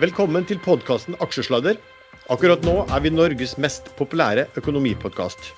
Velkommen 0.00 0.46
til 0.48 0.56
podkasten 0.64 1.12
Aksjesladder. 1.20 1.76
Akkurat 2.32 2.62
nå 2.64 2.86
er 2.88 3.02
vi 3.04 3.10
Norges 3.12 3.50
mest 3.60 3.90
populære 3.98 4.46
økonomipodkast. 4.56 5.50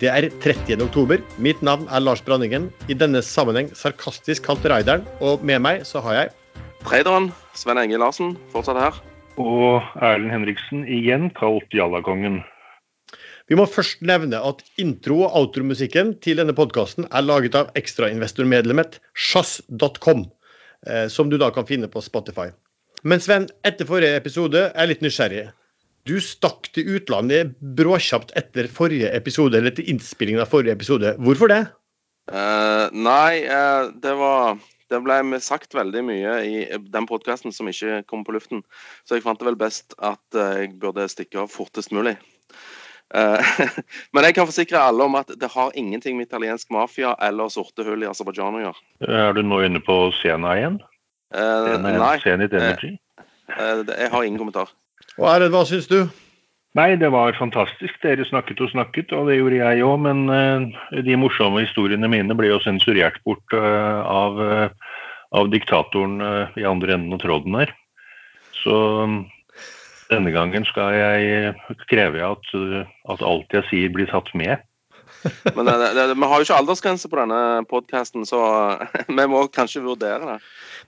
Det 0.00 0.08
er 0.08 0.30
30. 0.40 0.80
oktober. 0.80 1.20
Mitt 1.36 1.60
navn 1.60 1.84
er 1.92 2.00
Lars 2.00 2.22
Branningen. 2.24 2.70
I 2.88 2.96
denne 2.96 3.20
sammenheng 3.20 3.68
sarkastisk 3.76 4.46
kalt 4.46 4.64
Raideren. 4.64 5.04
Og 5.20 5.44
med 5.44 5.60
meg 5.66 5.84
så 5.84 6.00
har 6.06 6.16
jeg 6.16 6.32
Traderen 6.86 7.28
Sven 7.52 7.82
Enge 7.82 8.00
Larsen, 8.00 8.32
fortsatt 8.54 8.80
her. 8.80 8.96
Og 9.36 9.84
Erlend 10.00 10.32
Henriksen, 10.38 10.88
igjen 10.88 11.28
kalt 11.36 11.76
Jallakongen. 11.76 12.40
Vi 13.52 13.60
må 13.60 13.68
først 13.68 14.00
nevne 14.00 14.40
at 14.40 14.64
intro- 14.80 15.26
og 15.26 15.36
outromusikken 15.42 16.16
til 16.24 16.40
denne 16.40 16.56
podkasten 16.56 17.10
er 17.12 17.28
laget 17.28 17.60
av 17.60 17.76
ekstrainvestormedlemmet 17.76 19.02
sjazz.com, 19.12 20.30
eh, 20.88 21.06
som 21.12 21.28
du 21.28 21.36
da 21.36 21.52
kan 21.52 21.68
finne 21.68 21.92
på 21.92 22.00
Spotify. 22.00 22.54
Men 23.02 23.22
Sven, 23.22 23.48
etter 23.66 23.88
forrige 23.88 24.18
episode 24.18 24.60
jeg 24.60 24.70
er 24.70 24.84
jeg 24.84 24.92
litt 24.92 25.04
nysgjerrig. 25.04 25.44
Du 26.06 26.16
stakk 26.22 26.68
til 26.74 26.98
utlandet 26.98 27.54
bråkjapt 27.78 28.34
etter 28.38 28.68
forrige 28.70 29.10
episode, 29.14 29.58
eller 29.58 29.70
etter 29.70 29.86
innspillingen 29.90 30.42
av 30.42 30.50
forrige 30.50 30.74
episode. 30.74 31.14
Hvorfor 31.22 31.50
det? 31.50 31.62
Uh, 32.30 32.86
nei, 32.94 33.42
uh, 33.50 33.90
det 34.02 34.14
var 34.18 34.60
Det 34.92 35.00
ble 35.00 35.38
sagt 35.40 35.72
veldig 35.72 36.02
mye 36.04 36.32
i 36.44 36.56
den 36.92 37.06
podkasten 37.08 37.54
som 37.54 37.70
ikke 37.70 38.02
kom 38.10 38.26
på 38.26 38.34
luften. 38.36 38.60
Så 39.08 39.16
jeg 39.16 39.24
fant 39.24 39.40
det 39.40 39.48
vel 39.48 39.56
best 39.56 39.96
at 39.98 40.20
uh, 40.36 40.58
jeg 40.60 40.74
burde 40.82 41.08
stikke 41.08 41.40
av 41.40 41.48
fortest 41.50 41.94
mulig. 41.96 42.18
Eh, 43.14 43.52
men 44.12 44.26
jeg 44.26 44.36
kan 44.36 44.48
forsikre 44.48 44.80
alle 44.80 45.04
om 45.04 45.18
at 45.20 45.32
det 45.38 45.50
har 45.52 45.74
ingenting 45.76 46.16
med 46.16 46.28
italiensk 46.30 46.70
mafia 46.72 47.14
eller 47.20 47.52
sorte 47.52 47.84
hull 47.86 48.04
i 48.04 48.08
Aserbajdsjan 48.08 48.60
å 48.60 48.64
gjøre. 48.66 48.86
Er 49.08 49.36
du 49.36 49.42
nå 49.44 49.60
inne 49.66 49.82
på 49.84 49.96
Sena 50.22 50.56
igjen? 50.58 50.80
Eh, 51.32 51.72
Sena, 51.72 51.96
nei, 51.96 52.16
Zenit 52.20 52.52
Energy? 52.52 52.96
Uh, 53.52 53.82
jeg 53.88 54.10
har 54.12 54.22
ingen 54.22 54.40
kommentar. 54.40 54.72
Og 55.18 55.28
Erlend, 55.28 55.52
hva 55.54 55.64
syns 55.68 55.88
du? 55.90 56.04
Nei, 56.78 56.94
det 56.96 57.10
var 57.12 57.36
fantastisk. 57.36 57.98
Dere 58.00 58.24
snakket 58.24 58.62
og 58.64 58.70
snakket, 58.72 59.12
og 59.12 59.28
det 59.28 59.36
gjorde 59.36 59.60
jeg 59.60 59.84
òg. 59.84 59.98
Men 60.06 60.24
eh, 60.32 61.02
de 61.04 61.18
morsomme 61.20 61.66
historiene 61.66 62.08
mine 62.08 62.36
ble 62.36 62.48
jo 62.48 62.62
sensurert 62.64 63.18
bort 63.28 63.56
eh, 63.56 64.00
av, 64.00 64.40
eh, 64.40 64.96
av 65.36 65.52
diktatoren 65.52 66.16
eh, 66.24 66.56
i 66.62 66.66
andre 66.68 66.96
enden 66.96 67.18
av 67.18 67.20
tråden 67.20 67.58
her. 67.60 67.74
Så 68.62 68.78
mm, 69.04 69.18
denne 70.14 70.32
gangen 70.32 70.64
skal 70.68 70.96
jeg 70.96 71.76
kreve 71.92 72.24
at, 72.24 72.54
eh, 72.56 72.88
at 73.12 73.26
alt 73.28 73.52
jeg 73.52 73.68
sier, 73.68 73.92
blir 73.92 74.08
tatt 74.08 74.32
med. 74.32 74.64
Men 75.56 75.68
det, 75.68 75.76
det, 75.96 76.08
vi 76.16 76.28
har 76.28 76.40
jo 76.40 76.48
ikke 76.48 76.58
aldersgrense 76.58 77.10
på 77.10 77.20
denne 77.20 77.40
podkasten, 77.70 78.26
så 78.28 78.42
vi 79.18 79.26
må 79.30 79.46
kanskje 79.54 79.84
vurdere 79.84 80.34
det. 80.34 80.38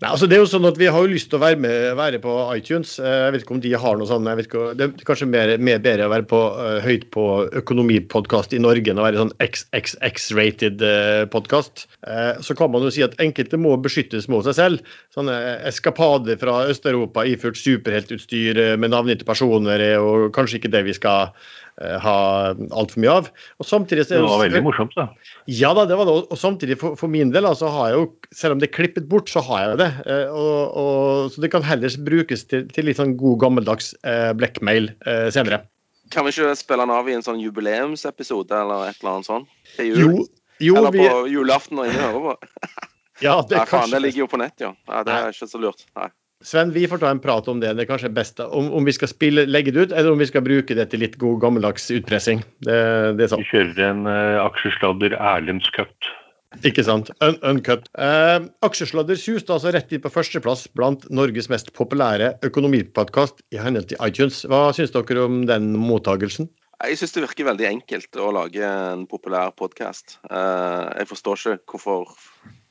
Nei, 0.03 0.09
altså 0.11 0.27
det 0.27 0.35
er 0.35 0.41
jo 0.43 0.49
sånn 0.51 0.67
at 0.67 0.79
Vi 0.81 0.89
har 0.91 1.05
jo 1.05 1.13
lyst 1.13 1.29
til 1.31 1.39
å 1.39 1.43
være, 1.45 1.59
med, 1.63 1.93
være 1.95 2.19
på 2.23 2.33
iTunes. 2.57 2.97
Eh, 2.99 3.19
Jeg 3.27 3.35
vet 3.35 3.45
ikke 3.45 3.55
om 3.55 3.63
de 3.63 3.75
har 3.79 4.01
noe 4.01 4.11
sånn, 4.11 4.27
Det 4.27 4.89
er 4.89 4.95
kanskje 5.07 5.29
mer, 5.31 5.55
mer 5.63 5.79
bedre 5.85 6.09
å 6.09 6.13
være 6.13 6.27
på, 6.31 6.41
eh, 6.65 6.81
høyt 6.83 7.07
på 7.15 7.27
økonomipodkast 7.63 8.57
i 8.57 8.63
Norge 8.63 8.91
enn 8.91 8.99
å 8.99 9.07
være 9.07 9.23
sånn 9.23 9.35
XXX-rated 9.45 10.83
podkast. 11.31 11.87
Så 12.45 12.57
kan 12.59 12.73
man 12.73 12.83
jo 12.85 12.91
si 12.93 13.05
at 13.07 13.15
enkelte 13.23 13.59
må 13.61 13.77
beskyttes 13.81 14.27
mot 14.29 14.45
seg 14.47 14.57
selv. 14.59 14.95
Sånne 15.15 15.35
eskapader 15.69 16.39
fra 16.41 16.65
Øst-Europa 16.71 17.25
iført 17.29 17.59
superheltutstyr 17.61 18.59
eh, 18.59 18.77
med 18.81 18.93
navngitte 18.95 19.27
personer 19.29 19.83
er 19.83 19.97
jo 19.99 20.31
kanskje 20.35 20.61
ikke 20.61 20.73
det 20.75 20.85
vi 20.89 20.97
skal 20.97 21.31
eh, 21.31 21.64
ha 21.81 22.17
altfor 22.55 23.03
mye 23.03 23.15
av. 23.21 23.29
Og 23.59 23.67
samtidig 23.67 24.07
Det 24.09 24.21
var 24.23 24.43
veldig 24.45 24.63
morsomt, 24.63 24.95
da. 24.95 25.09
ja 25.51 25.73
da, 25.75 25.87
det 25.91 25.99
var 25.99 26.07
det. 26.09 26.15
Og 26.31 26.39
samtidig 26.39 26.79
for, 26.81 26.99
for 27.01 27.11
min 27.11 27.33
del, 27.35 27.49
altså, 27.49 27.71
har 27.73 27.91
jeg 27.91 27.99
jo, 27.99 28.07
selv 28.31 28.57
om 28.57 28.63
det 28.63 28.69
er 28.69 28.77
klippet 28.77 29.09
bort, 29.11 29.31
så 29.33 29.43
har 29.49 29.65
jeg 29.65 29.81
det. 29.83 29.91
Eh, 30.07 30.31
og, 30.31 30.79
og, 30.79 31.35
så 31.35 31.45
det 31.45 31.51
kan 31.55 31.67
heller 31.67 31.99
brukes 32.07 32.47
til, 32.51 32.67
til 32.71 32.89
litt 32.89 33.01
sånn 33.01 33.17
god 33.21 33.41
gammeldags 33.43 33.93
eh, 34.07 34.31
blackmail 34.39 34.93
eh, 35.07 35.29
senere. 35.35 35.65
Kan 36.15 36.27
vi 36.27 36.35
ikke 36.35 36.55
spille 36.59 36.85
den 36.85 36.95
av 36.95 37.09
i 37.09 37.15
en 37.17 37.25
sånn 37.25 37.41
jubileumsepisode 37.43 38.55
eller 38.55 38.91
et 38.91 38.99
eller 39.01 39.17
annet 39.17 39.31
sånt? 39.31 39.55
Til 39.75 39.91
jul? 39.91 40.03
Jo, 40.03 40.27
jo 40.63 40.77
eller 40.79 40.95
vi, 40.95 41.07
på 41.09 41.23
julaften 41.33 41.81
når 41.81 41.91
ingen 41.91 42.05
hører 42.05 42.27
på? 42.29 42.35
ja, 43.25 43.39
det 43.41 43.57
Nei, 43.57 43.63
er 43.63 43.71
faen, 43.71 43.91
det 43.91 44.03
ligger 44.05 44.25
jo 44.27 44.29
på 44.31 44.41
nett, 44.43 44.55
ja. 44.63 44.75
Nei, 44.91 45.01
det 45.09 45.17
er 45.17 45.35
ikke 45.35 45.51
så 45.51 45.63
lurt. 45.63 45.87
Nei. 45.99 46.11
Sven, 46.45 46.73
vi 46.75 46.85
får 46.89 47.01
ta 47.01 47.09
en 47.09 47.21
prat 47.25 47.47
om 47.49 47.61
det. 47.61 47.71
Det 47.73 47.87
er 47.87 47.89
kanskje 47.89 48.11
best 48.13 48.41
om, 48.45 48.67
om 48.77 48.85
vi 48.85 48.93
skal 48.93 49.09
spille, 49.09 49.47
legge 49.49 49.73
det 49.73 49.87
ut, 49.87 49.95
eller 49.97 50.13
om 50.13 50.21
vi 50.21 50.29
skal 50.29 50.45
bruke 50.45 50.77
det 50.77 50.91
til 50.93 51.01
litt 51.01 51.17
god 51.21 51.39
gammeldags 51.41 51.89
utpressing. 51.95 52.43
Det, 52.67 52.77
det 53.17 53.25
er 53.25 53.31
sant. 53.33 53.47
Vi 53.47 53.49
kjører 53.49 53.81
en 53.87 54.03
uh, 54.05 54.43
aksjesladder 54.43 55.17
Erlends 55.17 55.71
Cup. 55.73 56.11
Ikke 56.69 56.85
sant? 56.85 57.09
Un 57.25 57.39
uncut. 57.49 57.89
Uh, 57.97 58.45
aksjesladder 58.67 59.17
suste 59.19 59.55
altså 59.57 59.73
rett 59.73 59.95
inn 59.97 60.03
på 60.05 60.13
førsteplass 60.13 60.67
blant 60.77 61.07
Norges 61.09 61.49
mest 61.51 61.73
populære 61.79 62.35
økonomipodkast 62.47 63.41
i 63.57 63.63
henhold 63.63 63.89
til 63.91 64.05
iTunes. 64.05 64.43
Hva 64.45 64.67
syns 64.77 64.93
dere 64.93 65.25
om 65.25 65.47
den 65.49 65.73
mottagelsen? 65.81 66.51
Jeg 66.85 66.99
syns 67.01 67.17
det 67.17 67.23
virker 67.25 67.49
veldig 67.49 67.71
enkelt 67.71 68.21
å 68.21 68.29
lage 68.37 68.69
en 68.69 69.07
populær 69.09 69.55
podkast. 69.57 70.19
jeg 70.29 71.09
forstår 71.09 71.55
ikke 71.55 71.79
hvorfor 71.79 72.13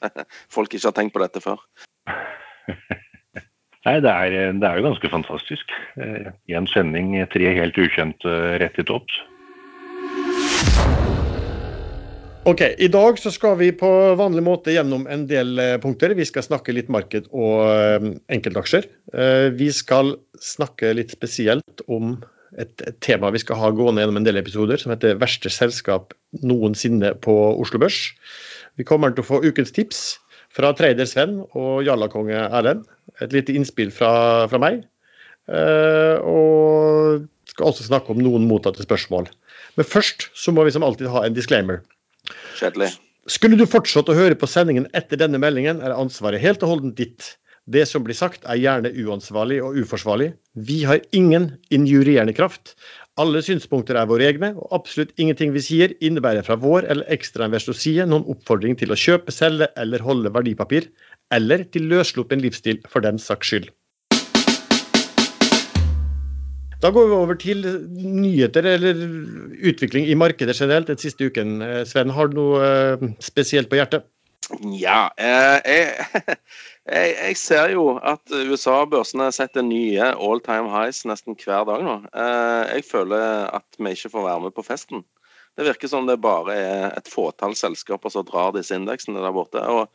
folk 0.60 0.76
ikke 0.76 0.92
har 0.92 0.96
tenkt 1.00 1.18
på 1.18 1.24
dette 1.24 1.42
før. 1.42 1.64
Nei, 3.84 4.00
det 4.00 4.12
er, 4.12 4.54
det 4.56 4.68
er 4.68 4.80
jo 4.80 4.88
ganske 4.88 5.10
fantastisk. 5.12 5.72
Eh, 6.00 6.32
I 6.48 6.56
en 6.56 6.70
sending 6.72 7.18
tre 7.34 7.50
helt 7.58 7.78
ukjente 7.80 8.32
eh, 8.32 8.56
rett 8.62 8.80
i 8.80 8.86
topps. 8.88 9.18
Ok, 12.48 12.60
I 12.76 12.88
dag 12.92 13.20
så 13.20 13.32
skal 13.32 13.58
vi 13.60 13.70
på 13.76 13.90
vanlig 14.20 14.44
måte 14.44 14.74
gjennom 14.76 15.04
en 15.12 15.26
del 15.28 15.60
eh, 15.60 15.76
punkter. 15.84 16.16
Vi 16.16 16.28
skal 16.28 16.44
snakke 16.44 16.76
litt 16.76 16.90
marked 16.92 17.28
og 17.32 17.60
eh, 17.68 18.08
enkeltaksjer. 18.36 18.88
Eh, 19.16 19.50
vi 19.56 19.70
skal 19.76 20.16
snakke 20.44 20.92
litt 20.96 21.12
spesielt 21.16 21.84
om 21.92 22.18
et 22.60 22.84
tema 23.04 23.32
vi 23.34 23.40
skal 23.42 23.58
ha 23.58 23.72
gående 23.74 24.04
gjennom 24.04 24.20
en 24.20 24.28
del 24.28 24.40
episoder, 24.40 24.80
som 24.80 24.92
heter 24.92 25.16
'Verste 25.20 25.52
selskap 25.52 26.12
noensinne 26.44 27.16
på 27.24 27.34
Oslo 27.60 27.80
Børs'. 27.84 28.12
Vi 28.78 28.84
kommer 28.88 29.12
til 29.12 29.24
å 29.24 29.30
få 29.32 29.40
ukens 29.44 29.72
tips 29.72 30.04
fra 30.54 30.74
trader 30.78 31.08
Sven 31.10 31.40
og 31.58 31.84
Jallakonge 31.86 32.48
Erlend. 32.50 32.86
Et 33.22 33.34
lite 33.34 33.56
innspill 33.58 33.92
fra, 33.94 34.12
fra 34.52 34.60
meg. 34.62 34.84
Eh, 35.50 36.18
og 36.24 37.26
skal 37.52 37.70
også 37.70 37.88
snakke 37.88 38.14
om 38.14 38.22
noen 38.24 38.46
mottatte 38.50 38.86
spørsmål. 38.86 39.28
Men 39.78 39.88
først 39.90 40.30
så 40.38 40.54
må 40.54 40.66
vi 40.66 40.74
som 40.74 40.86
alltid 40.86 41.10
ha 41.12 41.26
en 41.26 41.36
disclaimer. 41.36 41.82
Kjedelig. 42.60 42.94
Skulle 43.32 43.58
du 43.60 43.66
fortsatt 43.70 44.10
å 44.12 44.18
høre 44.18 44.36
på 44.36 44.50
sendingen 44.50 44.90
etter 44.98 45.20
denne 45.20 45.40
meldingen, 45.40 45.80
er 45.80 45.96
ansvaret 45.96 46.44
helt 46.44 46.64
og 46.66 46.76
holdent 46.76 46.98
ditt. 47.00 47.34
Det 47.72 47.86
som 47.88 48.04
blir 48.04 48.18
sagt 48.18 48.44
er 48.44 48.60
gjerne 48.60 48.92
uansvarlig 49.06 49.62
og 49.64 49.78
uforsvarlig. 49.80 50.34
Vi 50.54 50.82
har 50.84 51.00
ingen 51.16 51.54
injurierende 51.72 52.36
kraft. 52.36 52.76
Alle 53.22 53.44
synspunkter 53.46 53.94
er 53.94 54.08
våre 54.10 54.26
egne, 54.26 54.48
og 54.58 54.72
absolutt 54.74 55.12
ingenting 55.22 55.52
vi 55.54 55.62
sier 55.62 55.92
innebærer 56.02 56.42
fra 56.48 56.56
vår 56.58 56.88
eller 56.90 57.06
ekstrainvestors 57.14 57.84
side 57.84 58.08
noen 58.10 58.26
oppfordring 58.34 58.74
til 58.80 58.90
å 58.90 58.98
kjøpe, 58.98 59.30
selge 59.30 59.68
eller 59.78 60.02
holde 60.02 60.32
verdipapir, 60.34 60.88
eller 61.30 61.62
til 61.70 61.86
løssluppen 61.92 62.42
livsstil 62.42 62.80
for 62.90 63.06
den 63.06 63.22
saks 63.22 63.52
skyld. 63.52 63.70
Da 66.82 66.90
går 66.90 67.06
vi 67.12 67.16
over 67.20 67.38
til 67.38 67.62
nyheter 67.94 68.66
eller 68.74 69.06
utvikling 69.62 70.10
i 70.10 70.18
markedet 70.18 70.58
generelt 70.58 70.90
den 70.90 70.98
siste 71.00 71.30
uken. 71.30 71.62
Eh, 71.62 71.84
Sven, 71.86 72.10
har 72.18 72.34
du 72.34 72.40
noe 72.42 72.66
eh, 72.66 73.06
spesielt 73.22 73.70
på 73.70 73.78
hjertet? 73.78 74.10
Ja, 74.74 75.06
eh, 75.22 75.62
jeg, 75.70 76.36
jeg, 76.90 77.14
jeg 77.16 77.38
ser 77.40 77.72
jo 77.74 77.86
at 78.04 78.34
USA-børsene 78.34 79.30
setter 79.36 79.64
nye 79.64 80.10
all 80.14 80.42
time 80.44 80.68
highs 80.72 81.04
nesten 81.08 81.38
hver 81.40 81.64
dag 81.70 81.84
nå. 81.86 81.96
Eh, 82.12 82.74
jeg 82.78 82.86
føler 82.90 83.48
at 83.56 83.80
vi 83.80 83.94
ikke 83.96 84.12
får 84.14 84.28
være 84.28 84.44
med 84.48 84.56
på 84.58 84.66
festen. 84.68 85.04
Det 85.54 85.68
virker 85.68 85.88
som 85.92 86.08
det 86.10 86.18
bare 86.22 86.54
er 86.58 86.86
et 86.98 87.10
fåtall 87.12 87.54
selskaper 87.56 88.10
som 88.10 88.26
drar 88.26 88.56
disse 88.56 88.74
indeksene 88.76 89.22
der 89.22 89.36
borte. 89.36 89.62
Og 89.62 89.86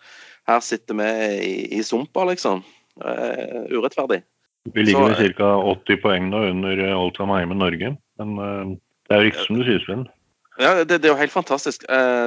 her 0.48 0.60
sitter 0.62 0.94
vi 1.00 1.08
i, 1.44 1.54
i 1.80 1.82
sumpa, 1.82 2.24
liksom. 2.30 2.62
Eh, 3.02 3.66
urettferdig. 3.74 4.22
Vi 4.74 4.82
ligger 4.84 5.14
Så- 5.14 5.32
ca. 5.34 5.50
80 5.74 6.00
poeng 6.02 6.30
nå 6.30 6.44
under 6.52 6.78
eh, 6.78 6.94
all 6.94 7.10
time 7.16 7.34
high 7.34 7.48
med 7.50 7.58
Norge. 7.58 7.96
Men 8.18 8.38
eh, 8.38 8.76
det 9.08 9.14
er 9.16 9.20
jo 9.20 9.26
riktig 9.28 9.46
som 9.46 9.58
du 9.58 9.64
sier, 9.66 9.82
Sven. 9.84 10.06
Ja, 10.58 10.72
det, 10.82 10.96
det 10.98 11.06
er 11.06 11.12
jo 11.12 11.20
helt 11.20 11.30
fantastisk. 11.30 11.84
Eh, 11.86 12.26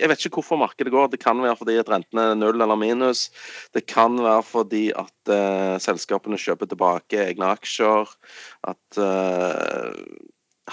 jeg 0.00 0.08
vet 0.08 0.22
ikke 0.24 0.38
hvorfor 0.40 0.56
markedet 0.62 0.92
går. 0.94 1.10
Det 1.12 1.20
kan 1.20 1.42
være 1.44 1.58
fordi 1.60 1.76
at 1.76 1.90
rentene 1.92 2.30
er 2.30 2.38
null 2.40 2.56
eller 2.56 2.78
minus. 2.80 3.26
Det 3.76 3.84
kan 3.90 4.16
være 4.16 4.46
fordi 4.48 4.86
at 4.96 5.28
uh, 5.28 5.76
selskapene 5.76 6.40
kjøper 6.40 6.70
tilbake 6.70 7.20
egne 7.20 7.52
aksjer. 7.52 8.08
At 8.64 8.96
uh, 8.96 9.92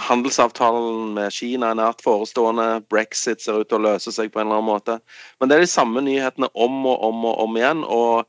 handelsavtalen 0.07 1.11
med 1.19 1.35
Kina 1.35 1.73
er 1.73 1.81
nært 1.81 2.07
forestående. 2.07 2.69
Brexit 2.87 3.43
ser 3.43 3.59
ut 3.59 3.67
til 3.67 3.81
å 3.81 3.85
løse 3.89 4.15
seg 4.15 4.31
på 4.31 4.39
en 4.39 4.47
eller 4.47 4.61
annen 4.61 4.71
måte. 4.71 4.99
Men 5.41 5.51
det 5.51 5.59
er 5.59 5.67
de 5.67 5.75
samme 5.75 6.07
nyhetene 6.07 6.53
om 6.55 6.85
og 6.87 7.03
om 7.11 7.31
og 7.33 7.47
om 7.49 7.59
igjen. 7.59 7.83
Og, 7.83 8.23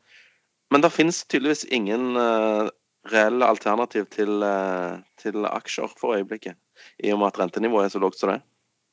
men 0.74 0.82
det 0.82 0.96
finnes 0.98 1.22
tydeligvis 1.30 1.68
ingen 1.70 2.18
uh, 2.18 2.66
reelle 3.14 3.54
alternativ 3.54 4.10
til, 4.10 4.42
til 5.22 5.46
aksjer 5.46 5.94
for 5.94 6.18
øyeblikket 6.18 6.58
i 7.02 7.12
og 7.14 7.20
med 7.20 7.32
at 7.32 7.42
rentenivået 7.42 7.88
er 7.88 7.94
så 7.94 8.02
lavt 8.02 8.20
som 8.20 8.32
det. 8.32 8.40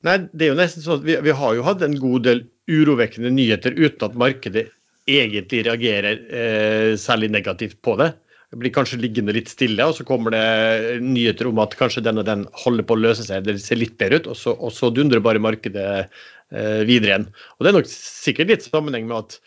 Nei, 0.05 0.19
det 0.33 0.47
er 0.47 0.53
jo 0.53 0.59
nesten 0.59 0.83
sånn 0.85 0.99
at 0.99 1.07
vi, 1.07 1.15
vi 1.25 1.33
har 1.33 1.55
jo 1.57 1.65
hatt 1.65 1.81
en 1.85 1.95
god 2.01 2.27
del 2.27 2.43
urovekkende 2.69 3.31
nyheter 3.33 3.77
uten 3.77 4.05
at 4.07 4.19
markedet 4.19 4.67
egentlig 5.09 5.65
reagerer 5.67 6.21
eh, 6.33 6.91
særlig 6.97 7.31
negativt 7.33 7.77
på 7.85 7.95
det. 8.01 8.11
blir 8.55 8.71
kanskje 8.73 9.01
liggende 9.01 9.33
litt 9.35 9.49
stille, 9.51 9.83
og 9.83 9.97
så 9.97 10.05
kommer 10.07 10.31
det 10.31 11.01
nyheter 11.03 11.49
om 11.49 11.59
at 11.59 11.75
kanskje 11.77 12.03
den 12.05 12.21
og 12.21 12.25
den 12.25 12.45
holder 12.63 12.87
på 12.87 12.95
å 12.95 13.01
løse 13.03 13.25
seg, 13.25 13.43
det 13.45 13.57
ser 13.61 13.81
litt 13.81 13.97
bedre 13.99 14.21
ut, 14.21 14.29
og 14.31 14.37
så, 14.39 14.55
og 14.55 14.71
så 14.71 14.89
dundrer 14.93 15.23
bare 15.23 15.41
markedet 15.43 15.89
eh, 16.05 16.81
videre 16.87 17.11
igjen. 17.11 17.27
Og 17.57 17.65
Det 17.65 17.71
er 17.71 17.77
nok 17.79 17.91
sikkert 17.91 18.53
litt 18.53 18.65
sammenheng 18.65 19.09
med 19.09 19.17
at 19.25 19.39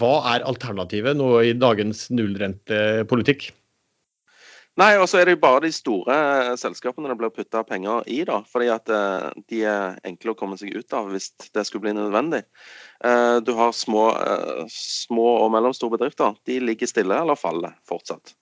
hva 0.00 0.14
er 0.32 0.46
alternativet 0.48 1.18
nå 1.18 1.28
i 1.44 1.52
dagens 1.52 2.06
nullrentepolitikk? 2.14 3.50
Nei, 4.80 4.96
og 4.98 5.06
så 5.06 5.20
er 5.20 5.28
det 5.28 5.36
jo 5.36 5.42
bare 5.44 5.62
de 5.62 5.70
store 5.70 6.14
eh, 6.14 6.52
selskapene 6.58 7.06
det 7.12 7.14
blir 7.20 7.30
putta 7.30 7.62
penger 7.66 8.08
i, 8.10 8.24
da. 8.26 8.40
Fordi 8.50 8.70
at 8.74 8.90
eh, 8.90 9.26
de 9.52 9.60
er 9.70 9.98
enkle 10.08 10.32
å 10.32 10.38
komme 10.38 10.58
seg 10.58 10.74
ut 10.74 10.96
av 10.98 11.12
hvis 11.12 11.28
det 11.54 11.62
skulle 11.68 11.84
bli 11.86 11.92
nødvendig. 11.94 12.42
Eh, 13.06 13.36
du 13.46 13.52
har 13.54 13.70
små, 13.76 14.08
små 14.74 15.28
og 15.44 15.52
mellomstore 15.54 15.94
bedrifter. 15.94 16.34
De 16.50 16.58
ligger 16.58 16.90
stille 16.90 17.20
eller 17.22 17.38
faller 17.38 17.76
fortsatt. 17.86 18.34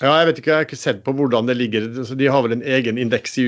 Ja, 0.00 0.14
jeg 0.16 0.30
vet 0.30 0.38
ikke, 0.40 0.48
jeg 0.52 0.56
har 0.56 0.68
ikke 0.68 0.78
sett 0.80 1.00
på 1.04 1.12
hvordan 1.12 1.50
det 1.50 1.58
ligger. 1.58 1.88
De 1.92 2.28
har 2.30 2.44
vel 2.46 2.54
en 2.54 2.62
egen 2.78 3.00
indeks 3.02 3.34
i, 3.42 3.44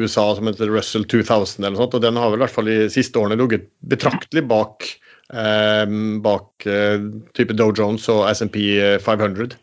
USA 0.00 0.24
som 0.34 0.48
heter 0.48 0.72
Russell 0.72 1.04
2000, 1.04 1.60
eller 1.62 1.76
noe 1.76 1.82
sånt, 1.84 1.98
og 1.98 2.02
den 2.02 2.18
har 2.18 2.32
vel 2.32 2.40
i 2.40 2.42
hvert 2.42 2.54
fall 2.56 2.70
de 2.70 2.78
siste 2.90 3.20
årene 3.20 3.36
ligget 3.38 3.68
betraktelig 3.92 4.42
bak, 4.50 4.88
eh, 5.36 5.84
bak 6.24 6.66
eh, 6.66 7.04
type 7.38 7.54
Dow 7.60 7.70
Jones 7.76 8.08
og 8.10 8.24
SMP 8.32 8.64
500. 9.04 9.54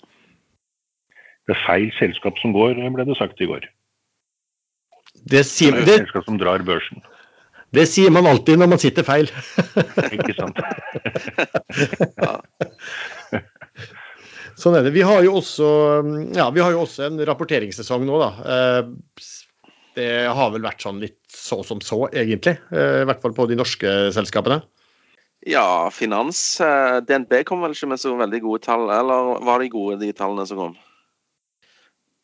Det 1.50 1.56
er 1.56 1.66
feil 1.66 1.90
selskap 1.98 2.38
som 2.38 2.52
går, 2.54 2.78
ble 2.94 3.06
det 3.08 3.16
sagt 3.18 3.40
i 3.42 3.48
går. 3.50 3.64
Det 5.30 5.42
sier, 5.50 5.74
det 5.74 5.96
er 5.96 6.04
selskap 6.04 6.26
som 6.28 6.38
drar 6.38 6.62
børsen. 6.66 7.02
Det 7.74 7.88
sier 7.90 8.14
man 8.14 8.28
alltid 8.30 8.60
når 8.62 8.70
man 8.70 8.82
sitter 8.82 9.04
feil. 9.06 9.28
Ikke 10.16 10.34
sant. 10.38 10.58
sånn 14.62 14.78
er 14.78 14.86
det. 14.86 14.94
Vi 14.96 15.06
har, 15.06 15.22
jo 15.26 15.38
også, 15.40 15.68
ja, 16.38 16.50
vi 16.54 16.64
har 16.64 16.74
jo 16.76 16.84
også 16.86 17.08
en 17.08 17.22
rapporteringssesong 17.30 18.06
nå, 18.08 18.20
da. 18.22 18.30
Eh, 18.56 18.82
det 20.00 20.12
har 20.38 20.52
vel 20.54 20.66
vært 20.66 20.84
sånn 20.86 21.02
litt 21.02 21.20
så 21.34 21.62
som 21.66 21.82
så, 21.84 22.06
egentlig. 22.14 22.56
Eh, 22.74 23.02
I 23.04 23.08
hvert 23.10 23.24
fall 23.24 23.36
på 23.38 23.48
de 23.50 23.58
norske 23.60 23.96
selskapene. 24.16 24.62
Ja, 25.48 25.88
finans. 25.96 26.42
Eh, 26.62 27.00
DNB 27.08 27.42
kom 27.48 27.64
vel 27.64 27.76
ikke 27.76 27.94
med 27.94 28.02
så 28.02 28.14
veldig 28.20 28.42
gode 28.44 28.64
tall, 28.66 28.90
eller 28.92 29.40
var 29.48 29.64
de 29.64 29.72
gode, 29.72 30.00
de 30.04 30.12
tallene 30.16 30.48
som 30.50 30.60
kom? 30.60 30.78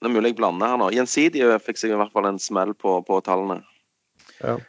Det 0.05 0.11
er 0.11 0.13
mulig 0.19 0.35
jeg 0.35 0.37
blander 0.37 0.69
her 0.69 0.77
nå. 0.77 0.91
Gjensidige 0.93 1.55
fikk 1.65 1.79
seg 1.81 1.95
i 1.95 1.97
hvert 1.97 2.13
fall 2.13 2.27
en 2.29 2.35
smell 2.37 2.75
på, 2.77 2.99
på 3.07 3.15
tallene. 3.25 3.63
Ja. 4.37 4.59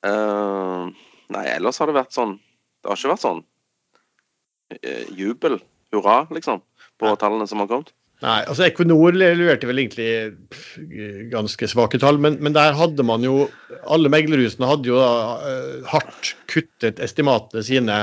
Uh, 0.00 0.88
nei, 1.34 1.42
ellers 1.52 1.76
har 1.82 1.90
det 1.90 1.98
vært 1.98 2.14
sånn 2.16 2.38
Det 2.80 2.88
har 2.88 2.96
ikke 2.96 3.10
vært 3.10 3.20
sånn 3.26 3.42
uh, 4.72 5.10
jubel, 5.12 5.58
hurra, 5.92 6.22
liksom, 6.32 6.62
på 6.96 7.10
ja. 7.10 7.18
tallene 7.20 7.44
som 7.50 7.60
har 7.60 7.68
kommet. 7.68 7.92
Nei, 8.24 8.38
altså 8.48 8.64
Equinor 8.64 9.12
leverte 9.16 9.68
vel 9.68 9.82
egentlig 9.82 11.28
ganske 11.32 11.68
svake 11.68 12.00
tall, 12.00 12.16
men, 12.20 12.40
men 12.40 12.56
der 12.56 12.72
hadde 12.76 13.04
man 13.04 13.24
jo 13.24 13.46
Alle 13.88 14.10
meglerhusene 14.12 14.68
hadde 14.68 14.88
jo 14.88 14.96
da, 14.96 15.12
uh, 15.44 15.92
hardt 15.92 16.32
kuttet 16.48 17.04
estimatene 17.04 17.64
sine 17.68 18.00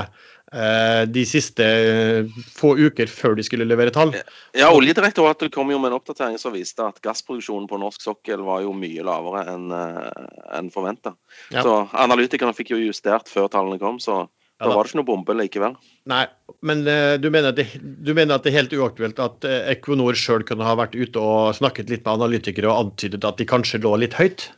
de 0.50 1.24
siste 1.28 1.64
eh, 1.64 2.38
få 2.56 2.72
uker 2.78 3.10
før 3.12 3.36
de 3.36 3.44
skulle 3.44 3.66
levere 3.68 3.92
tall. 3.92 4.14
Ja, 4.56 4.70
Oljedirektoratet 4.72 5.52
kom 5.52 5.68
jo 5.72 5.80
med 5.80 5.92
en 5.92 5.98
oppdatering 5.98 6.38
som 6.40 6.54
viste 6.56 6.86
at 6.86 7.02
gassproduksjonen 7.04 7.68
på 7.68 7.80
norsk 7.82 8.06
sokkel 8.06 8.40
var 8.46 8.62
jo 8.64 8.72
mye 8.72 9.04
lavere 9.04 9.44
enn 9.52 9.68
eh, 9.76 10.24
en 10.56 10.72
forventa. 10.72 11.12
Ja. 11.52 11.66
Så 11.66 11.76
analytikerne 11.92 12.56
fikk 12.56 12.72
jo 12.72 12.80
justert 12.80 13.28
før 13.28 13.50
tallene 13.52 13.80
kom, 13.82 14.00
så 14.00 14.22
ja, 14.24 14.64
da 14.64 14.72
var 14.72 14.88
det 14.88 14.90
ikke 14.90 15.00
noe 15.02 15.10
bombe 15.10 15.36
likevel. 15.36 15.76
Nei, 16.10 16.24
men 16.66 16.80
du 17.22 17.28
mener, 17.30 17.52
det, 17.54 17.68
du, 17.78 18.10
mener 18.10 18.34
at 18.34 18.42
det, 18.42 18.50
er 18.50 18.62
helt 18.62 18.72
uaktuelt 18.74 19.20
at 19.22 19.44
Equinor 19.70 20.16
sjøl 20.18 20.42
kunne 20.48 20.66
ha 20.66 20.72
vært 20.80 20.96
ute 20.98 21.20
og 21.22 21.52
snakket 21.60 21.92
litt 21.92 22.02
med 22.08 22.16
analytikere 22.16 22.72
og 22.72 22.88
antydet 22.88 23.22
at 23.28 23.38
de 23.38 23.46
kanskje 23.46 23.84
lå 23.84 23.92
litt 24.02 24.16
høyt? 24.18 24.48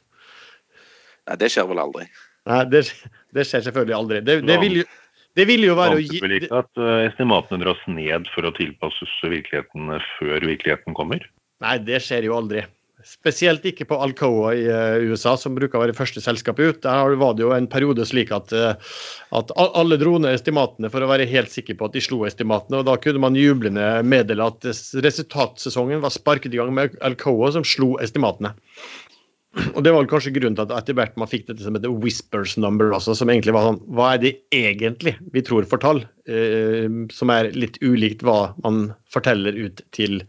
Nei, 1.28 1.37
det 1.42 1.50
skjer 1.52 1.69
vel 1.69 1.82
aldri. 1.82 2.08
Nei, 2.48 2.62
det, 2.72 2.87
det 3.37 3.44
skjer 3.44 3.66
selvfølgelig 3.66 3.98
aldri. 3.98 4.22
Det, 4.25 4.40
det 4.48 4.56
vil 4.62 4.81
jo 4.81 4.88
det 5.38 5.47
vil 5.47 5.62
jo 5.69 5.77
være 5.79 5.99
å 5.99 6.03
gi 6.03 6.19
vel 6.23 6.38
ikke 6.41 6.62
at 6.65 6.81
uh, 6.81 7.06
estimatene 7.06 7.62
dras 7.62 7.81
ned 7.87 8.27
for 8.35 8.49
å 8.49 8.55
tilpasses 8.56 9.12
virkeligheten 9.23 9.94
før 10.17 10.47
virkeligheten 10.49 10.97
kommer? 10.97 11.25
Nei, 11.62 11.79
det 11.87 12.00
skjer 12.03 12.27
jo 12.27 12.37
aldri. 12.38 12.65
Spesielt 13.06 13.65
ikke 13.65 13.87
på 13.88 13.97
Alcoa 14.03 14.50
i 14.59 14.65
uh, 14.69 14.99
USA, 15.09 15.32
som 15.41 15.55
bruker 15.56 15.79
å 15.79 15.85
være 15.85 15.97
første 15.97 16.21
selskap 16.21 16.59
ut. 16.61 16.82
Der 16.85 17.15
var 17.21 17.37
det 17.37 17.47
jo 17.47 17.53
en 17.56 17.69
periode 17.71 18.05
slik 18.09 18.32
at, 18.35 18.53
uh, 18.53 18.97
at 19.37 19.55
alle 19.56 19.97
dro 20.00 20.19
ned 20.21 20.37
estimatene 20.37 20.91
for 20.93 21.05
å 21.05 21.09
være 21.09 21.29
helt 21.31 21.53
sikre 21.53 21.79
på 21.79 21.88
at 21.88 21.97
de 21.97 22.03
slo 22.05 22.25
estimatene. 22.29 22.83
og 22.83 22.88
Da 22.91 22.99
kunne 23.00 23.23
man 23.23 23.38
jublende 23.38 23.87
meddele 24.05 24.50
at 24.53 24.67
resultatsesongen 25.06 26.03
var 26.05 26.12
sparket 26.12 26.53
i 26.53 26.61
gang 26.61 26.75
med 26.76 26.99
Alcoa, 27.06 27.55
som 27.56 27.65
slo 27.65 27.94
estimatene. 28.05 28.53
Og 29.75 29.82
det 29.82 29.93
var 29.94 30.06
kanskje 30.11 30.32
grunnen 30.37 30.58
til 30.58 30.69
at 30.69 30.75
etter 30.76 30.97
hvert 30.99 31.17
man 31.19 31.31
fikk 31.31 31.49
dette 31.49 31.64
som 31.64 31.75
heter 31.75 31.94
whispers 32.02 32.55
number 32.61 32.93
også, 32.94 33.17
som 33.19 33.32
egentlig 33.32 33.55
var 33.56 33.67
sånn 33.67 33.81
Hva 33.97 34.12
er 34.14 34.23
det 34.23 34.35
egentlig 34.55 35.17
vi 35.35 35.43
tror 35.47 35.67
for 35.70 35.82
tall? 35.82 36.05
Eh, 36.31 36.87
som 37.14 37.32
er 37.35 37.50
litt 37.56 37.81
ulikt 37.82 38.23
hva 38.26 38.52
man 38.62 38.93
forteller 39.11 39.56
ut 39.58 39.82
til 39.97 40.23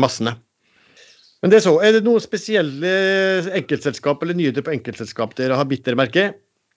massene. 0.00 0.38
Men 1.42 1.50
det 1.50 1.58
er 1.58 1.66
så. 1.66 1.74
Er 1.82 1.96
det 1.96 2.04
noen 2.06 2.22
spesielle 2.22 2.94
enkeltselskap 3.58 4.22
eller 4.22 4.38
nyheter 4.38 4.64
på 4.64 4.76
enkeltselskap 4.76 5.34
dere 5.36 5.58
har 5.58 5.68
bitt 5.68 5.84
dere 5.84 5.98
merke? 5.98 6.30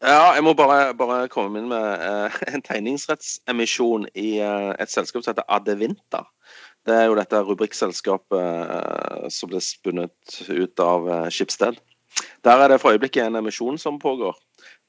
Ja, 0.04 0.34
jeg 0.36 0.44
må 0.44 0.52
bare, 0.58 0.92
bare 0.98 1.30
komme 1.32 1.62
inn 1.62 1.70
med 1.72 1.86
eh, 2.04 2.40
en 2.54 2.66
tegningsrettsemisjon 2.66 4.10
i 4.18 4.40
eh, 4.44 4.72
et 4.82 4.92
selskap 4.92 5.24
som 5.24 5.32
heter 5.32 5.48
Adevinta. 5.54 6.26
Det 6.86 6.94
er 6.94 7.08
jo 7.10 7.18
dette 7.18 7.42
rubrikkselskapet 7.42 8.70
uh, 8.70 9.28
som 9.34 9.50
ble 9.50 9.62
spunnet 9.64 10.40
ut 10.50 10.84
av 10.84 11.08
Skipsted. 11.34 11.80
Der 12.46 12.62
er 12.62 12.72
det 12.72 12.80
for 12.82 12.94
øyeblikket 12.94 13.26
en 13.26 13.40
emisjon 13.42 13.80
som 13.82 13.98
pågår. 14.00 14.38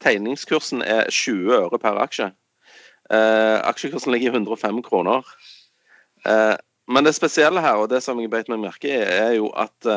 Tegningskursen 0.05 0.85
er 0.85 1.09
20 1.11 1.57
øre 1.57 1.81
per 1.83 1.99
aksje. 1.99 2.29
Eh, 3.11 3.57
aksjekursen 3.67 4.13
ligger 4.13 4.31
i 4.31 4.37
105 4.37 4.83
kroner. 4.87 5.27
men 6.89 7.05
det 7.05 7.15
spesielle 7.15 7.61
her, 7.61 7.75
og 7.83 7.91
det 7.91 8.03
som 8.03 8.19
jeg 8.21 8.31
beit 8.31 8.49
meg 8.49 8.61
merke 8.63 8.89
i, 8.89 8.99
er 8.99 9.33
jo 9.39 9.49
at 9.55 9.89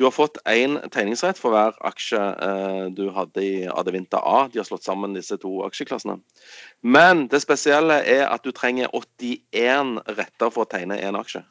du 0.00 0.06
har 0.06 0.10
fått 0.16 0.38
én 0.48 0.78
tegningsrett 0.88 1.36
for 1.36 1.52
hver 1.52 1.74
aksje 1.84 2.16
eh, 2.16 2.84
du 2.96 3.10
hadde 3.12 3.42
i 3.44 3.66
Adevinta 3.68 4.22
A. 4.24 4.46
De 4.48 4.56
har 4.56 4.64
slått 4.64 4.86
sammen 4.86 5.12
disse 5.12 5.36
to 5.42 5.58
aksjeklassene. 5.66 6.14
Men 6.80 7.26
det 7.28 7.42
spesielle 7.44 7.98
er 8.08 8.22
at 8.30 8.40
du 8.40 8.48
trenger 8.56 8.88
81 8.96 9.98
retter 10.16 10.54
for 10.54 10.64
å 10.64 10.70
tegne 10.72 10.96
én 11.04 11.20
aksje. 11.20 11.42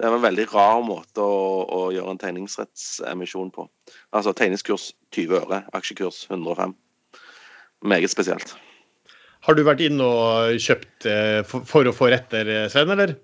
Det 0.00 0.08
er 0.08 0.16
en 0.16 0.24
veldig 0.24 0.48
rar 0.54 0.80
måte 0.86 1.20
å, 1.20 1.44
å 1.68 1.82
gjøre 1.92 2.16
en 2.16 2.22
tegningsrettsemisjon 2.24 3.52
på. 3.52 3.68
Altså 4.16 4.32
tegningskurs 4.32 4.94
20 5.12 5.36
øre, 5.42 5.60
aksjekurs 5.76 6.24
105. 6.30 6.72
Meget 7.84 8.16
spesielt. 8.16 8.56
Har 9.44 9.60
du 9.60 9.66
vært 9.68 9.84
inne 9.84 10.08
og 10.08 10.56
kjøpt 10.56 11.04
eh, 11.04 11.42
for, 11.44 11.68
for 11.68 11.84
å 11.84 11.92
få 11.92 12.08
retter, 12.16 12.48
Svein, 12.72 12.96
eller? 12.96 13.18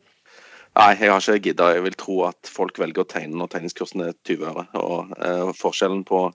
Nei, 0.75 0.91
jeg 0.99 1.13
har 1.13 1.23
ikke 1.23 1.51
gidda. 1.51 1.71
Jeg 1.77 1.85
vil 1.85 1.97
tro 1.99 2.17
at 2.27 2.51
folk 2.51 2.79
velger 2.83 3.05
å 3.05 3.11
tegne 3.11 3.39
når 3.39 3.53
tegningskursen 3.53 4.03
er 4.09 4.15
20 4.27 4.51
øre. 4.51 4.67
Og 4.83 5.15
eh, 5.23 5.55
forskjellen 5.55 6.03
på 6.09 6.27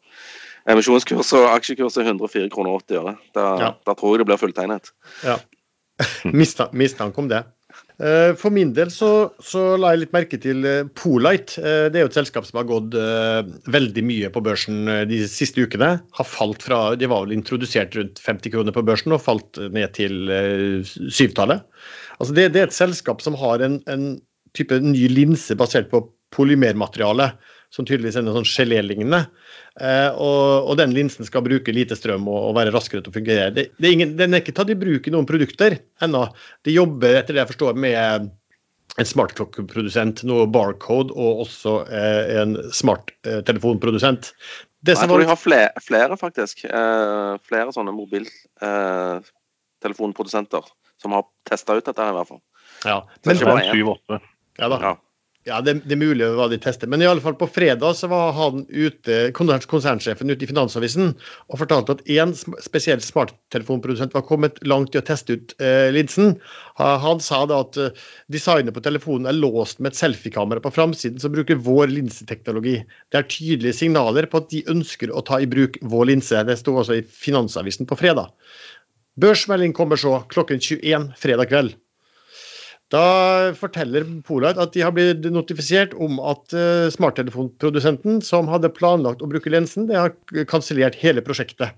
emisjonskurs 0.69 1.33
og 1.35 1.51
aksjekurs 1.57 1.99
er 1.99 2.07
104 2.07 2.47
kroner 2.53 2.79
80 2.79 2.99
øre. 3.01 3.15
Da, 3.35 3.47
ja. 3.59 3.71
da, 3.83 3.95
tror 3.99 4.15
jeg 4.15 4.23
det 4.23 4.29
blir 4.31 4.39
fulltegnet. 4.39 4.91
Ja. 5.27 5.39
Mistanke 6.31 7.19
om 7.19 7.27
det. 7.31 7.43
Eh, 7.99 8.31
for 8.39 8.55
min 8.55 8.71
del 8.77 8.93
så, 8.95 9.11
så, 9.43 9.75
la 9.77 9.91
jeg 9.91 10.05
litt 10.05 10.15
merke 10.15 10.39
til 10.39 10.63
eh, 10.63 10.87
Polite. 10.87 11.59
Det 11.91 11.99
er 11.99 12.07
jo 12.07 12.11
et 12.13 12.21
selskap 12.21 12.47
som 12.47 12.61
har 12.61 12.69
gått 12.71 12.95
veldig 13.75 14.05
mye 14.07 14.31
på 14.31 14.45
børsen 14.45 14.87
de 15.11 15.19
siste 15.27 15.67
ukene. 15.67 15.97
Har 16.15 16.31
falt 16.31 16.63
fra, 16.63 16.95
De 16.95 17.11
var 17.11 17.27
vel 17.27 17.35
introdusert 17.35 17.99
rundt 17.99 18.23
50 18.23 18.55
kroner 18.55 18.71
på 18.71 18.87
børsen 18.87 19.19
og 19.19 19.25
falt 19.27 19.59
ned 19.75 19.99
til 19.99 20.31
syvtallet. 21.11 21.67
Altså 22.19 22.35
det, 22.35 22.49
det, 22.55 22.63
er 22.63 22.71
et 22.71 22.75
selskap 22.75 23.21
som 23.23 23.35
har 23.39 23.61
en, 23.63 23.77
en 23.91 24.09
type 24.59 24.79
ny 24.83 25.07
linse 25.11 25.55
basert 25.59 25.87
på 25.91 25.99
polymermateriale, 26.35 27.31
som 27.73 27.85
tydeligvis 27.85 28.17
er 28.17 28.23
noe 28.25 28.35
sånn 28.39 28.49
gelélignende. 28.49 29.21
Eh, 29.79 30.11
og, 30.11 30.69
og, 30.69 30.77
den 30.79 30.93
linsen 30.95 31.25
skal 31.27 31.45
bruke 31.45 31.71
lite 31.73 31.95
strøm 31.97 32.27
og, 32.29 32.39
og 32.49 32.55
være 32.57 32.73
raskere 32.73 33.01
til 33.05 33.11
å 33.13 33.17
fungere. 33.17 33.53
Det, 33.55 33.63
det 33.77 33.87
er 33.87 33.93
ingen, 33.97 34.11
den 34.19 34.31
er 34.33 34.39
ikke 34.43 34.57
tatt 34.57 34.73
i 34.73 34.79
bruk 34.79 35.03
i 35.07 35.13
noen 35.13 35.29
produkter 35.29 35.71
ennå. 36.03 36.21
De 36.65 36.71
jobber 36.75 37.11
etter 37.19 37.33
det 37.35 37.41
jeg 37.43 37.51
forstår 37.53 37.73
med 37.79 37.97
en 38.99 39.05
smartklokkeprodusent, 39.05 40.23
noe 40.27 40.47
barcode 40.51 41.11
og 41.13 41.31
også 41.45 41.73
eh, 41.93 42.23
en 42.41 42.51
smarttelefonprodusent. 42.75 44.23
Eh, 44.33 44.37
jeg 44.87 44.95
tror 45.03 45.19
de 45.21 45.27
har 45.29 45.39
flere, 45.39 45.71
flere 45.83 46.17
faktisk. 46.19 46.55
Eh, 46.65 47.33
flere 47.45 47.71
sånne 47.75 47.91
mobiltelefonprodusenter 47.95 50.63
eh, 50.65 50.71
som 50.99 51.11
har 51.15 51.23
testa 51.47 51.75
ut 51.77 51.85
dette 51.85 52.01
her, 52.01 52.11
i 52.11 52.15
hvert 52.17 52.31
fall. 52.33 52.43
Ja, 52.85 52.99
men, 53.23 53.23
det 53.23 53.31
er 53.31 53.35
ikke 53.35 53.51
bare 53.51 53.71
7-8. 53.75 54.19
Ja 54.59 54.71
da. 54.71 54.81
Ja. 54.83 54.97
Ja, 55.47 55.61
det, 55.63 55.77
det, 55.87 55.95
er 55.95 56.01
mulig 56.01 56.27
hva 56.35 56.49
de 56.51 56.57
tester. 56.61 56.89
Men 56.91 57.01
i 57.01 57.07
alle 57.07 57.23
fall 57.23 57.37
på 57.39 57.47
fredag 57.49 57.95
så 57.95 58.09
var 58.11 58.33
han 58.35 58.65
ute, 58.67 59.31
konsernsjefen 59.33 60.29
ute 60.29 60.43
i 60.43 60.49
Finansavisen 60.49 61.13
og 61.47 61.61
fortalte 61.61 61.95
at 61.95 62.03
én 62.11 62.35
spesiell 62.35 62.99
smarttelefonprodusent 63.01 64.13
var 64.17 64.25
kommet 64.27 64.59
langt 64.67 64.93
i 64.93 64.99
å 64.99 65.05
teste 65.07 65.39
ut 65.39 65.55
eh, 65.63 65.87
linsen. 65.95 66.35
Han 66.77 67.23
sa 67.23 67.41
da 67.49 67.63
at 67.63 67.79
uh, 67.79 68.05
designet 68.31 68.75
på 68.75 68.83
telefonen 68.83 69.31
er 69.31 69.39
låst 69.39 69.79
med 69.79 69.93
et 69.93 70.01
selfiekamera 70.01 70.61
på 70.63 70.73
framsiden 70.75 71.23
som 71.23 71.33
bruker 71.33 71.63
vår 71.65 71.89
linseteknologi. 71.95 72.77
Det 73.09 73.23
er 73.23 73.31
tydelige 73.31 73.79
signaler 73.79 74.27
på 74.29 74.43
at 74.43 74.51
de 74.51 74.65
ønsker 74.69 75.09
å 75.15 75.23
ta 75.25 75.39
i 75.39 75.49
bruk 75.49 75.79
vår 75.81 76.11
linse. 76.11 76.43
Det 76.45 76.59
sto 76.59 76.75
også 76.77 76.99
i 76.99 77.05
Finansavisen 77.07 77.89
på 77.89 77.97
fredag. 77.99 78.35
Børsmelding 79.19 79.71
kommer 79.75 79.99
så 79.99 80.19
klokken 80.31 80.59
21 80.61 81.13
fredag 81.19 81.49
kveld. 81.49 81.79
Da 82.93 83.53
forteller 83.57 84.07
Polite 84.25 84.61
at 84.63 84.73
de 84.73 84.81
har 84.81 84.93
blitt 84.95 85.27
notifisert 85.29 85.93
om 86.01 86.17
at 86.25 86.55
uh, 86.57 86.89
smarttelefonprodusenten 86.93 88.17
som 88.25 88.49
hadde 88.49 88.71
planlagt 88.73 89.21
å 89.21 89.29
bruke 89.29 89.53
lensen, 89.53 89.85
det 89.89 89.99
har 89.99 90.15
kansellert 90.49 90.97
hele 90.97 91.21
prosjektet. 91.25 91.77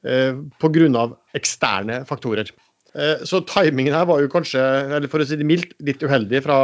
Uh, 0.00 0.48
Pga. 0.62 1.10
eksterne 1.36 2.00
faktorer. 2.08 2.48
Uh, 2.96 3.20
så 3.28 3.44
timingen 3.44 3.94
her 3.94 4.08
var 4.08 4.24
jo 4.24 4.32
kanskje, 4.32 4.64
eller 4.88 5.12
for 5.12 5.20
å 5.20 5.28
si 5.28 5.36
det 5.36 5.48
mildt, 5.48 5.76
litt 5.84 6.00
uheldig 6.00 6.40
fra, 6.48 6.58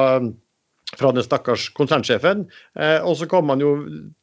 fra 0.96 1.12
den 1.12 1.26
stakkars 1.26 1.68
konsernsjefen. 1.76 2.46
Og 3.04 3.14
så 3.20 3.28
kan 3.28 3.44
man 3.44 3.60
jo 3.60 3.76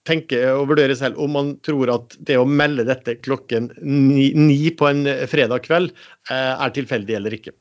tenke 0.09 0.39
og 0.55 0.71
vurdere 0.71 0.97
selv 0.97 1.21
om 1.21 1.37
man 1.37 1.57
tror 1.61 1.93
at 1.93 2.17
det 2.25 2.41
å 2.41 2.49
melde 2.49 2.87
dette 2.89 3.19
klokken 3.21 3.69
ni, 3.85 4.31
ni 4.33 4.63
på 4.73 4.89
en 4.89 5.05
fredag 5.29 5.67
kveld 5.67 5.93
er 6.33 6.73
tilfeldig 6.73 7.19
eller 7.19 7.37
ikke. 7.37 7.53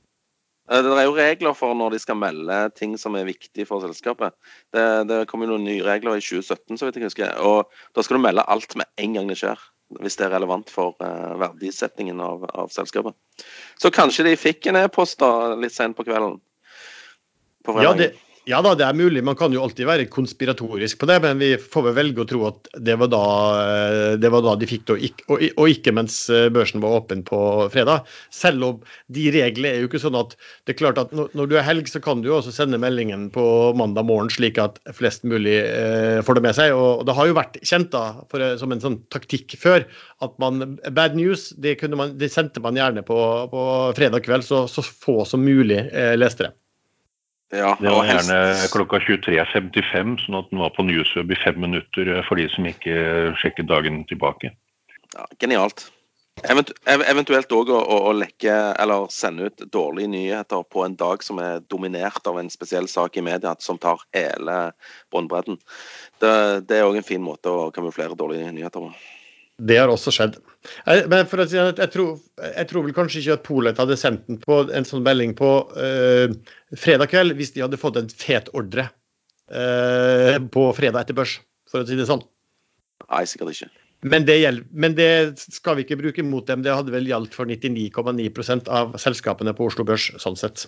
Eh, 0.73 0.81
det 0.85 0.93
er 0.97 1.07
jo 1.07 1.17
regler 1.17 1.57
for 1.57 1.77
når 1.77 1.95
de 1.95 2.01
skal 2.03 2.19
melde 2.21 2.59
ting 2.79 2.97
som 3.01 3.17
er 3.19 3.29
viktig 3.29 3.67
for 3.69 3.85
selskapet. 3.85 4.37
Det, 4.73 4.87
det 5.11 5.21
kommer 5.31 5.47
jo 5.49 5.57
noen 5.57 5.69
nye 5.69 5.85
regler 5.85 6.17
i 6.17 6.25
2017, 6.25 6.79
så 6.79 6.89
vidt 6.89 7.01
jeg 7.01 7.11
husker. 7.11 7.37
Og 7.45 7.69
da 7.97 8.05
skal 8.05 8.19
du 8.19 8.25
melde 8.25 8.47
alt 8.49 8.77
med 8.81 8.89
en 9.03 9.19
gang 9.19 9.31
det 9.31 9.39
skjer. 9.43 9.69
Hvis 10.01 10.17
det 10.17 10.25
er 10.25 10.33
relevant 10.33 10.71
for 10.73 10.95
uh, 11.05 11.35
verdisettingen 11.37 12.21
av, 12.25 12.47
av, 12.57 12.71
selskapet. 12.73 13.13
Så 13.77 13.91
kanskje 13.93 14.25
de 14.25 14.39
fikk 14.41 14.71
en 14.71 14.79
e-post 14.81 15.21
litt 15.61 15.75
sent 15.75 15.99
på 15.99 16.07
kvelden? 16.07 16.39
På 17.67 17.75
ja, 17.85 17.93
det, 17.93 18.15
ja 18.51 18.59
da, 18.65 18.73
det 18.75 18.83
er 18.83 18.97
mulig. 18.99 19.21
Man 19.23 19.37
kan 19.39 19.53
jo 19.55 19.61
alltid 19.63 19.87
være 19.87 20.09
konspiratorisk 20.11 20.99
på 20.99 21.07
det, 21.07 21.19
men 21.23 21.39
vi 21.39 21.53
får 21.61 21.85
vel 21.87 21.95
velge 21.99 22.25
å 22.25 22.27
tro 22.27 22.41
at 22.49 22.71
det 22.83 22.97
var 22.99 23.11
da, 23.13 23.27
eh, 23.63 24.15
det 24.19 24.31
var 24.35 24.43
da 24.43 24.55
de 24.59 24.67
fikk 24.67 24.89
det, 24.89 24.97
og, 25.31 25.63
ikke 25.71 25.95
mens 25.95 26.17
eh, 26.33 26.49
børsen 26.53 26.83
var 26.83 26.97
åpen 26.99 27.23
på 27.29 27.39
fredag. 27.71 28.09
Selv 28.35 28.67
om 28.67 28.81
de 29.15 29.29
reglene 29.35 29.71
er 29.71 29.85
jo 29.85 29.91
ikke 29.91 30.03
sånn 30.03 30.19
at 30.19 30.35
det 30.67 30.75
er 30.75 30.81
klart 30.81 30.99
at 30.99 31.15
når 31.15 31.53
du 31.53 31.55
er 31.55 31.67
helg, 31.67 31.87
så 31.91 32.03
kan 32.03 32.25
du 32.25 32.33
jo 32.33 32.41
også 32.41 32.55
sende 32.57 32.81
meldingen 32.83 33.29
på 33.35 33.45
mandag 33.79 34.09
morgen, 34.09 34.33
slik 34.33 34.59
at 34.63 34.81
flest 34.97 35.23
mulig 35.23 35.61
eh, 35.63 36.19
får 36.27 36.41
det 36.41 36.47
med 36.49 36.59
seg. 36.59 36.75
Og 36.75 37.05
det 37.07 37.15
har 37.19 37.31
jo 37.31 37.39
vært 37.39 37.61
kjent 37.63 37.93
da, 37.95 38.25
for, 38.33 38.43
som 38.59 38.75
en 38.75 38.83
sånn 38.83 38.99
taktikk 39.15 39.55
før 39.61 39.87
at 40.23 40.35
man, 40.43 40.81
bad 40.91 41.15
news 41.19 41.51
det, 41.63 41.77
man, 41.95 42.17
det 42.19 42.33
sendte 42.35 42.63
man 42.65 42.79
gjerne 42.79 43.07
på, 43.07 43.21
på 43.55 43.69
fredag 43.99 44.27
kveld, 44.27 44.47
så, 44.47 44.65
så 44.71 44.83
få 44.83 45.23
som 45.29 45.47
mulig 45.47 45.85
leste 46.19 46.49
det. 46.49 46.57
Ja, 47.53 47.75
det 47.81 47.91
var 47.93 48.07
gjerne 48.09 48.69
klokka 48.73 48.99
23.55, 49.05 50.15
sånn 50.25 50.39
at 50.39 50.47
den 50.49 50.61
var 50.63 50.71
på 50.73 50.87
Newsweb 50.89 51.35
i 51.35 51.41
fem 51.43 51.59
minutter 51.61 52.09
eh, 52.09 52.23
for 52.25 52.41
de 52.41 52.47
som 52.49 52.65
ikke 52.69 52.95
sjekket 53.43 53.69
dagen 53.69 53.99
tilbake. 54.09 54.55
Ja, 55.13 55.27
genialt. 55.43 55.91
eventuelt 56.49 57.53
òg 57.53 57.69
å, 57.77 57.79
å, 58.09 58.13
lekke 58.17 58.55
eller 58.81 59.05
sende 59.13 59.51
ut 59.51 59.67
dårlige 59.69 60.09
nyheter 60.15 60.65
på 60.65 60.87
en 60.87 60.97
dag 60.97 61.21
som 61.23 61.43
er 61.45 61.61
dominert 61.69 62.25
av 62.27 62.41
en 62.41 62.49
spesiell 62.51 62.89
sak 62.89 63.21
i 63.21 63.27
media 63.27 63.53
som 63.61 63.77
tar 63.79 64.01
hele 64.17 64.73
båndbredden. 65.13 65.61
Det, 66.25 66.33
det 66.65 66.81
er 66.81 66.89
òg 66.89 67.03
en 67.03 67.11
fin 67.11 67.23
måte 67.23 67.53
å 67.53 67.69
kamuflere 67.75 68.17
dårlige 68.17 68.49
nyheter 68.49 68.81
på. 68.81 68.95
Det 69.63 69.77
har 69.79 69.91
også 69.93 70.11
skjedd. 70.15 70.39
Jeg, 70.87 71.05
men 71.11 71.27
for 71.31 71.43
å 71.43 71.47
si 71.47 71.59
jeg, 71.59 71.91
tror, 71.93 72.17
jeg 72.43 72.67
tror 72.71 72.87
vel 72.87 72.97
kanskje 72.97 73.21
ikke 73.21 73.37
at 73.37 73.45
Polet 73.47 73.83
hadde 73.83 73.99
sendt 73.99 74.27
den 74.31 74.41
på 74.43 74.63
en 74.71 74.87
sånn 74.87 75.05
melding 75.07 75.35
på 75.39 75.51
uh, 75.77 76.27
fredag 76.79 77.13
kveld 77.13 77.37
hvis 77.39 77.55
de 77.55 77.65
hadde 77.65 77.81
fått 77.81 77.99
en 78.01 78.11
fet 78.11 78.51
ordre 78.59 78.89
uh, 79.53 80.39
på 80.55 80.63
fredag 80.79 81.05
etter 81.05 81.19
børs, 81.19 81.35
for 81.71 81.83
å 81.83 81.89
si 81.89 81.99
det 81.99 82.09
sånn. 82.11 82.25
Nei, 83.09 83.25
sikkert 83.29 83.55
ikke. 83.55 83.71
Men 84.03 84.27
det, 84.27 84.41
gjelder, 84.43 84.67
men 84.75 84.97
det, 84.99 85.11
skal 85.39 85.77
vi 85.79 85.85
ikke 85.87 86.01
bruke 86.01 86.23
mot 86.27 86.47
dem. 86.49 86.65
Det 86.65 86.75
hadde 86.75 86.95
vel 86.95 87.07
gjaldt 87.07 87.37
for 87.39 87.47
99,9% 87.47 88.71
av 88.73 88.97
selskapene 88.99 89.55
på 89.55 89.69
Oslo 89.69 89.87
Børs, 89.87 90.09
sånn 90.19 90.39
sett. 90.39 90.67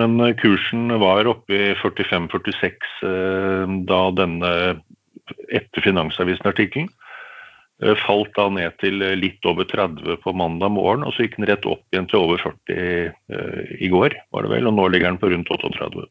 Men 0.00 0.18
eh, 0.18 0.34
kursen 0.40 0.90
var 0.98 1.30
oppe 1.30 1.54
i 1.54 1.68
45-46 1.78 3.86
da 3.86 4.00
denne 4.18 4.50
etter 5.54 5.84
Finansavisen-artikkelen. 5.84 6.88
Eh, 7.84 7.96
falt 8.06 8.32
da 8.38 8.46
ned 8.48 8.72
til 8.80 9.02
eh, 9.04 9.18
litt 9.20 9.44
over 9.44 9.66
30 9.68 10.16
på 10.22 10.32
mandag 10.32 10.72
morgen, 10.72 11.04
og 11.04 11.12
så 11.12 11.26
gikk 11.26 11.36
den 11.36 11.48
rett 11.50 11.66
opp 11.68 11.82
igjen 11.92 12.06
til 12.08 12.22
over 12.22 12.40
40 12.40 13.10
uh, 13.12 13.72
i 13.84 13.90
går, 13.92 14.14
var 14.32 14.46
det 14.46 14.52
vel, 14.54 14.68
og 14.70 14.78
nå 14.78 14.86
ligger 14.88 15.10
den 15.12 15.18
på 15.20 15.28
rundt 15.28 15.50
38. 15.52 16.06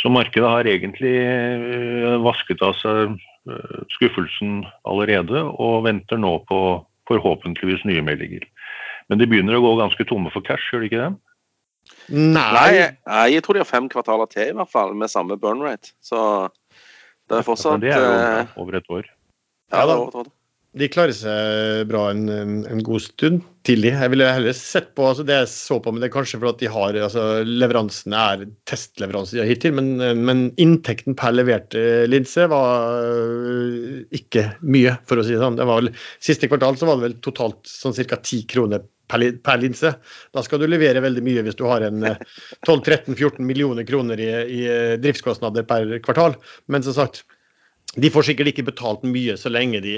Så 0.00 0.12
markedet 0.12 0.50
har 0.52 0.68
egentlig 0.68 1.14
uh, 1.24 2.18
vasket 2.20 2.60
av 2.64 2.76
seg 2.76 3.14
uh, 3.16 3.78
skuffelsen 3.94 4.58
allerede, 4.84 5.40
og 5.56 5.86
venter 5.86 6.20
nå 6.20 6.34
på 6.50 6.60
forhåpentligvis 7.08 7.86
nye 7.88 8.04
meldinger. 8.04 8.44
Men 9.08 9.22
de 9.22 9.28
begynner 9.30 9.56
å 9.56 9.62
gå 9.64 9.70
ganske 9.78 10.04
tomme 10.06 10.28
for 10.34 10.44
cash, 10.44 10.68
gjør 10.68 10.84
de 10.84 10.90
ikke 10.90 11.06
det? 11.06 11.14
Nei, 12.12 12.90
Nei 13.08 13.24
jeg 13.32 13.46
tror 13.46 13.56
de 13.56 13.62
har 13.64 13.70
fem 13.70 13.88
kvartaler 13.88 14.28
til, 14.28 14.52
i 14.52 14.58
hvert 14.58 14.72
fall, 14.74 14.92
med 14.92 15.08
samme 15.10 15.40
burn 15.40 15.64
rate. 15.64 15.94
Så 16.04 16.20
det 17.24 17.40
er 17.40 17.48
fortsatt 17.48 17.80
Det 17.80 17.96
er 17.96 18.04
jo 18.04 18.60
over 18.66 18.78
et 18.82 18.92
år. 18.92 19.08
Ja, 19.72 19.86
det 19.86 19.96
er 19.96 19.96
over 19.96 20.12
et 20.12 20.20
år 20.26 20.30
de 20.78 20.86
klarer 20.86 21.14
seg 21.16 21.88
bra 21.90 22.04
en, 22.12 22.28
en, 22.30 22.82
god 22.86 23.02
stund 23.02 23.40
til 23.66 23.82
de. 23.82 23.90
Jeg 23.90 24.12
ville 24.12 24.28
heller 24.30 24.54
sett 24.54 24.92
på 24.94 25.08
altså 25.08 25.24
det 25.26 25.34
jeg 25.40 25.48
så 25.50 25.80
på, 25.82 25.90
men 25.90 26.02
det 26.02 26.06
er 26.10 26.14
kanskje 26.14 26.38
fordi 26.38 26.66
de 26.66 26.70
har 26.70 26.98
altså 27.08 27.24
leveransene 27.46 28.20
er 28.34 28.44
testleveranser 28.70 29.48
hittil, 29.48 29.74
men, 29.74 29.90
men, 30.22 30.44
inntekten 30.62 31.18
per 31.18 31.34
leverte 31.34 32.06
linse 32.10 32.46
var 32.52 33.02
øh, 33.02 34.04
ikke 34.14 34.46
mye, 34.62 34.94
for 35.10 35.18
å 35.18 35.26
si 35.26 35.34
det 35.34 35.42
sånn. 35.42 35.58
Det 35.58 35.66
vel, 35.66 35.90
siste 36.22 36.50
kvartal 36.50 36.78
så 36.78 36.86
var 36.86 37.00
det 37.00 37.08
vel 37.08 37.18
totalt 37.26 37.66
sånn 37.66 37.98
ca. 37.98 38.20
10 38.22 38.46
kroner 38.54 38.86
per, 39.10 39.26
per, 39.42 39.58
linse. 39.64 39.92
Da 40.30 40.46
skal 40.46 40.62
du 40.62 40.68
levere 40.70 41.02
veldig 41.02 41.26
mye 41.26 41.44
hvis 41.48 41.58
du 41.58 41.66
har 41.66 41.82
en 41.88 42.06
12-13-14 42.06 43.26
øh, 43.26 43.42
millioner 43.50 43.90
kroner 43.90 44.22
i, 44.22 44.30
i 44.54 44.64
driftskostnader 45.02 45.66
per 45.66 45.98
kvartal. 46.06 46.38
Men 46.70 46.86
som 46.86 46.94
sagt, 47.02 47.24
de 47.98 48.10
får 48.12 48.28
sikkert 48.28 48.52
ikke 48.52 48.68
betalt 48.68 49.02
mye 49.02 49.34
så 49.40 49.50
lenge 49.50 49.80
de 49.82 49.96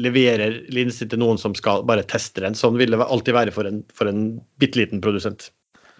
leverer 0.00 0.62
linser 0.72 1.10
til 1.10 1.20
noen 1.20 1.40
som 1.40 1.52
skal 1.58 1.84
bare 1.88 2.06
teste 2.08 2.40
den. 2.40 2.56
Sånn 2.56 2.78
vil 2.80 2.94
det 2.94 3.02
alltid 3.04 3.36
være 3.36 3.52
for 3.52 3.68
en, 3.68 3.82
for 3.92 4.08
en 4.08 4.38
bitte 4.62 4.80
liten 4.80 5.02
produsent. 5.04 5.50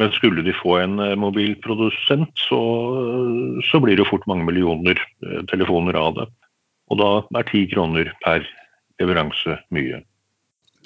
Men 0.00 0.12
skulle 0.16 0.44
de 0.44 0.52
få 0.56 0.78
en 0.80 0.98
eh, 1.00 1.14
mobilprodusent, 1.16 2.32
så, 2.48 2.60
så 3.68 3.80
blir 3.80 3.96
det 3.96 4.08
fort 4.08 4.26
mange 4.28 4.44
millioner 4.48 4.96
eh, 4.96 5.42
telefoner 5.52 5.96
av 6.00 6.18
det. 6.18 6.26
Og 6.92 7.00
da 7.00 7.10
er 7.40 7.48
ti 7.48 7.64
kroner 7.68 8.12
per 8.24 8.44
leveranse 9.00 9.58
mye. 9.74 10.02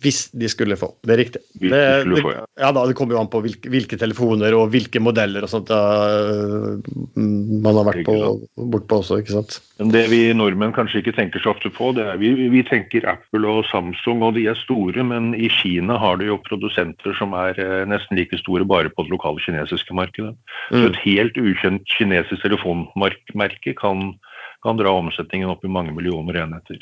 Hvis 0.00 0.30
de 0.32 0.48
skulle 0.48 0.78
få. 0.80 0.94
Det 1.04 1.12
er 1.12 1.20
riktig. 1.20 1.40
Det, 1.60 1.70
det, 1.70 2.20
få, 2.24 2.32
ja. 2.32 2.44
ja. 2.62 2.70
da, 2.72 2.86
det 2.88 2.94
kommer 2.96 3.16
jo 3.16 3.20
an 3.20 3.28
på 3.28 3.42
hvilke, 3.44 3.68
hvilke, 3.72 3.98
telefoner 4.00 4.54
og 4.56 4.70
hvilke 4.72 5.02
modeller 5.02 5.44
og 5.44 5.50
sånt 5.52 5.68
da, 5.68 5.80
mm, 6.88 7.60
man 7.60 7.76
har 7.76 7.88
vært 7.90 8.06
på, 8.08 8.14
bort 8.72 8.86
på 8.88 9.00
også. 9.02 9.18
ikke 9.20 9.34
sant? 9.34 9.58
Men 9.80 9.92
Det 9.92 10.04
vi 10.12 10.20
nordmenn 10.36 10.72
kanskje 10.76 11.02
ikke 11.02 11.14
tenker 11.18 11.42
så 11.44 11.52
ofte 11.52 11.72
på, 11.74 11.90
det 11.96 12.06
er 12.08 12.20
vi, 12.20 12.32
vi 12.52 12.62
tenker 12.64 13.04
Apple 13.12 13.44
og 13.48 13.68
Samsung, 13.68 14.24
og 14.24 14.38
de 14.38 14.46
er 14.48 14.56
store, 14.60 15.04
men 15.04 15.34
i 15.36 15.50
Kina 15.52 15.98
har 16.00 16.20
de 16.20 16.30
jo 16.30 16.38
produsenter 16.48 17.16
som 17.18 17.36
er 17.36 17.60
eh, 17.60 17.84
nesten 17.88 18.16
like 18.16 18.40
store 18.40 18.64
bare 18.68 18.92
på 18.92 19.04
det 19.04 19.12
lokale 19.12 19.42
kinesiske 19.44 19.96
markedet. 19.96 20.32
Mm. 20.70 20.78
Så 20.78 20.84
et 20.86 21.02
helt 21.04 21.42
ukjent 21.44 21.96
kinesisk 21.98 22.40
telefonmerke 22.46 23.76
kan, 23.76 24.14
kan 24.64 24.80
dra 24.80 24.96
omsetningen 25.02 25.52
opp 25.52 25.68
i 25.68 25.72
mange 25.72 25.92
millioner 25.96 26.40
enheter. 26.46 26.80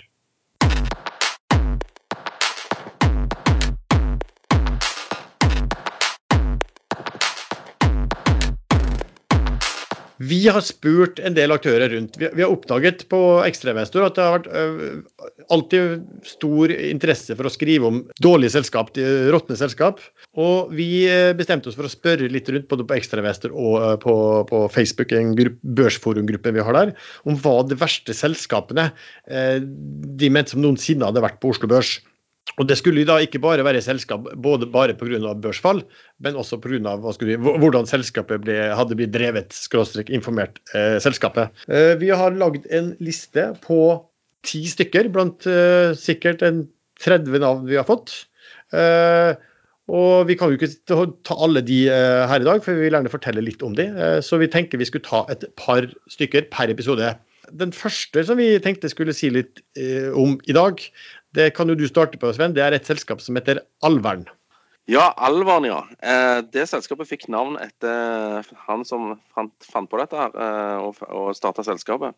Vi 10.19 10.41
har 10.51 10.65
spurt 10.67 11.21
en 11.23 11.37
del 11.37 11.55
aktører 11.55 11.93
rundt. 11.93 12.17
Vi, 12.19 12.27
vi 12.35 12.43
har 12.43 12.51
oppdaget 12.51 13.05
på 13.11 13.21
Ekstrainvestor 13.47 14.07
at 14.07 14.17
det 14.17 14.25
har 14.25 14.35
vært 14.35 14.49
ø, 14.51 15.37
alltid 15.55 16.09
stor 16.27 16.75
interesse 16.75 17.37
for 17.39 17.47
å 17.47 17.53
skrive 17.55 17.87
om 17.87 18.01
dårlige 18.25 18.57
selskap, 18.57 18.91
råtne 19.33 19.59
selskap. 19.61 20.03
Og 20.39 20.75
vi 20.75 21.07
bestemte 21.39 21.71
oss 21.71 21.79
for 21.79 21.87
å 21.87 21.93
spørre 21.93 22.31
litt 22.33 22.51
rundt 22.51 22.69
både 22.71 22.87
på 22.89 22.99
Ekstrainvestor 22.99 23.55
og 23.55 23.79
uh, 23.79 23.95
på, 24.03 24.15
på, 24.51 24.65
Facebook, 24.75 25.15
en 25.15 25.35
børsforumgruppe 25.79 26.55
vi 26.57 26.67
har 26.67 26.77
der, 26.77 26.95
om 27.29 27.39
hva 27.39 27.61
de 27.69 27.79
verste 27.79 28.15
selskapene 28.17 28.91
de 29.29 30.31
mente 30.33 30.55
som 30.55 30.63
noensinne 30.63 31.07
hadde 31.07 31.23
vært 31.23 31.39
på 31.43 31.53
Oslo 31.53 31.69
Børs. 31.71 31.99
Og 32.57 32.67
Det 32.67 32.78
skulle 32.81 33.05
da 33.07 33.19
ikke 33.21 33.40
bare 33.43 33.64
være 33.67 33.83
selskap 33.85 34.25
både 34.37 34.67
bare 34.73 34.95
pga. 34.97 35.35
børsfall, 35.35 35.83
men 36.21 36.35
også 36.35 36.61
pga. 36.61 36.97
hvordan 37.37 37.87
selskapet 37.87 38.40
ble, 38.40 38.75
hadde 38.75 38.97
blitt 38.97 39.12
drevet, 39.12 39.52
skråstrek 39.52 40.11
informert 40.11 40.59
eh, 40.75 40.99
selskapet. 40.99 41.50
Eh, 41.69 41.95
vi 42.00 42.09
har 42.09 42.31
lagd 42.31 42.67
en 42.71 42.97
liste 43.00 43.55
på 43.62 44.09
ti 44.47 44.64
stykker, 44.67 45.12
blant 45.12 45.47
eh, 45.47 45.93
sikkert 45.99 46.43
en 46.43 46.69
30 47.05 47.38
navn 47.43 47.69
vi 47.69 47.78
har 47.78 47.87
fått. 47.87 48.14
Eh, 48.75 49.37
og 49.88 50.28
Vi 50.28 50.37
kan 50.37 50.52
jo 50.52 50.59
ikke 50.59 51.07
ta 51.25 51.37
alle 51.38 51.62
de 51.64 51.87
eh, 51.88 52.26
her 52.28 52.43
i 52.43 52.49
dag, 52.49 52.61
for 52.64 52.76
vi 52.76 52.87
vil 52.87 52.97
gjerne 52.99 53.12
fortelle 53.12 53.45
litt 53.45 53.62
om 53.64 53.76
de. 53.78 53.88
Eh, 53.88 54.19
så 54.25 54.40
vi 54.40 54.50
tenker 54.52 54.81
vi 54.81 54.88
skulle 54.88 55.07
ta 55.07 55.25
et 55.33 55.47
par 55.57 55.88
stykker 56.12 56.50
per 56.52 56.69
episode. 56.73 57.14
Den 57.49 57.73
første 57.73 58.26
som 58.28 58.37
vi 58.37 58.50
tenkte 58.61 58.90
skulle 58.93 59.14
si 59.17 59.31
litt 59.33 59.62
om 60.12 60.35
i 60.45 60.52
dag, 60.52 60.83
det 61.37 61.52
kan 61.56 61.68
jo 61.68 61.76
du 61.76 61.87
starte 61.88 62.18
på, 62.20 62.32
Sven. 62.32 62.54
Det 62.56 62.64
er 62.64 62.76
et 62.76 62.88
selskap 62.88 63.20
som 63.20 63.37
heter 63.37 63.61
Alvern. 63.85 64.26
Ja, 64.88 65.11
Alvern, 65.20 65.66
ja. 65.68 65.82
Eh, 66.00 66.38
det 66.49 66.62
selskapet 66.70 67.11
fikk 67.11 67.26
navn 67.28 67.58
etter 67.61 68.47
han 68.64 68.87
som 68.88 69.18
fant, 69.37 69.90
på 69.90 69.99
dette 70.00 70.16
her, 70.16 70.32
eh, 70.32 70.78
og, 70.80 71.35
starta 71.37 71.61
selskapet. 71.66 72.16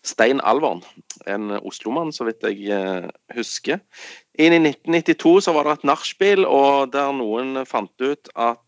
Stein 0.00 0.40
Alvern. 0.40 0.80
En 1.28 1.52
oslomann, 1.58 2.14
så 2.16 2.24
vidt 2.24 2.40
jeg 2.48 2.72
eh, 2.72 3.04
husker. 3.36 3.84
Inn 4.40 4.56
i 4.56 4.62
1992 4.64 5.44
så 5.44 5.52
var 5.52 5.68
det 5.68 5.76
et 5.76 5.88
nachspiel, 5.92 6.48
og 6.48 6.88
der 6.96 7.12
noen 7.12 7.66
fant 7.68 7.92
ut 8.00 8.32
at 8.32 8.64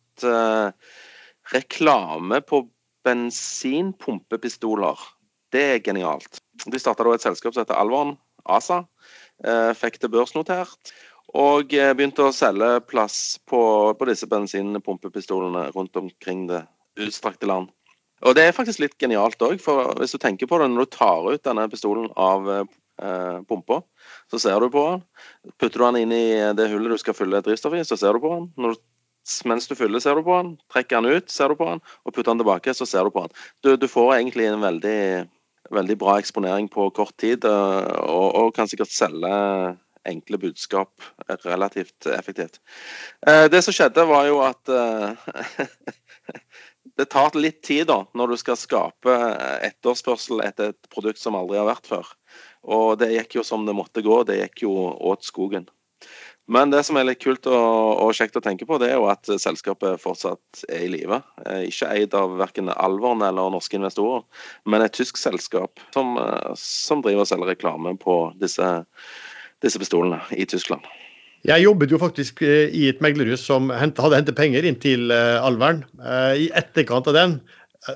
reklame 1.54 2.40
på 2.44 2.66
bensinpumpepistoler, 3.06 4.98
det 5.54 5.62
er 5.72 5.84
genialt. 5.86 6.42
De 6.66 6.80
starta 6.82 7.06
da 7.06 7.14
et 7.16 7.24
selskap 7.24 7.54
som 7.54 7.62
heter 7.62 7.78
Alvern 7.78 8.18
ASA. 8.44 8.82
Eh, 9.44 9.72
fikk 9.78 10.00
det 10.02 10.10
børsnotert. 10.10 10.92
Og 11.38 11.74
eh, 11.76 11.92
begynte 11.94 12.26
å 12.26 12.34
selge 12.34 12.78
plass 12.88 13.38
på, 13.48 13.60
på 13.94 14.08
disse 14.08 14.26
bensinpumpepistolene 14.30 15.68
rundt 15.74 15.98
omkring 16.00 16.46
det 16.48 16.64
utstrakte 16.98 17.50
land. 17.50 17.70
Og 18.26 18.34
det 18.34 18.48
er 18.48 18.56
faktisk 18.56 18.82
litt 18.82 18.96
genialt 18.98 19.38
òg, 19.46 19.60
for 19.62 19.92
hvis 20.00 20.16
du 20.16 20.18
tenker 20.18 20.48
på 20.50 20.58
det 20.58 20.66
når 20.72 20.88
du 20.88 20.96
tar 20.96 21.28
ut 21.28 21.44
denne 21.44 21.68
pistolen 21.70 22.08
av 22.18 22.48
eh, 22.50 23.36
pumpa, 23.46 23.82
så 24.32 24.40
ser 24.42 24.58
du 24.58 24.72
på 24.74 24.84
den. 24.88 25.04
Putter 25.60 25.78
du 25.78 25.86
den 25.86 26.00
inn 26.02 26.16
i 26.16 26.24
det 26.58 26.66
hullet 26.72 26.96
du 26.96 26.98
skal 26.98 27.14
fylle 27.14 27.44
drivstoff 27.44 27.76
i, 27.78 27.84
så 27.86 28.00
ser 28.00 28.18
du 28.18 28.24
på 28.24 28.32
den. 28.34 28.48
Du, 28.58 28.74
mens 29.46 29.70
du 29.70 29.76
fyller, 29.78 30.02
ser 30.02 30.18
du 30.18 30.26
på 30.26 30.34
den. 30.40 30.56
Trekker 30.72 30.98
den 30.98 31.20
ut, 31.20 31.30
ser 31.30 31.52
du 31.52 31.60
på 31.60 31.68
den. 31.70 31.84
Og 32.02 32.16
putter 32.16 32.32
den 32.32 32.42
tilbake, 32.42 32.74
så 32.74 32.88
ser 32.88 33.06
du 33.06 33.14
på 33.14 33.28
den. 33.28 33.38
Du, 33.62 33.76
du 33.78 33.86
får 33.86 34.16
egentlig 34.16 34.48
en 34.50 34.64
veldig 34.66 34.98
veldig 35.74 35.96
bra 36.00 36.16
eksponering 36.20 36.68
på 36.72 36.88
kort 36.96 37.16
tid, 37.20 37.44
eh, 37.44 37.92
og, 38.04 38.28
og 38.40 38.54
kan 38.56 38.70
sikkert 38.70 38.92
selge 38.94 39.32
enkle 40.08 40.40
budskap 40.40 41.04
relativt 41.44 42.06
effektivt. 42.06 42.60
Eh, 43.26 43.46
det 43.52 43.62
som 43.64 43.74
skjedde, 43.76 44.06
var 44.08 44.28
jo 44.28 44.40
at 44.46 44.72
eh, 44.72 45.32
det 46.98 47.08
tar 47.12 47.36
litt 47.38 47.60
tid 47.66 47.88
da, 47.90 48.02
når 48.16 48.32
du 48.34 48.40
skal 48.40 48.60
skape 48.60 49.16
etterspørsel 49.66 50.44
etter 50.46 50.72
et 50.72 50.92
produkt 50.92 51.20
som 51.20 51.36
aldri 51.38 51.60
har 51.60 51.68
vært 51.68 51.90
før. 51.90 52.14
Og 52.68 52.96
det 53.00 53.12
gikk 53.14 53.38
jo 53.38 53.46
som 53.46 53.66
det 53.68 53.76
måtte 53.76 54.04
gå, 54.04 54.22
det 54.28 54.40
gikk 54.42 54.64
jo 54.66 54.74
åt 55.10 55.26
skogen. 55.26 55.68
Men 56.48 56.70
det 56.72 56.80
som 56.86 56.96
er 56.96 57.04
litt 57.04 57.20
kult 57.20 57.44
og, 57.50 57.98
og, 58.00 58.14
kjekt 58.16 58.38
å 58.40 58.42
tenke 58.44 58.64
på, 58.68 58.78
det 58.80 58.88
er 58.88 58.96
jo 58.96 59.08
at 59.12 59.28
selskapet 59.28 60.00
fortsatt 60.00 60.62
er 60.72 60.86
i 60.86 60.92
live. 60.94 61.20
Eh, 61.44 61.66
ikke 61.68 61.90
eid 61.92 62.16
av 62.16 62.38
verken 62.40 62.72
Alvern 62.72 63.24
eller 63.26 63.52
norske 63.52 63.76
investorer, 63.76 64.24
men 64.64 64.84
et 64.84 64.96
tysk 64.96 65.20
selskap 65.20 65.82
som, 65.92 66.16
eh, 66.22 66.54
som 66.56 67.04
driver 67.04 67.26
og 67.26 67.28
selger 67.28 67.52
reklame 67.52 67.92
på 68.00 68.16
disse, 68.40 68.70
disse 69.64 69.82
pistolene 69.82 70.22
i 70.32 70.48
Tyskland. 70.48 70.88
Jeg 71.46 71.62
jobbet 71.62 71.92
jo 71.92 72.00
faktisk 72.00 72.40
eh, 72.42 72.72
i 72.72 72.88
et 72.88 73.04
meglerhus 73.04 73.44
som 73.44 73.68
hadde 73.68 74.16
hentet 74.16 74.40
penger 74.40 74.64
inn 74.64 74.80
til 74.80 75.12
Alvern. 75.12 75.84
I 76.00 76.48
etterkant 76.56 77.12
av 77.12 77.18
den, 77.18 77.40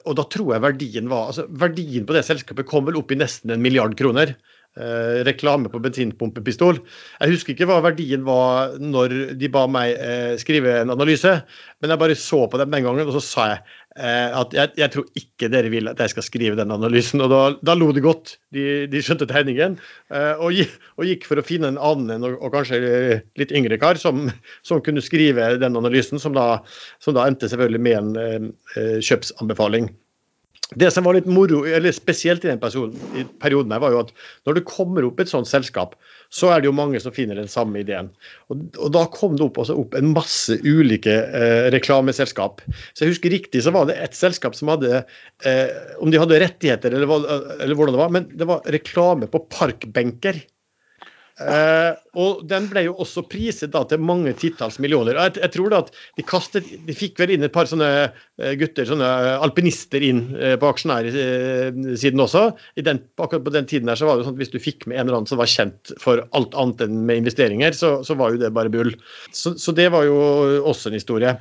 og 0.04 0.14
da 0.20 0.28
tror 0.28 0.52
jeg 0.52 0.62
verdien 0.62 1.08
var 1.10 1.32
altså 1.32 1.48
Verdien 1.58 2.04
på 2.06 2.14
det 2.14 2.22
selskapet 2.24 2.68
kom 2.68 2.84
vel 2.86 3.00
opp 3.00 3.10
i 3.12 3.18
nesten 3.18 3.50
en 3.50 3.64
milliard 3.64 3.96
kroner 3.98 4.36
eh, 4.78 5.20
reklame 5.26 5.70
på 5.72 5.80
bensinpumpepistol. 5.82 6.80
Jeg 7.20 7.34
husker 7.34 7.54
ikke 7.54 7.68
hva 7.70 7.80
verdien 7.84 8.24
var 8.26 8.76
når 8.80 9.34
de 9.40 9.50
ba 9.52 9.66
meg 9.70 9.94
eh, 9.96 10.34
skrive 10.40 10.80
en 10.80 10.94
analyse, 10.94 11.34
men 11.82 11.92
jeg 11.92 12.02
bare 12.02 12.18
så 12.18 12.44
på 12.48 12.60
dem 12.60 12.72
den 12.72 12.86
gangen, 12.86 13.08
og 13.08 13.16
så 13.16 13.22
sa 13.24 13.46
jeg 13.50 13.62
eh, 13.96 14.28
at 14.38 14.54
jeg, 14.56 14.72
jeg, 14.80 14.90
tror 14.94 15.08
ikke 15.18 15.50
dere 15.52 15.72
vil 15.72 15.90
at 15.90 16.00
jeg 16.00 16.14
skal 16.14 16.26
skrive 16.26 16.58
den 16.58 16.74
analysen. 16.74 17.22
Og 17.24 17.32
da, 17.32 17.40
da 17.64 17.76
lo 17.78 17.90
de 17.94 18.04
godt. 18.04 18.36
De, 18.54 18.86
de 18.92 19.02
skjønte 19.04 19.28
tegningen. 19.30 19.78
Eh, 20.12 20.34
og, 20.38 20.60
og, 20.98 21.06
gikk 21.08 21.26
for 21.28 21.40
å 21.40 21.46
finne 21.46 21.72
en 21.72 21.80
annen 21.80 22.26
og, 22.28 22.38
og 22.38 22.54
kanskje 22.56 22.80
litt 23.40 23.54
yngre 23.54 23.80
kar 23.82 24.00
som, 24.00 24.28
som, 24.66 24.82
kunne 24.84 25.04
skrive 25.04 25.54
den 25.62 25.78
analysen, 25.78 26.20
som 26.22 26.36
da, 26.36 26.62
som 27.02 27.16
da 27.16 27.26
endte 27.28 27.50
selvfølgelig 27.50 27.84
med 27.88 27.98
en 27.98 28.48
eh, 28.76 28.98
kjøpsanbefaling. 29.02 29.90
Det 30.78 30.90
som 30.94 31.04
var 31.06 31.16
litt 31.16 31.28
moro, 31.30 31.62
eller 31.68 31.94
spesielt 31.94 32.44
i 32.44 32.50
den 32.50 32.60
perioden, 32.62 33.72
her, 33.74 33.82
var 33.82 33.94
jo 33.94 34.02
at 34.04 34.12
når 34.48 34.58
det 34.58 34.64
kommer 34.68 35.06
opp 35.06 35.20
et 35.22 35.30
sånt 35.30 35.50
selskap, 35.50 35.96
så 36.32 36.48
er 36.48 36.62
det 36.62 36.70
jo 36.70 36.74
mange 36.76 37.00
som 37.02 37.12
finner 37.12 37.36
den 37.36 37.50
samme 37.50 37.82
ideen. 37.82 38.08
Og, 38.48 38.62
og 38.80 38.92
da 38.94 39.04
kom 39.12 39.36
det 39.36 39.44
opp, 39.44 39.60
opp 39.60 39.96
en 39.98 40.12
masse 40.14 40.56
ulike 40.64 41.12
eh, 41.12 41.68
reklameselskap. 41.74 42.62
Så 42.92 43.04
jeg 43.04 43.14
husker 43.14 43.34
riktig 43.34 43.64
så 43.64 43.74
var 43.74 43.90
det 43.90 43.98
et 44.00 44.16
selskap 44.16 44.56
som 44.56 44.72
hadde 44.72 45.02
eh, 45.44 45.68
Om 46.00 46.12
de 46.12 46.20
hadde 46.20 46.40
rettigheter 46.40 46.96
eller, 46.96 47.12
eller, 47.58 47.76
hvordan 47.76 47.96
det 47.96 48.00
var, 48.00 48.16
men 48.16 48.30
det 48.32 48.48
var 48.48 48.64
reklame 48.72 49.28
på 49.28 49.44
parkbenker. 49.52 50.40
Uh, 51.40 51.96
og 52.20 52.42
den 52.44 52.66
ble 52.68 52.82
jo 52.84 52.92
også 53.00 53.22
priset 53.24 53.72
da 53.72 53.80
til 53.88 54.02
mange 54.04 54.34
titalls 54.36 54.76
millioner. 54.82 55.16
Jeg, 55.16 55.38
jeg, 55.40 55.52
tror 55.54 55.72
da 55.72 55.78
at 55.80 55.88
de 56.18 56.24
kastet 56.28 56.68
De 56.84 56.96
fikk 56.96 57.22
vel 57.22 57.32
inn 57.32 57.46
et 57.46 57.54
par 57.54 57.70
sånne 57.70 57.88
uh, 58.12 58.50
gutter, 58.60 58.84
sånne 58.88 59.08
alpinister, 59.40 60.04
inn 60.04 60.26
uh, 60.36 60.54
på 60.60 60.68
aksjonærsiden 60.68 62.24
også. 62.26 62.44
I 62.76 62.84
den, 62.84 63.00
akkurat 63.16 63.46
på 63.46 63.54
den 63.56 63.70
tiden 63.70 63.88
her 63.88 63.98
så 63.98 64.10
var 64.10 64.20
det 64.20 64.28
sånn 64.28 64.36
at 64.36 64.44
hvis 64.44 64.52
du 64.52 64.60
fikk 64.60 64.86
med 64.86 64.98
en 64.98 65.06
eller 65.06 65.22
annen 65.22 65.32
som 65.32 65.40
var 65.40 65.50
kjent 65.50 65.94
for 66.02 66.20
alt 66.36 66.54
annet 66.58 66.84
enn 66.86 67.00
med 67.08 67.24
investeringer, 67.24 67.80
så, 67.80 67.94
så 68.04 68.18
var 68.20 68.36
jo 68.36 68.44
det 68.44 68.52
bare 68.52 68.72
bull. 68.72 68.92
Så, 69.32 69.56
så, 69.56 69.72
det 69.76 69.88
var 69.96 70.04
jo 70.06 70.20
også 70.68 70.92
en 70.92 71.00
historie. 71.00 71.34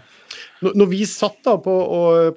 Når 0.63 0.88
vi 0.88 1.04
satt 1.10 1.41
da 1.43 1.58
på, 1.60 1.75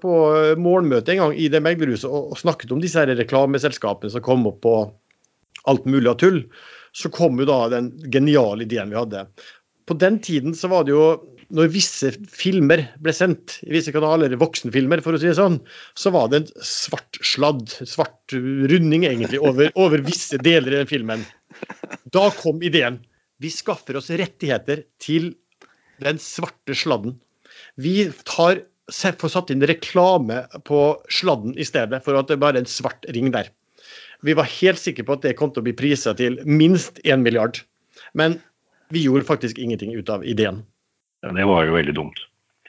på 0.03 0.13
morgenmøte 0.59 1.15
en 1.15 1.23
gang 1.23 1.39
i 1.39 1.47
det 1.53 1.63
meglerhuset 1.63 2.11
og, 2.11 2.33
og 2.35 2.41
snakket 2.41 2.73
om 2.75 2.83
disse 2.83 2.99
her 2.99 3.15
reklameselskapene 3.15 4.11
som 4.11 4.25
kom 4.25 4.49
opp 4.51 4.65
på 4.65 4.79
alt 5.71 5.87
mulig 5.89 6.11
av 6.11 6.19
tull, 6.21 6.43
så 6.95 7.11
kom 7.13 7.39
jo 7.41 7.47
da 7.49 7.61
den 7.73 7.93
geniale 8.13 8.67
ideen 8.67 8.93
vi 8.93 8.99
hadde. 9.01 9.27
På 9.85 9.97
den 9.99 10.21
tiden 10.25 10.55
så 10.57 10.71
var 10.73 10.87
det 10.87 10.95
jo 10.95 11.07
når 11.55 11.71
visse 11.75 12.11
filmer 12.33 12.85
ble 13.05 13.13
sendt 13.15 13.59
i 13.67 13.73
visse 13.75 13.93
kanaler, 13.95 14.33
voksenfilmer 14.41 15.03
for 15.05 15.15
å 15.15 15.21
si 15.21 15.29
det 15.29 15.37
sånn, 15.39 15.59
så 15.99 16.13
var 16.15 16.31
det 16.31 16.41
en 16.41 16.49
svart 16.67 17.19
sladd, 17.21 17.67
svart 17.87 18.35
runding 18.35 19.07
egentlig, 19.07 19.43
over, 19.43 19.71
over 19.85 20.03
visse 20.07 20.41
deler 20.43 20.81
den 20.81 20.91
filmen. 20.91 21.25
Da 22.15 22.29
kom 22.41 22.63
ideen. 22.65 23.01
Vi 23.43 23.51
skaffer 23.53 23.99
oss 24.01 24.13
rettigheter 24.15 24.85
til 25.03 25.35
den 26.03 26.19
svarte 26.23 26.77
sladden. 26.79 27.19
Vi 27.79 28.09
tar, 28.27 28.65
får 28.91 29.35
satt 29.35 29.53
inn 29.55 29.67
reklame 29.69 30.45
på 30.67 30.81
sladden 31.13 31.55
i 31.59 31.67
stedet, 31.67 32.03
for 32.07 32.19
at 32.19 32.31
det 32.31 32.41
bare 32.43 32.59
er 32.59 32.65
en 32.65 32.71
svart 32.71 33.07
ring 33.15 33.31
der. 33.35 33.51
Vi 34.23 34.35
var 34.37 34.49
helt 34.61 34.79
sikre 34.79 35.07
på 35.07 35.17
at 35.17 35.25
det 35.27 35.37
kom 35.39 35.53
til 35.53 35.65
å 35.65 35.67
bli 35.67 35.75
prisa 35.77 36.15
til 36.19 36.39
minst 36.47 37.01
1 37.05 37.25
milliard. 37.25 37.59
Men 38.15 38.39
vi 38.95 39.05
gjorde 39.07 39.27
faktisk 39.27 39.59
ingenting 39.59 39.95
ut 39.95 40.11
av 40.13 40.25
ideen. 40.25 40.63
Ja, 41.25 41.33
Det 41.33 41.47
var 41.49 41.65
jo 41.65 41.75
veldig 41.75 41.95
dumt. 41.97 42.21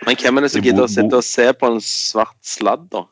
Men 0.05 0.17
hvem 0.19 0.37
er 0.37 0.45
det 0.45 0.51
som 0.51 0.63
gidder 0.63 0.87
å 0.87 0.91
sitte 0.91 1.19
og 1.21 1.23
se 1.23 1.45
på 1.55 1.69
en 1.71 1.81
svart 1.83 2.39
sladd, 2.43 2.89
da? 2.91 3.05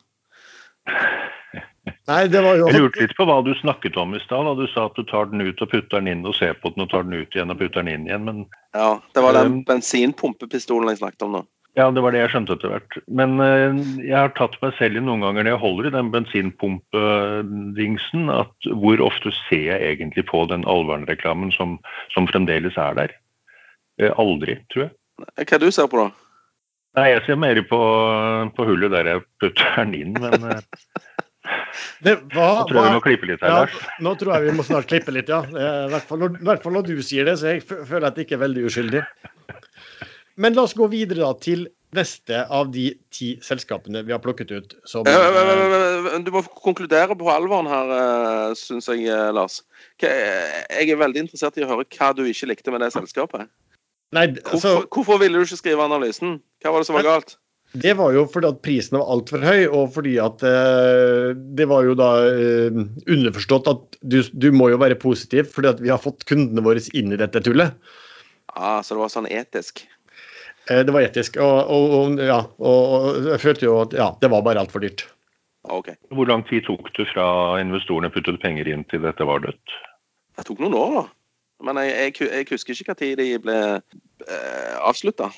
Nei, 2.07 2.27
det 2.27 2.41
var 2.43 2.57
jo... 2.59 2.67
Jeg 2.67 2.81
lurte 2.81 3.03
litt 3.03 3.15
på 3.15 3.25
hva 3.27 3.37
du 3.43 3.53
snakket 3.59 3.95
om 3.99 4.15
i 4.15 4.19
stad. 4.23 4.49
Du 4.59 4.65
sa 4.71 4.87
at 4.89 4.97
du 4.99 5.03
tar 5.07 5.29
den 5.31 5.43
ut 5.43 5.61
og 5.63 5.71
putter 5.71 6.01
den 6.01 6.09
inn 6.11 6.27
og 6.27 6.35
ser 6.35 6.55
på 6.59 6.71
den 6.75 6.83
og 6.83 6.91
tar 6.91 7.07
den 7.07 7.15
ut 7.15 7.35
igjen 7.35 7.51
og 7.53 7.59
putter 7.59 7.83
den 7.83 7.93
inn 7.93 8.07
igjen, 8.09 8.27
men 8.27 8.43
Ja, 8.75 8.97
det 9.15 9.23
var 9.23 9.37
den 9.37 9.61
bensinpumpepistolen 9.67 10.91
jeg 10.91 10.99
snakket 10.99 11.27
om 11.27 11.37
nå. 11.37 11.43
Ja, 11.73 11.87
det 11.89 12.03
var 12.05 12.13
det 12.13 12.19
jeg 12.21 12.29
skjønte 12.35 12.53
etter 12.53 12.69
hvert. 12.69 12.93
Men 13.09 13.41
uh, 13.41 13.73
jeg 13.97 14.13
har 14.13 14.29
tatt 14.37 14.53
meg 14.61 14.75
selv 14.77 14.93
i 14.99 15.01
noen 15.01 15.25
ganger 15.25 15.41
når 15.41 15.55
jeg 15.55 15.63
holder 15.63 15.87
i 15.89 15.95
den 15.95 16.11
bensinpumpedingsen, 16.13 18.29
at 18.29 18.53
hvor 18.77 19.01
ofte 19.01 19.33
ser 19.47 19.65
jeg 19.71 19.81
egentlig 19.95 20.27
på 20.29 20.45
den 20.51 20.61
Alvern-reklamen 20.69 21.49
som, 21.55 21.79
som, 22.13 22.29
fremdeles 22.29 22.77
er 22.77 22.93
der? 22.99 23.09
Uh, 24.01 24.13
aldri, 24.21 24.53
tror 24.73 24.81
jeg. 24.85 24.93
Hva 25.49 25.57
du 25.61 25.69
ser 25.73 25.87
på, 25.89 25.97
da? 26.03 26.09
Nei, 26.93 27.07
Jeg 27.15 27.21
ser 27.25 27.37
mer 27.41 27.57
på, 27.65 27.81
på 28.53 28.61
hullet 28.69 28.93
der 28.93 29.05
jeg 29.09 29.25
putter 29.41 29.65
den 29.79 29.91
inn, 29.97 30.13
men 30.21 30.45
uh, 30.45 30.61
det, 32.05 32.21
hva, 32.35 32.61
nå 32.61 32.65
tror 32.69 32.77
jeg 32.77 32.85
vi 32.85 32.93
må 32.93 33.01
klippe 33.03 33.27
litt 33.27 33.41
her, 33.41 33.49
ja, 33.49 33.57
Lars. 33.63 33.75
Nå 34.05 34.11
tror 34.19 34.31
jeg 34.35 34.41
vi 34.45 34.53
må 34.59 34.63
snart 34.67 34.87
klippe 34.91 35.11
litt, 35.15 35.29
ja. 35.31 35.41
I 35.49 35.89
hvert 35.89 36.05
fall 36.05 36.19
når, 36.21 36.29
i 36.37 36.45
hvert 36.51 36.63
fall 36.63 36.75
når 36.77 36.85
du 36.91 36.95
sier 37.01 37.23
det, 37.27 37.35
så 37.41 37.45
jeg 37.55 37.59
føler 37.65 38.05
at 38.11 38.13
det 38.13 38.21
ikke 38.27 38.37
er 38.37 38.45
veldig 38.45 38.63
uskyldig. 38.69 39.03
Men 40.35 40.55
la 40.57 40.65
oss 40.67 40.75
gå 40.77 40.87
videre 40.91 41.21
da 41.23 41.33
til 41.37 41.67
neste 41.93 42.39
av 42.49 42.71
de 42.73 42.87
ti 43.13 43.35
selskapene 43.45 44.01
vi 44.05 44.15
har 44.15 44.21
plukket 44.21 44.49
ut 44.51 44.73
som 44.89 45.05
Eh, 45.05 45.13
eh, 45.13 45.35
eh, 45.41 46.07
eh, 46.15 46.19
Du 46.25 46.31
må 46.33 46.41
konkludere 46.63 47.13
på 47.17 47.29
alvoren 47.29 47.69
her, 47.69 48.55
syns 48.57 48.89
jeg, 48.89 49.05
eh, 49.05 49.29
Lars. 49.31 49.61
Jeg 50.01 50.89
er 50.89 50.97
veldig 50.97 51.27
interessert 51.27 51.57
i 51.57 51.65
å 51.65 51.69
høre 51.69 51.85
hva 51.85 52.13
du 52.15 52.25
ikke 52.25 52.49
likte 52.49 52.73
med 52.73 52.81
det 52.81 52.93
selskapet. 52.95 53.47
Nei, 54.13 54.27
altså, 54.45 54.49
Hvorfor, 54.49 54.89
hvorfor 54.89 55.21
ville 55.21 55.37
du 55.37 55.45
ikke 55.45 55.61
skrive 55.61 55.85
analysen? 55.85 56.41
Hva 56.61 56.73
var 56.73 56.81
det 56.81 56.89
som 56.89 56.97
var 56.97 57.09
galt? 57.09 57.37
det 57.73 57.95
var 57.97 58.13
jo 58.13 58.27
fordi 58.29 58.49
at 58.51 58.61
prisen 58.65 58.99
var 58.99 59.09
altfor 59.09 59.41
høy, 59.41 59.63
og 59.65 59.87
fordi 59.95 60.13
at 60.21 60.43
eh, 60.45 61.31
det 61.57 61.65
var 61.69 61.87
jo 61.87 61.95
da 61.97 62.09
eh, 62.29 62.81
underforstått 63.09 63.69
at 63.71 63.97
du, 64.01 64.19
du 64.21 64.51
må 64.53 64.69
jo 64.69 64.77
være 64.81 64.99
positiv, 65.01 65.49
fordi 65.55 65.71
at 65.71 65.81
vi 65.81 65.89
har 65.89 66.01
fått 66.01 66.25
kundene 66.29 66.63
våre 66.65 66.83
inn 66.93 67.15
i 67.15 67.19
dette 67.19 67.41
tullet. 67.41 67.73
Ah, 68.53 68.83
så 68.85 68.93
det 68.93 69.01
var 69.01 69.13
sånn 69.13 69.29
etisk. 69.31 69.87
Eh, 70.69 70.83
det 70.87 70.93
var 70.95 71.03
etisk, 71.03 71.39
og, 71.43 71.71
og, 71.71 71.95
og, 71.97 72.21
ja, 72.23 72.39
og, 72.59 72.93
og 72.93 73.31
jeg 73.33 73.41
følte 73.43 73.67
jo 73.67 73.79
at 73.83 73.95
ja, 73.97 74.11
det 74.21 74.31
var 74.31 74.45
bare 74.45 74.63
altfor 74.63 74.83
dyrt. 74.83 75.05
Okay. 75.63 75.95
Hvor 76.11 76.27
lang 76.27 76.43
tid 76.47 76.65
tok 76.67 76.89
det 76.97 77.07
fra 77.13 77.25
investorene 77.61 78.11
puttet 78.11 78.41
penger 78.43 78.67
inn 78.67 78.83
til 78.91 79.03
dette 79.05 79.27
var 79.27 79.43
dødt? 79.45 79.75
Det 80.35 80.47
tok 80.47 80.63
noen 80.63 80.75
år, 80.75 80.95
da. 80.99 81.05
Men 81.63 81.79
jeg, 81.85 81.95
jeg, 81.95 82.27
jeg 82.27 82.49
husker 82.51 82.75
ikke 82.75 82.95
når 82.99 83.19
de 83.21 83.27
ble 83.45 83.57
eh, 83.79 84.75
avslutta. 84.83 85.29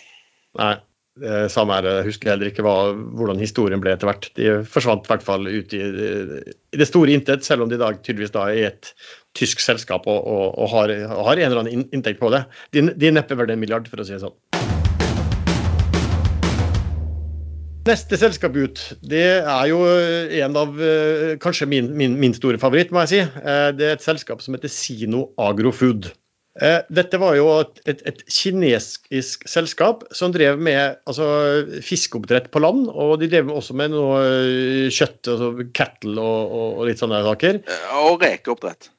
Nei, 0.58 0.74
det 1.22 1.52
samme 1.54 1.78
her. 1.78 1.88
Jeg 2.00 2.08
husker 2.10 2.32
heller 2.32 2.50
ikke 2.50 2.66
hva, 2.66 2.76
hvordan 3.20 3.42
historien 3.42 3.84
ble 3.84 3.94
etter 3.94 4.10
hvert. 4.10 4.32
De 4.40 4.56
forsvant 4.70 5.06
i 5.06 5.12
hvert 5.12 5.26
fall 5.26 5.46
ut 5.46 5.76
i, 5.78 5.84
i 5.86 6.80
det 6.82 6.90
store 6.90 7.14
intet, 7.14 7.46
selv 7.46 7.66
om 7.66 7.70
de 7.70 7.78
i 7.78 7.84
dag 7.84 8.02
tydeligvis 8.02 8.34
da 8.34 8.48
er 8.50 8.72
et 8.72 8.92
tysk 9.38 9.62
selskap 9.62 10.08
og, 10.10 10.18
og, 10.26 10.58
og 10.58 10.72
har, 10.74 10.96
har 11.12 11.38
en 11.38 11.46
eller 11.52 11.62
annen 11.62 11.86
inntekt 11.94 12.22
på 12.24 12.32
det. 12.34 12.46
De, 12.74 12.88
de 12.96 13.14
nepper 13.14 13.38
vel 13.40 13.54
en 13.54 13.62
milliard, 13.62 13.88
for 13.92 14.02
å 14.02 14.08
si 14.08 14.16
det 14.16 14.24
sånn. 14.24 14.36
Neste 17.86 18.18
selskap 18.18 18.56
ut, 18.58 18.80
det 19.06 19.22
er 19.46 19.66
jo 19.70 19.84
en 19.86 20.56
av 20.58 20.80
eh, 20.82 21.36
kanskje 21.42 21.68
min, 21.70 21.92
min, 21.94 22.16
min 22.18 22.34
store 22.34 22.58
favoritt, 22.62 22.90
må 22.96 23.04
jeg 23.06 23.12
si. 23.12 23.20
Eh, 23.22 23.68
Det 23.78 23.86
er 23.92 23.98
et 24.00 24.06
selskap 24.06 24.42
som 24.42 24.56
heter 24.58 24.72
Sino 24.74 25.28
Agrofood. 25.38 26.08
Eh, 26.58 26.80
Dette 26.90 27.20
var 27.22 27.36
jo 27.38 27.46
et, 27.60 27.78
et, 27.92 28.02
et 28.10 28.24
kinesisk 28.32 29.06
selskap 29.46 30.02
som 30.16 30.34
drev 30.34 30.58
med 30.58 30.98
altså, 31.06 31.28
fiskeoppdrett 31.86 32.50
på 32.54 32.64
land. 32.64 32.88
Og 32.90 33.20
de 33.22 33.30
drev 33.30 33.54
også 33.54 33.78
med 33.78 33.94
noe 33.94 34.18
eh, 34.24 34.90
kjøtt, 34.90 35.22
altså 35.36 35.52
cattle 35.78 36.18
og, 36.18 36.58
og, 36.58 36.68
og 36.82 36.90
litt 36.90 37.04
sånne 37.06 37.22
saker. 37.28 37.62
Eh, 37.70 37.88
Og 38.02 38.18
rekeoppdrett. 38.26 38.90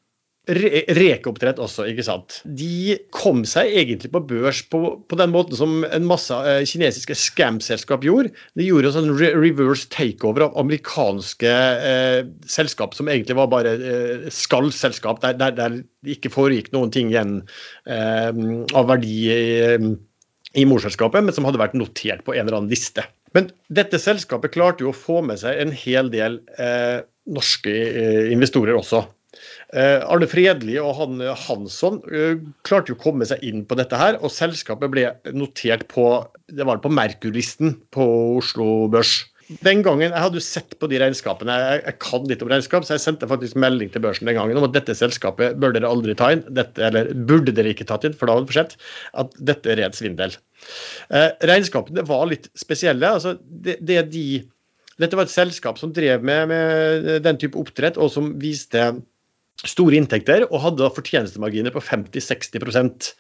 Re 0.46 0.85
rekeoppdrett 0.94 1.59
også, 1.59 1.88
ikke 1.90 2.04
sant. 2.06 2.37
De 2.46 2.94
kom 3.11 3.40
seg 3.50 3.72
egentlig 3.80 4.12
på 4.14 4.20
børs 4.28 4.61
på, 4.70 4.78
på 5.02 5.18
den 5.18 5.32
måten 5.35 5.59
som 5.59 5.80
en 5.82 6.06
masse 6.06 6.37
eh, 6.46 6.61
kinesiske 6.70 7.16
scam-selskap 7.18 8.06
gjorde. 8.06 8.30
De 8.54 8.68
gjorde 8.68 8.92
en 8.92 8.94
sånn 8.94 9.16
re 9.18 9.32
reverse 9.35 9.90
takeover 9.90 10.46
av 10.46 10.54
amerikanske 10.62 11.50
eh, 11.90 12.20
selskap 12.46 12.94
som 12.94 13.11
egentlig 13.11 13.35
var 13.40 13.50
bare 13.50 13.74
eh, 13.74 14.28
skallselskap, 14.30 15.18
der, 15.24 15.35
der, 15.40 15.56
der 15.59 15.80
det 16.06 16.14
ikke 16.14 16.30
foregikk 16.37 16.70
noen 16.76 16.94
ting 16.94 17.11
igjen 17.11 17.40
eh, 17.90 18.30
av 18.78 18.87
verdi 18.92 19.18
i, 19.35 19.90
i 20.62 20.68
morselskapet, 20.70 21.26
men 21.26 21.35
som 21.35 21.50
hadde 21.50 21.64
vært 21.64 21.74
notert 21.74 22.22
på 22.22 22.37
en 22.37 22.46
eller 22.46 22.61
annen 22.61 22.70
liste. 22.70 23.02
Men 23.35 23.50
dette 23.66 23.98
selskapet 24.00 24.54
klarte 24.54 24.87
jo 24.87 24.94
å 24.94 24.96
få 24.96 25.20
med 25.26 25.42
seg 25.42 25.59
en 25.61 25.74
hel 25.74 26.09
del 26.14 26.38
eh, 26.62 27.02
norske 27.26 27.74
eh, 27.74 28.30
investorer 28.32 28.78
også. 28.78 29.02
Eh, 29.74 30.02
Arne 30.06 30.28
Fredli 30.30 30.76
og 30.82 30.94
han 31.00 31.22
eh, 31.24 31.46
Hansson 31.46 32.00
eh, 32.12 32.38
klarte 32.66 32.92
jo 32.92 32.98
å 32.98 33.02
komme 33.02 33.26
seg 33.28 33.42
inn 33.46 33.64
på 33.66 33.78
dette 33.78 33.98
her, 33.98 34.20
og 34.22 34.32
selskapet 34.35 34.92
ble 34.92 35.09
notert 35.35 35.87
på 35.92 36.09
det 36.46 36.66
var 36.66 36.78
på 36.82 36.92
Merkur-listen 36.92 37.74
på 37.94 38.06
Oslo 38.38 38.87
Børs. 38.92 39.24
Den 39.62 39.82
gangen, 39.87 40.11
Jeg 40.11 40.18
hadde 40.18 40.40
jo 40.40 40.42
sett 40.42 40.74
på 40.80 40.88
de 40.90 40.98
regnskapene, 40.98 41.54
jeg, 41.62 41.82
jeg 41.85 41.98
kan 42.02 42.24
litt 42.26 42.40
om 42.42 42.48
regnskap, 42.50 42.87
så 42.87 42.96
jeg 42.96 43.04
sendte 43.04 43.28
faktisk 43.30 43.59
melding 43.62 43.92
til 43.94 44.02
børsen 44.02 44.26
den 44.26 44.35
gangen 44.38 44.59
om 44.59 44.66
at 44.66 44.74
dette 44.74 44.96
selskapet 44.98 45.61
bør 45.62 45.74
dere 45.76 45.87
aldri 45.87 46.16
ta 46.18 46.32
inn, 46.35 46.42
dette, 46.50 46.82
eller 46.82 47.12
burde 47.28 47.54
dere 47.54 47.70
ikke 47.70 47.87
tatt 47.87 48.09
inn, 48.09 48.16
for 48.16 48.26
da 48.26 48.35
var 48.35 48.46
det 48.46 48.56
for 48.56 48.74
at 49.22 49.38
dette 49.52 49.70
er 49.70 49.78
ren 49.82 49.94
svindel. 49.94 50.35
Eh, 51.14 51.30
regnskapene 51.46 52.02
var 52.09 52.26
litt 52.32 52.50
spesielle. 52.59 53.06
altså 53.06 53.37
det, 53.46 53.78
det 53.87 54.02
de, 54.11 54.26
Dette 54.98 55.18
var 55.18 55.28
et 55.28 55.35
selskap 55.35 55.78
som 55.78 55.92
drev 55.94 56.24
med, 56.24 56.48
med 56.50 57.09
den 57.22 57.38
type 57.38 57.59
oppdrett, 57.61 58.00
og 58.00 58.11
som 58.11 58.32
viste 58.42 58.88
store 59.64 59.97
inntekter 59.97 60.45
og 60.51 60.61
hadde 60.62 60.83
da 60.85 60.92
fortjenestemarginer 60.92 61.73
på 61.75 61.83
50-60% 61.85 63.12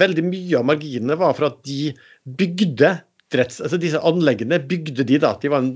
Veldig 0.00 0.24
mye 0.26 0.60
av 0.60 0.68
marginene 0.70 1.16
var 1.20 1.36
for 1.36 1.50
at 1.50 1.60
de 1.68 1.92
bygde 2.24 2.96
altså 3.34 3.78
disse 3.82 3.98
anleggene 4.06 4.60
bygde 4.62 5.02
de 5.08 5.18
da, 5.18 5.32
de 5.42 5.50
var 5.50 5.64
en 5.64 5.72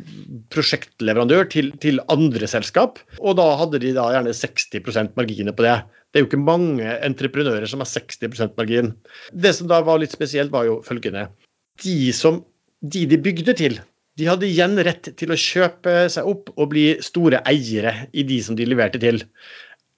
prosjektleverandør 0.55 1.49
til, 1.51 1.73
til 1.83 1.99
andre 2.13 2.47
selskap, 2.47 3.01
og 3.19 3.35
da 3.41 3.47
hadde 3.59 3.81
de 3.83 3.91
da 3.97 4.05
gjerne 4.15 4.35
60% 4.37 5.17
marginer 5.19 5.57
på 5.57 5.67
det. 5.67 5.75
Det 6.09 6.21
er 6.21 6.25
jo 6.25 6.29
ikke 6.31 6.41
mange 6.41 6.93
entreprenører 7.05 7.67
som 7.67 7.83
har 7.83 7.91
60% 7.91 8.55
margin. 8.61 8.93
Det 9.33 9.55
som 9.57 9.69
da 9.71 9.81
var 9.83 9.99
litt 9.99 10.15
spesielt, 10.15 10.53
var 10.55 10.69
jo 10.69 10.79
følgende. 10.87 11.27
De 11.83 12.13
som 12.17 12.45
de, 12.81 13.05
de 13.11 13.19
bygde 13.19 13.57
til, 13.59 13.81
de 14.19 14.27
hadde 14.27 14.49
igjen 14.49 14.79
rett 14.83 15.13
til 15.19 15.31
å 15.31 15.39
kjøpe 15.39 16.05
seg 16.11 16.27
opp 16.27 16.51
og 16.57 16.71
bli 16.73 16.87
store 17.05 17.43
eiere 17.47 18.09
i 18.11 18.25
de 18.27 18.39
som 18.43 18.57
de 18.59 18.67
leverte 18.67 19.01
til. 19.03 19.21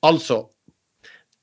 Altså, 0.06 0.44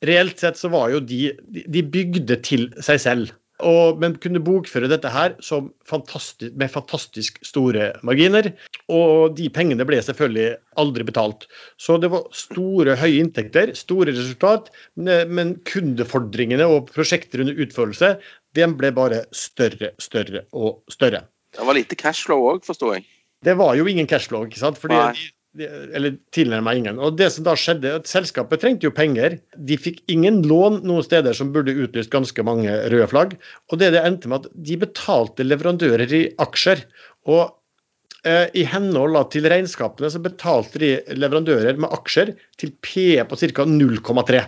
reelt 0.05 0.39
sett 0.41 0.57
så 0.59 0.71
var 0.73 0.89
jo 0.93 1.03
de 1.03 1.33
De 1.45 1.83
bygde 1.83 2.39
til 2.45 2.71
seg 2.83 3.03
selv. 3.03 3.35
Og, 3.65 3.97
men 3.97 4.13
kunne 4.21 4.41
bokføre 4.43 4.89
dette 4.89 5.09
her 5.09 5.33
som 5.41 5.71
fantastisk, 5.89 6.53
med 6.61 6.69
fantastisk 6.69 7.39
store 7.45 7.87
marginer. 8.05 8.51
Og 8.93 9.33
de 9.37 9.47
pengene 9.49 9.85
ble 9.87 9.97
selvfølgelig 10.05 10.59
aldri 10.77 11.07
betalt. 11.07 11.47
Så 11.81 11.97
det 11.97 12.11
var 12.13 12.27
store, 12.37 12.93
høye 13.01 13.23
inntekter, 13.23 13.73
store 13.77 14.13
resultat, 14.13 14.69
men, 14.93 15.33
men 15.33 15.55
kundefordringene 15.65 16.69
og 16.69 16.91
prosjekter 16.93 17.41
under 17.41 17.57
utførelse, 17.65 18.13
den 18.57 18.77
ble 18.77 18.93
bare 18.93 19.23
større, 19.33 19.89
større 20.01 20.45
og 20.53 20.83
større. 20.93 21.25
Det 21.57 21.65
var 21.65 21.77
lite 21.77 21.97
cashflow 21.97 22.45
òg, 22.51 22.61
forstår 22.67 22.99
jeg. 22.99 23.07
Det 23.45 23.57
var 23.57 23.73
jo 23.77 23.89
ingen 23.89 24.09
cashflow, 24.09 24.45
ikke 24.45 24.61
sant? 24.61 24.77
Fordi 24.81 24.97
Nei. 24.97 25.27
Eller 25.57 26.17
tilnærmet 26.35 26.79
ingen. 26.79 26.99
Og 27.01 27.17
det 27.19 27.29
som 27.33 27.45
da 27.47 27.55
skjedde, 27.57 27.93
at 27.99 28.09
Selskapet 28.09 28.61
trengte 28.61 28.87
jo 28.87 28.93
penger. 28.95 29.37
De 29.57 29.77
fikk 29.79 30.01
ingen 30.11 30.41
lån 30.47 30.81
noen 30.87 31.05
steder 31.05 31.37
som 31.37 31.53
burde 31.55 31.75
utlyst 31.75 32.13
ganske 32.13 32.45
mange 32.45 32.73
røde 32.91 33.07
flagg. 33.11 33.37
Og 33.71 33.81
det 33.81 33.93
det 33.95 34.03
endte 34.05 34.31
med 34.31 34.45
at 34.45 34.51
de 34.69 34.79
betalte 34.81 35.45
leverandører 35.47 36.13
i 36.13 36.23
aksjer. 36.43 36.83
Og 37.29 37.43
eh, 38.23 38.47
i 38.57 38.67
henhold 38.67 39.19
til 39.33 39.49
regnskapene 39.49 40.11
så 40.13 40.21
betalte 40.23 40.83
de 40.83 40.93
leverandører 41.17 41.79
med 41.79 41.93
aksjer 41.95 42.35
til 42.59 42.75
PE 42.83 43.25
på 43.29 43.39
ca. 43.41 43.67
0,3. 43.67 44.45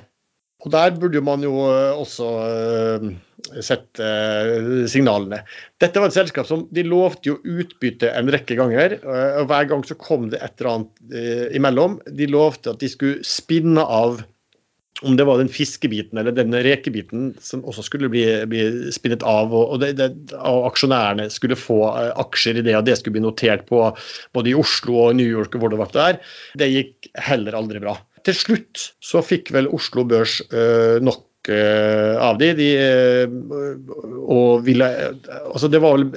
Og 0.60 0.72
der 0.74 0.91
burde 1.00 1.22
man 1.24 1.43
jo 1.45 1.56
eh, 1.72 1.95
også 1.95 2.30
sette 3.00 3.63
sett 3.65 4.02
eh, 4.04 4.86
signalene. 4.91 5.41
Dette 5.82 6.02
var 6.02 6.12
et 6.12 6.17
selskap 6.17 6.48
som 6.50 6.65
de 6.76 6.84
lovte 6.86 7.32
jo 7.32 7.38
utbytte 7.48 8.12
en 8.12 8.32
rekke 8.34 8.58
ganger, 8.60 8.98
eh, 9.00 9.38
og 9.39 9.48
hver 9.50 9.69
gang 9.72 9.86
så 9.88 9.98
kom 10.00 10.28
det 10.34 10.41
et 10.43 10.60
eller 10.60 10.74
annet 10.74 11.15
eh, 11.15 11.45
imellom. 11.58 11.98
De 12.19 12.28
lovte 12.30 12.74
at 12.74 12.84
de 12.84 12.91
skulle 12.91 13.24
spinne 13.26 13.86
av 13.86 14.22
om 15.08 15.15
det 15.15 15.24
var 15.24 15.39
den 15.39 15.52
fiskebiten 15.52 16.19
eller 16.19 16.36
den 16.36 16.52
rekebiten 16.65 17.30
som 17.43 17.62
også 17.67 17.86
skulle 17.88 18.10
bli, 18.12 18.24
bli 18.52 18.91
spinnet 18.91 19.24
av, 19.24 19.54
og, 19.56 19.78
det, 19.80 19.93
det, 20.00 20.10
og 20.36 20.67
aksjonærene 20.74 21.30
skulle 21.32 21.58
få 21.60 21.80
eh, 21.93 22.12
aksjer 22.19 22.60
i 22.60 22.65
det, 22.67 22.76
og 22.76 22.88
det 22.88 22.98
skulle 23.00 23.15
bli 23.15 23.24
notert 23.24 23.65
på 23.69 23.86
både 24.36 24.52
i 24.52 24.58
Oslo 24.60 24.98
og 25.06 25.15
New 25.19 25.30
York 25.30 25.56
og 25.56 25.63
hvor 25.63 25.74
det 25.74 25.80
var 25.80 25.93
der. 25.95 26.19
Det 26.60 26.72
gikk 26.74 27.12
heller 27.30 27.56
aldri 27.62 27.82
bra. 27.84 27.95
Til 28.28 28.38
slutt 28.38 28.92
så 29.04 29.24
fikk 29.26 29.52
vel 29.56 29.70
Oslo 29.76 30.06
Børs 30.08 30.40
øh, 30.50 31.00
nok 31.04 31.50
øh, 31.50 32.16
av 32.20 32.40
de, 32.42 32.52
de 32.58 32.70
øh, 32.84 33.36
og 34.30 34.66
ville 34.66 34.88
altså 35.54 35.70
Det 35.72 35.82
var 35.82 35.98
vel 35.98 36.10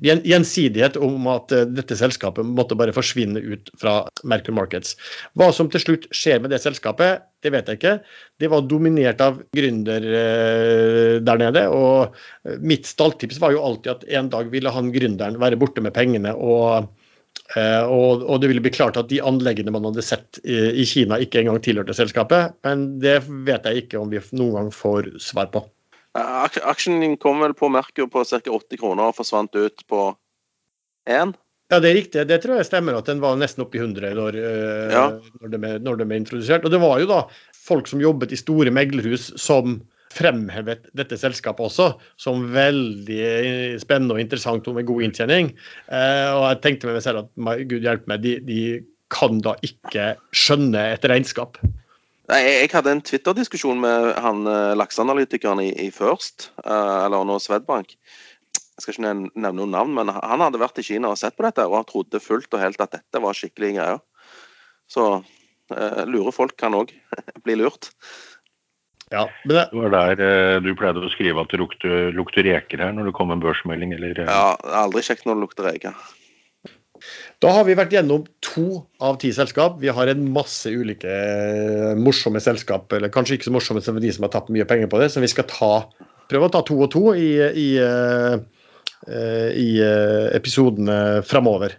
gjensidighet 0.00 0.96
om 1.02 1.26
at 1.32 1.52
dette 1.74 1.96
selskapet 1.98 2.46
måtte 2.46 2.76
bare 2.78 2.94
forsvinne 2.94 3.42
ut 3.42 3.72
fra 3.80 3.96
Mercury 4.22 4.54
Markets. 4.54 4.94
Hva 5.34 5.50
som 5.52 5.70
til 5.72 5.82
slutt 5.82 6.06
skjer 6.14 6.38
med 6.44 6.54
det 6.54 6.60
selskapet, 6.62 7.24
det 7.42 7.50
vet 7.50 7.66
jeg 7.66 7.80
ikke. 7.80 7.96
Det 8.38 8.50
var 8.52 8.62
dominert 8.70 9.20
av 9.24 9.40
gründer 9.56 10.06
der 11.26 11.42
nede. 11.42 11.66
og 11.66 12.14
Mitt 12.62 12.86
stalltips 12.86 13.42
var 13.42 13.56
jo 13.56 13.64
alltid 13.66 13.90
at 13.96 14.06
en 14.20 14.30
dag 14.30 14.54
ville 14.54 14.70
han 14.70 14.94
gründeren 14.94 15.40
være 15.42 15.58
borte 15.58 15.82
med 15.82 15.96
pengene. 15.98 16.30
og 16.38 16.86
Eh, 16.88 16.97
og, 17.56 18.26
og 18.28 18.42
det 18.42 18.50
ville 18.50 18.60
bli 18.64 18.72
klart 18.74 18.98
at 19.00 19.08
de 19.08 19.22
anleggene 19.24 19.72
man 19.72 19.86
hadde 19.88 20.04
sett 20.04 20.40
i, 20.44 20.82
i 20.82 20.84
Kina, 20.88 21.16
ikke 21.22 21.40
engang 21.40 21.62
tilhørte 21.64 21.96
selskapet. 21.96 22.54
Men 22.66 22.98
det 23.00 23.22
vet 23.26 23.64
jeg 23.64 23.84
ikke 23.86 24.00
om 24.02 24.12
vi 24.12 24.20
noen 24.36 24.54
gang 24.58 24.70
får 24.74 25.14
svar 25.22 25.48
på. 25.54 25.64
Eh, 26.18 26.46
Aksjen 26.68 27.16
kom 27.20 27.40
vel 27.44 27.54
på 27.56 27.70
Merkur 27.72 28.08
på 28.12 28.24
ca. 28.24 28.40
80 28.44 28.80
kroner 28.80 29.10
og 29.10 29.16
forsvant 29.18 29.54
ut 29.56 29.84
på 29.88 30.06
1. 31.08 31.36
Ja, 31.68 31.80
det 31.84 31.90
er 31.90 31.98
riktig. 31.98 32.24
Det 32.30 32.38
tror 32.40 32.56
jeg 32.56 32.68
stemmer 32.70 32.96
at 32.96 33.08
den 33.10 33.20
var 33.20 33.36
nesten 33.36 33.64
oppe 33.64 33.76
i 33.76 33.82
100 33.82 34.14
når, 34.16 34.38
eh, 34.40 34.92
Ja. 34.94 35.06
når, 35.40 35.52
de, 35.52 35.72
når 35.84 36.00
de 36.00 36.06
ble 36.08 36.20
introdusert. 36.22 36.64
Og 36.64 36.72
det 36.72 36.80
var 36.80 37.00
jo 37.00 37.10
da 37.10 37.22
folk 37.52 37.88
som 37.90 38.00
jobbet 38.00 38.32
i 38.32 38.40
store 38.40 38.72
meglerhus 38.72 39.30
som 39.40 39.82
fremhevet 40.14 40.86
dette 40.96 41.18
selskapet 41.20 41.66
også 41.68 41.88
som 42.20 42.46
veldig 42.54 43.78
spennende 43.82 44.16
og 44.16 44.22
interessant 44.22 44.68
og 44.70 44.78
med 44.78 44.88
god 44.88 45.08
inntjening. 45.08 45.50
Eh, 45.92 46.28
og 46.34 46.46
jeg 46.46 46.62
tenkte 46.64 46.88
med 46.88 46.98
meg 46.98 47.04
selv 47.04 47.24
at 47.24 47.66
gud 47.68 47.84
hjelpe 47.84 48.10
meg, 48.10 48.24
de, 48.24 48.38
de 48.44 48.62
kan 49.14 49.40
da 49.44 49.54
ikke 49.64 50.14
skjønne 50.36 50.80
et 50.94 51.06
regnskap. 51.08 51.60
Nei, 52.28 52.42
Jeg 52.44 52.72
hadde 52.74 52.92
en 52.92 53.04
Twitter-diskusjon 53.04 53.78
med 53.80 54.10
han 54.20 54.44
eh, 54.48 54.74
lakseanalytikeren 54.76 55.62
i, 55.64 55.70
i 55.86 55.88
First, 55.94 56.50
uh, 56.66 57.06
eller 57.06 57.24
nå 57.24 57.38
Swedbank. 57.40 57.94
Jeg 58.52 58.84
skal 58.84 58.94
ikke 58.94 59.06
nevne 59.08 59.54
noen 59.56 59.72
navn, 59.72 59.94
men 59.96 60.12
han 60.12 60.44
hadde 60.44 60.60
vært 60.60 60.78
i 60.78 60.84
Kina 60.86 61.10
og 61.10 61.18
sett 61.18 61.38
på 61.38 61.46
dette, 61.46 61.64
og 61.64 61.88
trodde 61.88 62.20
fullt 62.22 62.52
og 62.52 62.60
helt 62.62 62.84
at 62.84 62.92
dette 62.94 63.22
var 63.24 63.34
skikkelige 63.34 63.78
greier. 63.80 64.02
Så 64.92 65.06
uh, 65.18 66.02
lure 66.04 66.34
folk 66.36 66.52
kan 66.60 66.76
òg 66.76 66.92
bli 67.46 67.56
lurt. 67.58 67.88
Ja, 69.10 69.24
men 69.44 69.56
det... 69.56 69.64
det 69.72 69.82
var 69.86 69.94
der 69.94 70.20
uh, 70.20 70.60
du 70.64 70.74
pleide 70.76 71.00
å 71.00 71.10
skrive 71.12 71.40
at 71.40 71.52
det 71.52 71.60
lukter, 71.62 72.10
lukter 72.16 72.44
reker 72.44 72.82
her 72.84 72.92
når 72.96 73.08
det 73.08 73.16
kom 73.16 73.32
en 73.32 73.42
børsmelding, 73.42 73.94
eller? 73.96 74.24
Ja, 74.28 74.54
aldri 74.82 75.04
kjekt 75.06 75.24
når 75.28 75.38
det 75.38 75.46
lukter 75.46 75.68
reker. 75.70 75.96
Da 77.38 77.52
har 77.54 77.66
vi 77.68 77.76
vært 77.78 77.94
gjennom 77.94 78.24
to 78.42 78.82
av 79.04 79.18
ti 79.22 79.30
selskap. 79.34 79.78
Vi 79.78 79.90
har 79.94 80.10
en 80.10 80.24
masse 80.34 80.70
ulike 80.74 81.08
eh, 81.08 81.98
morsomme 81.98 82.42
selskap, 82.42 82.90
eller 82.92 83.12
kanskje 83.14 83.38
ikke 83.38 83.48
så 83.48 83.54
morsomme 83.54 83.82
som 83.84 83.98
de 84.02 84.12
som 84.14 84.26
har 84.26 84.32
tatt 84.34 84.50
mye 84.54 84.66
penger 84.68 84.90
på 84.90 85.00
det, 85.02 85.10
som 85.14 85.22
vi 85.22 85.30
skal 85.30 85.46
ta, 85.50 85.72
prøve 86.30 86.48
å 86.48 86.54
ta 86.56 86.64
to 86.66 86.80
og 86.82 86.90
to 86.94 87.04
i, 87.14 87.30
i, 87.38 87.68
eh, 87.78 88.40
i 89.54 89.68
eh, 89.84 90.24
episodene 90.34 91.22
framover. 91.26 91.78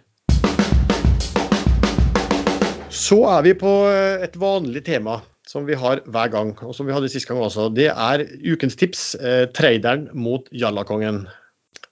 Så 2.90 3.20
er 3.28 3.44
vi 3.44 3.52
på 3.58 3.74
et 4.24 4.34
vanlig 4.40 4.82
tema 4.88 5.20
som 5.50 5.66
vi 5.66 5.74
har 5.74 6.02
hver 6.06 6.30
gang, 6.30 6.54
og 6.62 6.74
som 6.76 6.86
vi 6.86 6.94
hadde 6.94 7.10
sist 7.10 7.26
gang 7.26 7.40
også. 7.42 7.68
Det 7.74 7.88
er 7.90 8.22
ukens 8.46 8.78
tips. 8.78 9.16
traderen 9.56 10.08
mot 10.14 10.46
Jallakongen. 10.54 11.24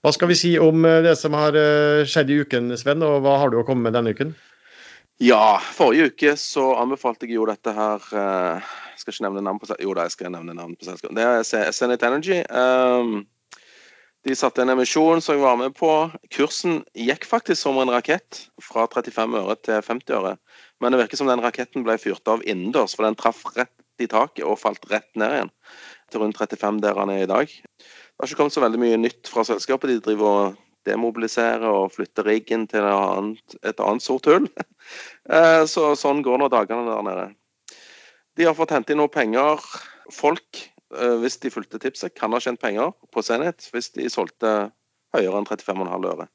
Hva 0.04 0.12
skal 0.14 0.30
vi 0.30 0.36
si 0.38 0.52
om 0.62 0.84
eh, 0.86 1.00
det 1.02 1.16
som 1.18 1.34
har 1.34 1.56
eh, 1.58 2.04
skjedd 2.06 2.30
i 2.30 2.38
uken, 2.44 2.70
Sven, 2.78 3.02
og 3.02 3.24
hva 3.24 3.34
har 3.42 3.50
du 3.50 3.58
å 3.58 3.64
komme 3.66 3.88
med 3.88 3.96
denne 3.98 4.14
uken? 4.14 4.30
Ja, 5.18 5.58
forrige 5.74 6.12
uke 6.12 6.36
så 6.38 6.68
anbefalte 6.78 7.26
jeg 7.26 7.40
jo 7.40 7.48
dette 7.48 7.72
her 7.74 8.04
jeg 8.14 9.00
Skal 9.00 9.16
ikke 9.16 9.24
nevne 9.24 9.42
navn 9.42 9.58
på 9.58 9.74
Jo 9.82 9.96
da, 9.98 10.04
jeg 10.06 10.14
skal 10.14 10.30
nevne 10.30 10.54
navn 10.54 10.76
på 10.78 10.86
selskapet. 10.86 11.16
Det 11.18 11.26
er 11.26 11.72
Senate 11.74 12.06
Energy. 12.06 12.38
Um, 12.54 13.26
de 14.26 14.34
satte 14.38 14.62
en 14.62 14.70
emisjon 14.70 15.22
som 15.22 15.34
jeg 15.34 15.42
var 15.42 15.58
med 15.58 15.74
på. 15.78 15.90
Kursen 16.34 16.80
gikk 16.94 17.26
faktisk 17.26 17.62
som 17.62 17.78
en 17.82 17.90
rakett 17.90 18.44
fra 18.62 18.86
35 18.90 19.38
øre 19.38 19.58
til 19.66 19.82
50 19.86 20.18
øre. 20.18 20.34
Men 20.80 20.94
det 20.94 21.02
virker 21.02 21.20
som 21.20 21.28
den 21.30 21.42
raketten 21.42 21.84
ble 21.86 21.96
fyrt 21.98 22.30
av 22.30 22.44
innendørs, 22.46 22.94
for 22.96 23.06
den 23.08 23.18
traff 23.18 23.42
rett 23.56 23.74
i 24.02 24.06
taket 24.10 24.46
og 24.46 24.60
falt 24.60 24.86
rett 24.92 25.10
ned 25.18 25.34
igjen. 25.34 25.52
Til 26.12 26.22
rundt 26.22 26.38
35 26.38 26.78
der 26.84 26.98
han 27.00 27.10
er 27.12 27.24
i 27.24 27.30
dag. 27.30 27.50
Det 27.50 28.22
har 28.22 28.30
ikke 28.30 28.40
kommet 28.40 28.54
så 28.54 28.62
veldig 28.62 28.80
mye 28.82 29.00
nytt 29.00 29.30
fra 29.30 29.44
selskapet. 29.46 29.90
De 29.90 30.04
driver 30.04 30.28
og 30.28 30.60
demobiliserer 30.88 31.66
og 31.66 31.92
flytter 31.96 32.26
riggen 32.28 32.66
til 32.70 32.86
et 32.86 32.94
annet, 32.94 33.58
et 33.66 33.82
annet 33.84 34.04
sort 34.04 34.30
hull. 34.30 34.48
Eh, 35.28 35.66
så 35.68 35.90
sånn 36.00 36.22
går 36.24 36.38
nå 36.40 36.46
dagene 36.48 36.86
der 36.86 37.02
nede. 37.04 37.24
De 38.40 38.46
har 38.48 38.54
fått 38.56 38.70
hente 38.72 38.94
inn 38.94 39.00
noe 39.02 39.10
penger. 39.12 39.60
Folk, 40.14 40.62
eh, 40.94 41.16
hvis 41.20 41.36
de 41.42 41.50
fulgte 41.52 41.76
tipset, 41.82 42.14
kan 42.16 42.32
ha 42.32 42.40
tjent 42.40 42.62
penger 42.62 42.94
på 43.12 43.20
Senhet 43.26 43.66
hvis 43.74 43.90
de 43.92 44.08
solgte 44.08 44.54
høyere 45.12 45.42
enn 45.42 45.50
35,5 45.50 46.08
øre. 46.14 46.28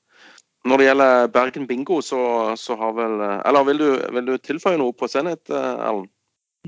Når 0.64 0.80
det 0.80 0.86
gjelder 0.88 1.28
Bergen 1.34 1.68
Bingo, 1.68 2.00
så, 2.02 2.20
så 2.56 2.76
har 2.80 2.94
vel 2.96 3.20
Eller 3.22 3.66
vil 3.68 3.82
du, 3.82 3.88
vil 4.16 4.28
du 4.28 4.36
tilføye 4.40 4.80
noe 4.80 4.96
på 4.96 5.10
Senhet, 5.12 5.44
eh, 5.52 5.88
Erlend? 5.88 6.12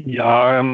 Ja, 0.03 0.59
um, 0.59 0.73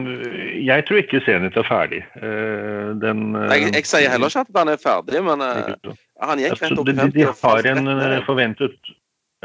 jeg 0.66 0.82
tror 0.88 0.98
ikke 0.98 1.20
Zenit 1.22 1.58
er 1.58 1.66
ferdig. 1.68 2.00
Eh, 2.18 2.88
den, 3.04 3.36
jeg, 3.38 3.68
jeg, 3.76 3.86
sier 3.86 4.10
heller 4.10 4.32
ikke 4.34 4.42
at 4.48 4.56
den 4.56 4.72
er 4.74 4.80
ferdig, 4.82 5.22
men 5.28 5.44
han 5.46 6.42
gikk 6.42 6.56
rett 6.64 6.82
opp 6.82 6.90
i 6.90 6.96
50. 6.98 7.14
De, 7.20 7.28
har 7.44 7.70
en 7.70 7.92
eh, 7.94 8.16
forventet 8.26 8.90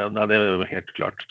ja, 0.00 0.08
nei, 0.08 0.24
Det 0.30 0.38
er 0.38 0.48
jo 0.48 0.70
helt 0.70 0.94
klart. 0.96 1.26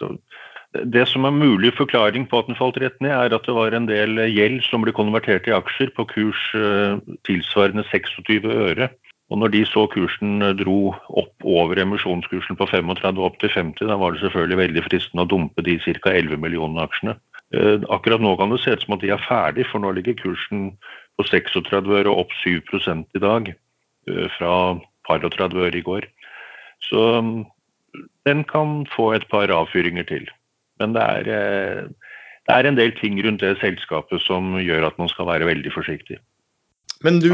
Det 0.94 1.08
som 1.10 1.26
er 1.26 1.34
mulig 1.34 1.74
forklaring 1.74 2.30
på 2.30 2.44
at 2.44 2.52
den 2.52 2.60
falt 2.60 2.78
rett 2.84 3.02
ned, 3.02 3.16
er 3.18 3.34
at 3.34 3.50
det 3.50 3.58
var 3.58 3.74
en 3.74 3.90
del 3.90 4.22
gjeld 4.30 4.62
som 4.68 4.86
ble 4.86 4.94
konvertert 4.94 5.50
i 5.50 5.56
aksjer 5.56 5.90
på 5.98 6.06
kurs 6.14 6.46
tilsvarende 7.26 7.86
26 7.90 8.46
øre. 8.46 8.92
Og 9.34 9.40
når 9.42 9.54
de 9.56 9.64
så 9.66 9.88
kursen 9.90 10.44
dro 10.60 10.94
opp 11.18 11.46
over 11.50 11.80
emisjonskursen 11.82 12.58
på 12.60 12.68
35 12.70 13.24
opp 13.26 13.40
til 13.42 13.50
50, 13.50 13.88
da 13.90 13.98
var 13.98 14.14
det 14.14 14.22
selvfølgelig 14.22 14.60
veldig 14.62 14.84
fristende 14.86 15.26
å 15.26 15.32
dumpe 15.32 15.66
de 15.66 15.80
ca. 15.82 16.12
11 16.14 16.38
millionene 16.44 16.86
aksjene. 16.86 17.16
Eh, 17.58 17.82
akkurat 17.90 18.22
nå 18.22 18.36
kan 18.38 18.54
det 18.54 18.62
se 18.62 18.76
ut 18.76 18.86
som 18.86 18.98
at 18.98 19.02
de 19.02 19.10
er 19.16 19.26
ferdig, 19.26 19.66
for 19.72 19.82
nå 19.82 19.96
ligger 19.98 20.18
kursen 20.20 20.76
på 21.18 21.26
36 21.26 21.90
øre 21.90 22.12
og 22.12 22.26
opp 22.26 22.38
7 22.44 22.62
i 23.18 23.24
dag. 23.24 23.54
Eh, 24.06 24.28
fra 24.38 24.78
par 25.08 25.26
og 25.26 25.34
30 25.34 25.66
øre 25.66 25.80
i 25.80 25.86
går. 25.86 26.06
Så 26.86 27.02
mm, 27.22 27.46
den 28.28 28.44
kan 28.50 28.86
få 28.94 29.14
et 29.16 29.26
par 29.32 29.50
avfyringer 29.50 30.06
til. 30.06 30.30
Men 30.80 30.94
det 30.94 31.02
er, 31.02 31.30
eh, 31.34 31.82
det 32.46 32.56
er 32.56 32.70
en 32.70 32.78
del 32.78 32.94
ting 33.00 33.18
rundt 33.26 33.42
det 33.42 33.58
selskapet 33.62 34.22
som 34.22 34.58
gjør 34.62 34.90
at 34.90 34.98
man 35.02 35.10
skal 35.10 35.30
være 35.30 35.50
veldig 35.50 35.74
forsiktig. 35.74 36.20
Men 37.06 37.22
du, 37.22 37.30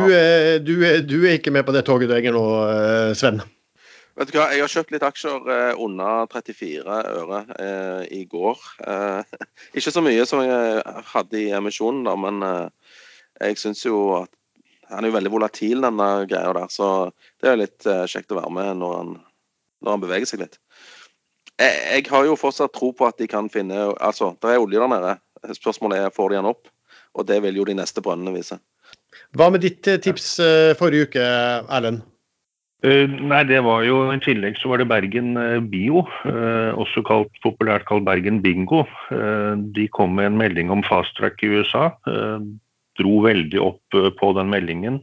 du, 0.68 0.76
du 1.08 1.18
er 1.24 1.38
ikke 1.38 1.54
med 1.56 1.64
på 1.68 1.74
det 1.76 1.86
toget 1.88 2.12
du 2.12 2.16
er 2.18 2.36
nå, 2.36 2.46
Sven? 3.16 3.40
Vet 4.20 4.28
du 4.28 4.36
hva, 4.36 4.50
Jeg 4.52 4.62
har 4.62 4.72
kjøpt 4.72 4.92
litt 4.94 5.06
aksjer 5.08 5.48
eh, 5.54 5.80
under 5.80 6.28
34 6.30 6.98
øre 7.22 7.40
eh, 7.64 8.02
i 8.20 8.26
går. 8.30 8.60
Eh, 8.84 9.38
ikke 9.80 9.94
så 9.96 10.04
mye 10.04 10.26
som 10.28 10.44
jeg 10.44 10.84
hadde 11.14 11.40
i 11.40 11.54
emisjonen, 11.56 12.04
da, 12.06 12.18
men 12.20 12.44
eh, 12.46 12.98
jeg 13.48 13.58
syns 13.62 13.86
jo 13.88 14.02
at 14.20 14.34
han 14.92 15.06
er 15.06 15.10
jo 15.10 15.16
veldig 15.16 15.32
volatil, 15.32 15.80
denne 15.86 16.10
greia 16.28 16.52
der. 16.58 16.68
Så 16.70 16.88
det 17.42 17.50
er 17.50 17.62
litt 17.62 17.88
eh, 17.88 18.04
kjekt 18.12 18.36
å 18.36 18.42
være 18.42 18.52
med 18.58 18.82
når 18.82 18.98
han, 18.98 19.16
når 19.82 19.96
han 19.96 20.04
beveger 20.04 20.30
seg 20.30 20.44
litt. 20.44 20.60
Jeg, 21.56 21.72
jeg, 21.72 22.06
har 22.12 22.28
jo 22.28 22.40
fortsatt 22.40 22.76
tro 22.76 22.92
på 22.94 23.08
at 23.08 23.18
de 23.22 23.30
kan 23.32 23.48
finne 23.54 23.88
Altså, 23.96 24.34
det 24.44 24.52
er 24.52 24.62
olje 24.62 24.82
der 24.82 24.92
nede. 24.92 25.16
Spørsmålet 25.56 26.04
er 26.04 26.14
får 26.14 26.34
de 26.34 26.42
den 26.42 26.52
opp. 26.52 26.68
Og 27.16 27.26
det 27.28 27.40
vil 27.44 27.58
jo 27.58 27.66
de 27.68 27.80
neste 27.80 28.04
brønnene 28.04 28.36
vise. 28.36 28.60
Hva 29.36 29.52
med 29.52 29.64
ditt 29.66 29.88
eh, 29.88 30.00
tips 30.02 30.34
forrige 30.80 31.12
uke, 31.12 31.28
Erlend? 31.72 32.06
Uh, 32.82 33.06
nei, 33.06 33.44
det 33.46 33.60
var 33.62 33.84
jo 33.86 34.08
I 34.10 34.18
tillegg 34.26 34.56
så 34.58 34.72
var 34.72 34.82
det 34.82 34.88
Bergen 34.90 35.36
uh, 35.38 35.60
Bio, 35.62 36.02
uh, 36.26 36.74
også 36.82 37.04
kalt, 37.06 37.30
populært 37.44 37.86
kalt 37.86 38.08
Bergen 38.08 38.40
Bingo. 38.42 38.88
de 39.76 39.86
kom 39.94 40.16
med 40.18 40.32
en 40.32 40.40
melding 40.40 40.72
om 40.74 40.82
fast 40.88 41.14
track 41.18 41.44
i 41.44 41.52
USA. 41.52 41.92
dro 42.98 43.22
veldig 43.24 43.60
opp 43.62 43.98
på 44.18 44.34
den 44.34 44.50
meldingen. 44.50 45.02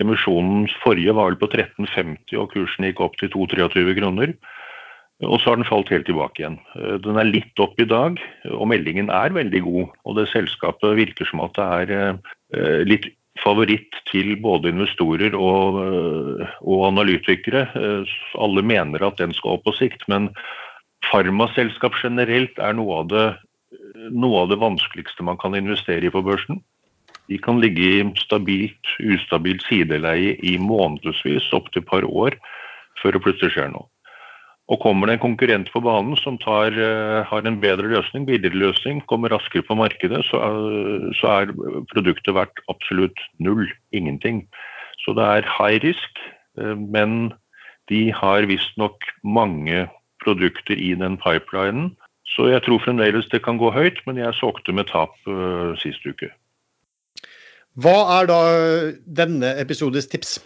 Emisjonens 0.00 0.72
forrige 0.84 1.12
var 1.14 1.32
vel 1.32 1.40
på 1.40 1.50
13,50 1.50 2.38
og 2.38 2.52
kursen 2.54 2.86
gikk 2.86 3.02
opp 3.02 3.18
til 3.18 3.30
2,23 3.34 3.98
kroner. 3.98 4.32
Og 5.26 5.40
så 5.40 5.50
har 5.50 5.58
den 5.60 5.68
falt 5.68 5.90
helt 5.92 6.06
tilbake 6.08 6.40
igjen. 6.40 6.56
Den 7.04 7.18
er 7.20 7.28
litt 7.28 7.60
opp 7.60 7.76
i 7.80 7.88
dag, 7.88 8.16
og 8.54 8.68
meldingen 8.70 9.10
er 9.12 9.34
veldig 9.36 9.60
god. 9.66 9.90
Og 10.06 10.16
det 10.16 10.30
selskapet 10.30 10.96
virker 10.96 11.28
som 11.28 11.42
at 11.44 11.58
det 11.58 11.98
er 11.98 12.84
litt 12.88 13.10
favoritt 13.40 13.96
til 14.10 14.34
både 14.42 14.72
investorer 14.72 15.34
og, 15.36 15.80
øh, 15.84 16.48
og, 16.60 16.86
analytikere. 16.88 17.66
Øh, 17.76 18.08
alle 18.40 18.62
mener 18.62 19.06
at 19.06 19.18
den 19.18 19.34
skal 19.36 19.56
opp 19.56 19.64
på 19.68 19.76
sikt, 19.76 20.06
men 20.08 20.30
farmaselskap 21.10 21.96
generelt 22.02 22.58
er 22.58 22.76
noe 22.76 23.00
av, 23.00 23.08
det, 23.12 23.26
noe 24.12 24.44
av 24.44 24.50
det 24.52 24.60
vanskeligste 24.60 25.24
man 25.26 25.40
kan 25.40 25.56
investere 25.56 26.06
i 26.06 26.12
på 26.12 26.24
børsen. 26.24 26.60
De 27.30 27.38
kan 27.38 27.60
ligge 27.62 27.80
i 27.80 28.02
stabilt, 28.18 28.96
ustabilt 28.98 29.62
sideleie 29.68 30.34
i 30.42 30.56
månedsvis, 30.58 31.52
opptil 31.54 31.84
et 31.84 31.88
par 31.88 32.04
år, 32.04 32.36
før 33.00 33.14
det 33.14 33.22
plutselig 33.24 33.54
skjer 33.54 33.70
noe. 33.72 33.86
Og 34.70 34.78
kommer 34.78 35.08
det 35.08 35.16
en 35.16 35.24
konkurrent 35.24 35.70
på 35.74 35.82
banen 35.82 36.14
som 36.20 36.36
tar, 36.38 36.76
uh, 36.78 37.26
har 37.26 37.46
en 37.46 37.58
bedre 37.62 37.90
løsning, 37.90 38.26
billigere 38.28 38.60
løsning, 38.68 39.00
kommer 39.10 39.32
raskere 39.34 39.66
på 39.66 39.74
markedet, 39.74 40.22
så, 40.28 40.38
uh, 40.38 41.08
så, 41.18 41.40
er 41.42 41.54
produktet 41.90 42.36
verdt 42.36 42.62
absolutt 42.70 43.18
null. 43.42 43.66
Ingenting. 43.90 44.44
Så 45.02 45.16
det 45.18 45.26
er 45.26 45.48
high 45.58 45.80
risk, 45.82 46.22
uh, 46.60 46.76
men 46.78 47.32
de 47.90 48.12
har 48.14 48.46
visstnok 48.46 49.02
mange 49.26 49.88
produkter 50.22 50.78
i 50.78 50.94
den 50.94 51.18
pipelinen. 51.18 51.96
Så 52.36 52.46
jeg 52.52 52.62
tror 52.62 52.78
fremdeles 52.84 53.26
det 53.32 53.42
kan 53.42 53.58
gå 53.58 53.72
høyt, 53.74 53.98
men 54.06 54.20
jeg 54.20 54.36
solgte 54.38 54.70
med 54.72 54.86
tap 54.86 55.16
sist 55.82 56.04
uke. 56.06 56.28
Hva 57.74 57.96
er 58.20 58.28
da 58.30 58.42
denne 59.18 59.50
episodes 59.58 60.06
tips? 60.06 60.38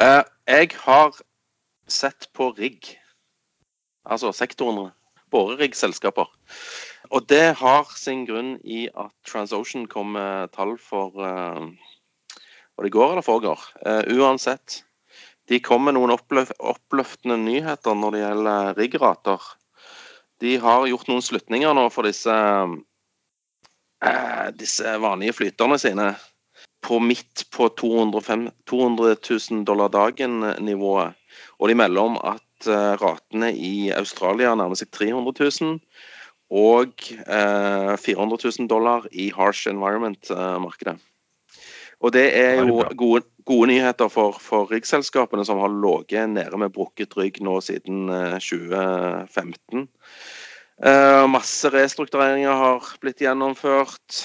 jeg 0.00 0.70
har 0.82 1.14
sett 1.86 2.26
på 2.34 2.50
rigg 2.58 2.96
altså 4.04 4.32
sektorene. 4.36 4.90
Boreriggselskaper. 5.30 6.26
Og 7.14 7.26
det 7.30 7.54
har 7.60 7.90
sin 7.94 8.24
grunn 8.26 8.56
i 8.66 8.88
at 8.88 9.12
TransOcean 9.26 9.86
kom 9.90 10.16
med 10.16 10.50
tall 10.56 10.76
for 10.82 11.14
uh, 11.14 11.70
Var 12.74 12.86
det 12.86 12.90
i 12.90 12.94
går 12.96 13.12
eller 13.12 13.26
foregår? 13.26 13.62
Uh, 13.86 14.02
uansett. 14.18 14.82
De 15.50 15.60
kom 15.62 15.86
med 15.86 15.94
noen 15.94 16.14
oppløf 16.14 16.50
oppløftende 16.58 17.38
nyheter 17.42 17.94
når 17.98 18.14
det 18.14 18.24
gjelder 18.24 18.74
riggrater. 18.78 19.48
De 20.42 20.56
har 20.62 20.88
gjort 20.90 21.10
noen 21.10 21.22
slutninger 21.22 21.74
nå 21.76 21.86
for 21.94 22.06
disse, 22.10 22.34
uh, 24.02 24.48
disse 24.58 24.98
vanlige 25.02 25.38
flyterne 25.38 25.78
sine. 25.78 26.10
på 26.80 26.96
midt 26.98 27.50
på 27.52 27.68
200 27.68 28.20
000 28.66 29.64
dollar 29.68 29.90
dagen-nivået. 29.92 31.12
Og 31.58 31.68
de 31.68 31.74
melder 31.74 32.02
om 32.02 32.16
at 32.24 32.40
uh, 32.68 32.96
ratene 33.00 33.52
i 33.54 33.90
Australia 33.94 34.54
nærmer 34.58 34.78
seg 34.78 34.90
300 34.96 35.50
000. 35.60 35.78
Og 36.50 37.06
uh, 37.28 37.94
400 37.94 38.50
000 38.58 38.68
dollar 38.70 39.06
i 39.12 39.30
harsh 39.30 39.70
environment-markedet. 39.70 40.98
Og 42.00 42.14
det 42.16 42.26
er 42.32 42.62
jo 42.64 42.80
gode, 42.96 43.26
gode 43.44 43.68
nyheter 43.68 44.08
for, 44.08 44.38
for 44.40 44.70
riggselskapene 44.72 45.44
som 45.44 45.60
har 45.60 45.72
ligget 45.72 46.32
nede 46.32 46.58
med 46.58 46.72
brukket 46.72 47.12
rygg 47.18 47.42
nå 47.44 47.58
siden 47.60 48.08
2015. 48.40 49.84
Eh, 50.80 51.26
masse 51.28 51.68
restruktureringer 51.68 52.56
har 52.56 52.86
blitt 53.02 53.20
gjennomført. 53.20 54.22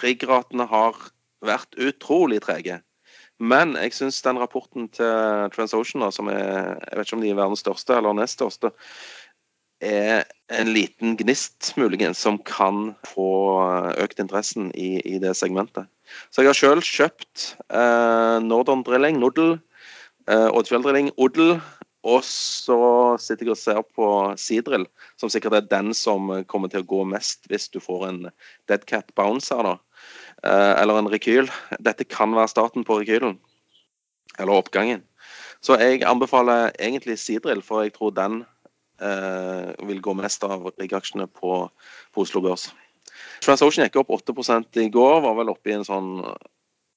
Riggratene 0.00 0.64
har 0.70 0.96
vært 1.44 1.76
utrolig 1.76 2.40
trege. 2.46 2.78
Men 3.40 3.72
jeg 3.80 3.94
syns 3.96 4.20
den 4.24 4.38
rapporten 4.40 4.90
til 4.92 5.48
TransOcean, 5.54 6.04
som 6.12 6.28
er 6.28 6.76
jeg 6.76 6.98
vet 6.98 7.06
ikke 7.06 7.16
om 7.16 7.24
de 7.24 7.32
er 7.32 7.38
verdens 7.38 7.64
største 7.64 7.96
eller 7.96 8.16
nest 8.18 8.36
største, 8.36 8.72
er 9.80 10.26
en 10.52 10.68
liten 10.74 11.16
gnist 11.16 11.72
muligens 11.80 12.20
som 12.20 12.36
kan 12.44 12.92
få 13.08 13.30
økt 14.02 14.20
interessen 14.20 14.68
i, 14.76 15.00
i 15.08 15.16
det 15.22 15.32
segmentet. 15.38 15.88
Så 16.28 16.44
jeg 16.44 16.50
har 16.50 16.58
sjøl 16.58 16.84
kjøpt 16.84 17.46
eh, 17.72 18.36
Northern 18.44 18.84
Drilling, 18.84 19.16
Noodle, 19.22 19.56
eh, 20.28 20.48
Oddfjell 20.52 20.84
Drilling, 20.84 21.08
Odel, 21.16 21.56
og 22.04 22.24
så 22.24 22.80
sitter 23.20 23.48
jeg 23.48 23.54
og 23.54 23.60
ser 23.60 23.80
på 23.96 24.06
Sidrill, 24.40 24.86
som 25.20 25.32
sikkert 25.32 25.56
er 25.58 25.68
den 25.68 25.94
som 25.96 26.28
kommer 26.48 26.72
til 26.72 26.84
å 26.84 26.88
gå 26.88 27.02
mest 27.08 27.48
hvis 27.48 27.68
du 27.72 27.80
får 27.80 28.06
en 28.08 28.20
dead 28.68 28.84
cat 28.88 29.12
bounce 29.16 29.52
her, 29.52 29.64
da. 29.64 29.76
Eh, 30.46 30.74
eller 30.82 30.98
en 30.98 31.10
rekyl. 31.12 31.50
Dette 31.78 32.06
kan 32.08 32.32
være 32.36 32.52
starten 32.52 32.86
på 32.86 33.00
rekylen. 33.00 33.38
Eller 34.38 34.56
oppgangen. 34.56 35.04
Så 35.60 35.76
jeg 35.76 36.04
anbefaler 36.08 36.72
egentlig 36.80 37.18
Sidrill, 37.20 37.60
for 37.62 37.84
jeg 37.84 37.92
tror 37.96 38.14
den 38.16 38.40
eh, 39.02 39.72
vil 39.88 40.00
gå 40.00 40.14
mest 40.16 40.44
av 40.44 40.64
riggaksjene 40.80 41.28
på, 41.28 41.66
på 42.14 42.24
Oslo 42.24 42.40
Børs. 42.44 42.70
TransOcean 43.44 43.88
gikk 43.88 44.00
opp 44.00 44.14
8 44.16 44.80
i 44.80 44.88
går, 44.92 45.20
var 45.20 45.36
vel 45.36 45.52
oppe 45.52 45.72
i 45.72 45.76
en 45.76 45.84
sånn 45.84 46.14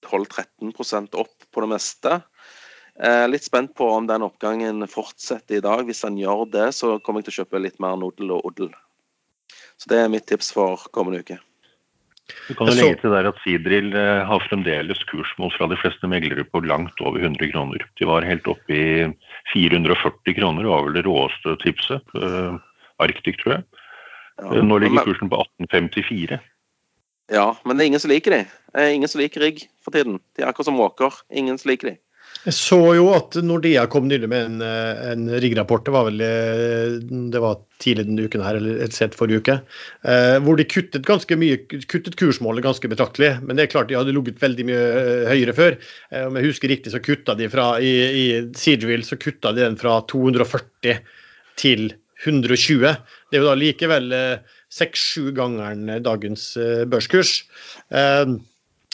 12-13% 0.08 1.19
opp 1.19 1.47
på 1.51 1.63
det 1.63 1.71
meste. 1.73 2.21
Eh, 3.03 3.27
litt 3.27 3.43
spent 3.43 3.73
på 3.75 3.89
om 3.89 4.08
den 4.08 4.23
oppgangen 4.23 4.88
fortsetter 4.88 5.60
i 5.60 5.63
dag. 5.65 5.84
Hvis 5.88 6.03
den 6.06 6.19
gjør 6.21 6.45
det, 6.47 6.69
så 6.77 6.99
kommer 7.03 7.19
jeg 7.19 7.32
til 7.32 7.36
å 7.36 7.39
kjøpe 7.41 7.63
litt 7.65 7.82
mer 7.84 7.99
Nodel 7.99 8.38
og 8.38 8.51
Oddel. 8.51 8.71
Så 9.75 9.89
det 9.91 10.03
er 10.03 10.13
mitt 10.13 10.29
tips 10.29 10.53
for 10.56 10.88
kommende 10.95 11.23
uke. 11.25 11.41
Du 12.47 12.55
kan 12.55 12.69
jo 12.69 12.75
legge 12.77 12.99
til 13.01 13.12
der 13.12 13.27
at 13.27 13.39
Sidril 13.43 13.89
eh, 13.99 14.21
har 14.27 14.45
fremdeles 14.47 15.01
kursmål 15.09 15.51
fra 15.57 15.67
de 15.71 15.77
fleste 15.79 16.07
meglere 16.07 16.45
på 16.47 16.62
langt 16.63 17.01
over 17.03 17.19
100 17.19 17.51
kroner. 17.51 17.83
De 17.99 18.07
var 18.07 18.27
helt 18.27 18.47
oppe 18.47 18.77
i 18.77 18.86
440 19.51 20.38
kroner, 20.39 20.69
var 20.71 20.86
vel 20.88 20.95
det 20.97 21.03
råeste 21.07 21.57
tipset. 21.65 22.15
Uh, 22.15 22.55
Arctic, 23.03 23.41
tror 23.41 23.57
jeg. 23.57 23.67
Ja, 24.39 24.63
Nå 24.63 24.79
ligger 24.81 25.03
kursen 25.05 25.31
på 25.31 25.41
1854. 25.43 26.39
Ja, 27.33 27.45
men 27.63 27.77
det 27.77 27.83
er 27.83 27.91
ingen 27.91 28.03
som 28.03 28.12
liker 28.12 28.36
de. 28.36 28.41
Ingen 28.95 29.12
som 29.12 29.21
liker 29.21 29.43
rigg 29.43 29.65
for 29.83 29.95
tiden. 29.95 30.17
De 30.33 30.43
er 30.43 30.49
akkurat 30.49 30.71
som 30.71 30.79
måker. 30.79 31.19
Ingen 31.31 31.59
som 31.59 31.71
liker 31.71 31.91
de. 31.91 31.95
Jeg 32.43 32.55
så 32.57 32.77
jo 32.97 33.05
at 33.15 33.37
Nordea 33.39 33.85
kom 33.87 34.09
nylig 34.09 34.27
med 34.27 34.47
en, 34.49 34.57
eh, 34.65 35.03
en 35.13 35.29
riggrapport, 35.39 35.85
det 35.87 35.93
var 35.95 36.09
vel 36.09 36.23
eh, 36.25 36.97
det 37.31 37.39
var 37.39 37.61
tidlig 37.83 38.07
denne 38.09 38.25
uken 38.27 38.43
her, 38.43 38.59
eller 38.59 38.81
et 38.83 38.95
sett 38.95 39.15
forrige 39.15 39.39
uke, 39.39 39.55
eh, 40.03 40.35
hvor 40.43 40.59
de 40.59 40.67
kuttet 40.67 41.07
ganske 41.07 41.37
mye, 41.39 41.61
kuttet 41.87 42.17
kursmålet 42.19 42.65
ganske 42.65 42.91
betraktelig. 42.91 43.37
Men 43.45 43.55
det 43.55 43.67
er 43.67 43.71
klart 43.71 43.87
de 43.91 43.95
hadde 43.99 44.15
ligget 44.15 44.43
veldig 44.43 44.67
mye 44.67 44.83
høyere 45.31 45.55
før. 45.55 45.79
Om 46.25 46.39
jeg 46.39 46.49
husker 46.49 46.73
riktig, 46.73 46.91
så 46.91 47.03
kutta 47.03 47.37
de 47.39 47.47
fra 47.53 47.77
i, 47.79 47.93
i 48.11 48.25
Siegeville 48.59 49.07
så 49.07 49.19
kutta 49.19 49.55
de 49.55 49.63
den 49.63 49.79
fra 49.79 50.01
240 50.11 50.99
til 51.59 51.93
120. 52.23 52.95
Det 53.31 53.37
er 53.37 53.43
jo 53.43 53.49
da 53.49 53.55
likevel 53.59 54.15
seks-sju 54.73 55.29
eh, 55.29 55.35
gangeren 55.37 55.87
dagens 56.03 56.53
børskurs. 56.91 57.41
Eh, 57.93 58.35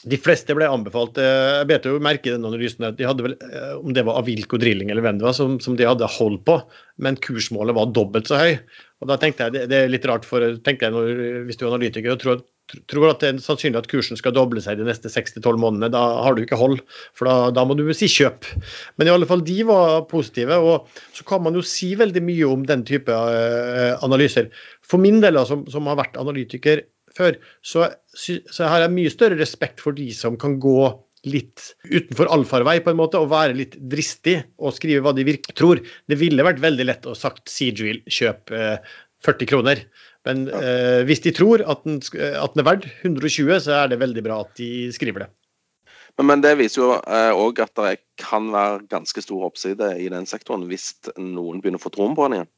de 0.08 0.16
fleste 0.22 0.56
ble 0.56 0.68
anbefalt 0.70 1.18
eh, 1.20 1.60
Jeg 1.60 1.68
bet 1.68 1.88
jo 1.88 1.98
merke 2.04 2.32
den 2.32 2.46
analysen 2.48 2.86
at 2.88 3.00
de 3.00 3.08
hadde 3.08 3.26
vel, 3.26 3.34
eh, 3.44 3.74
om 3.80 3.92
det 3.96 4.06
var 4.08 4.22
Avilco 4.22 4.60
Drilling 4.62 4.94
eller 4.94 5.04
hvem 5.04 5.20
det 5.20 5.28
var, 5.28 5.36
som, 5.36 5.58
som, 5.64 5.76
de 5.80 5.88
hadde 5.88 6.08
hold 6.20 6.40
på, 6.48 6.56
men 7.04 7.20
kursmålet 7.20 7.76
var 7.76 7.92
dobbelt 7.96 8.32
så 8.32 8.40
høy. 8.40 8.54
Og 9.04 9.12
da 9.12 9.18
tenkte 9.20 9.48
jeg, 9.48 9.56
Det, 9.56 9.66
det 9.72 9.82
er 9.82 9.92
litt 9.92 10.08
rart, 10.08 10.28
for 10.28 10.46
tenkte 10.64 10.88
jeg 10.88 10.96
når, 10.96 11.12
hvis 11.50 11.60
du 11.60 11.66
er 11.66 11.74
analytiker 11.74 12.16
og 12.16 12.22
tror, 12.24 12.40
tror 12.92 13.10
at 13.10 13.24
det 13.24 13.32
er 13.32 13.42
sannsynlig 13.44 13.82
at 13.82 13.90
kursen 13.92 14.20
skal 14.20 14.36
doble 14.36 14.64
seg 14.64 14.80
de 14.80 14.88
neste 14.88 15.12
6-12 15.12 15.60
månedene, 15.60 15.92
da 15.92 16.04
har 16.24 16.38
du 16.38 16.44
ikke 16.44 16.60
hold. 16.60 16.80
For 17.18 17.28
da, 17.28 17.50
da, 17.56 17.66
må 17.68 17.76
du 17.76 17.84
si 17.96 18.08
kjøp. 18.12 18.48
Men 19.00 19.10
i 19.10 19.14
alle 19.14 19.28
fall, 19.30 19.44
de 19.46 19.58
var 19.68 20.06
positive. 20.12 20.60
Og 20.64 21.02
så 21.16 21.26
kan 21.28 21.44
man 21.44 21.58
jo 21.58 21.66
si 21.66 21.92
veldig 22.00 22.24
mye 22.24 22.52
om 22.52 22.64
den 22.70 22.86
type 22.88 23.12
uh, 23.12 23.98
analyser. 24.06 24.52
For 24.86 25.02
min 25.02 25.20
del, 25.24 25.42
som, 25.50 25.66
som 25.72 25.90
har 25.90 26.00
vært 26.00 26.20
analytiker 26.22 26.86
før, 27.20 27.38
så, 27.62 27.92
så 28.16 28.72
har 28.72 28.86
jeg 28.86 28.96
mye 28.96 29.14
større 29.14 29.40
respekt 29.40 29.84
for 29.84 29.98
de 29.98 30.10
som 30.16 30.40
kan 30.40 30.58
gå 30.64 30.90
litt 31.28 31.74
utenfor 31.84 32.30
allfarvei 32.32 32.78
på 32.84 32.94
en 32.94 33.00
måte, 33.00 33.20
og 33.20 33.32
være 33.34 33.58
litt 33.58 33.76
dristig 33.92 34.38
og 34.58 34.76
skrive 34.78 35.04
hva 35.04 35.14
de 35.16 35.28
virkelig 35.28 35.58
tror. 35.58 35.82
Det 36.08 36.20
ville 36.20 36.46
vært 36.46 36.62
veldig 36.64 36.88
lett 36.88 37.10
å 37.10 37.18
sagt 37.18 37.52
Seagull 37.52 38.00
kjøp 38.08 38.54
eh, 38.56 38.78
40 39.28 39.50
kroner. 39.52 39.84
Men 40.28 40.48
eh, 40.52 41.02
hvis 41.08 41.24
de 41.26 41.34
tror 41.36 41.64
at 41.68 41.84
den, 41.88 42.00
at 42.00 42.56
den, 42.56 42.64
er 42.64 42.68
verdt 42.68 42.88
120, 43.04 43.52
så 43.66 43.82
er 43.82 43.92
det 43.92 44.02
veldig 44.02 44.24
bra 44.26 44.42
at 44.46 44.54
de 44.60 44.90
skriver 44.96 45.26
det. 45.26 45.30
Men, 46.20 46.28
men 46.32 46.44
det 46.44 46.56
viser 46.60 46.84
jo 46.84 46.94
òg 47.00 47.60
eh, 47.60 47.68
at 47.68 47.76
det 47.80 47.94
kan 48.22 48.50
være 48.54 48.86
ganske 48.92 49.24
stor 49.24 49.50
oppside 49.50 49.94
i 50.00 50.08
den 50.12 50.28
sektoren 50.30 50.68
hvis 50.72 50.92
noen 51.18 51.60
begynner 51.60 51.82
å 51.82 51.86
få 51.88 51.94
troen 51.96 52.16
på 52.18 52.28
den 52.28 52.40
igjen. 52.40 52.52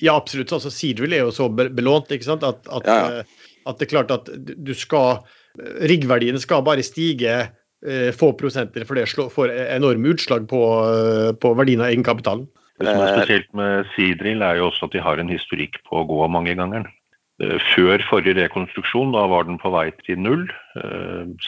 Ja, 0.00 0.16
absolutt. 0.16 0.52
altså 0.52 0.72
Seadrill 0.72 1.14
er 1.16 1.26
jo 1.26 1.34
så 1.34 1.48
belånt 1.52 2.12
ikke 2.14 2.28
sant? 2.28 2.46
At, 2.46 2.64
at, 2.72 2.88
ja, 2.88 2.98
ja. 3.00 3.24
Eh, 3.24 3.48
at, 3.68 3.78
det 3.78 3.86
er 3.86 3.94
klart 3.94 4.14
at 4.14 4.30
du 4.40 4.72
skal 4.76 5.20
Riggverdiene 5.60 6.38
skal 6.40 6.62
bare 6.64 6.84
stige 6.86 7.34
eh, 7.42 8.10
få 8.16 8.30
prosenter, 8.38 8.84
for 8.86 8.96
det 8.96 9.08
får 9.34 9.52
enorme 9.74 10.12
utslag 10.14 10.46
på, 10.48 10.62
eh, 10.86 11.32
på 11.42 11.52
verdien 11.58 11.82
av 11.82 11.90
egenkapitalen. 11.90 12.46
Det 12.80 12.86
som 12.86 13.02
er 13.02 13.18
spesielt 13.18 13.50
med 13.58 13.88
Sidril, 13.92 14.44
er 14.46 14.60
jo 14.60 14.70
også 14.70 14.86
at 14.86 14.94
de 14.94 15.02
har 15.04 15.20
en 15.20 15.28
historikk 15.28 15.76
på 15.88 16.00
å 16.00 16.06
gå 16.08 16.28
mange 16.32 16.54
ganger. 16.56 16.86
Eh, 17.42 17.58
før 17.74 18.00
forrige 18.08 18.38
rekonstruksjon, 18.38 19.12
da 19.16 19.26
var 19.28 19.48
den 19.48 19.58
på 19.60 19.72
vei 19.74 19.88
til 20.06 20.22
null. 20.22 20.46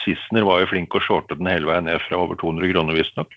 Sissener 0.03 0.45
var 0.45 0.61
jo 0.61 0.73
flink 0.73 0.93
og 0.99 1.05
shorte 1.07 1.39
den 1.39 1.49
hele 1.49 1.71
veien 1.71 1.87
ned 1.87 2.03
fra 2.03 2.19
over 2.19 2.37
200 2.43 2.73
kroner, 2.75 2.99
visstnok. 2.99 3.33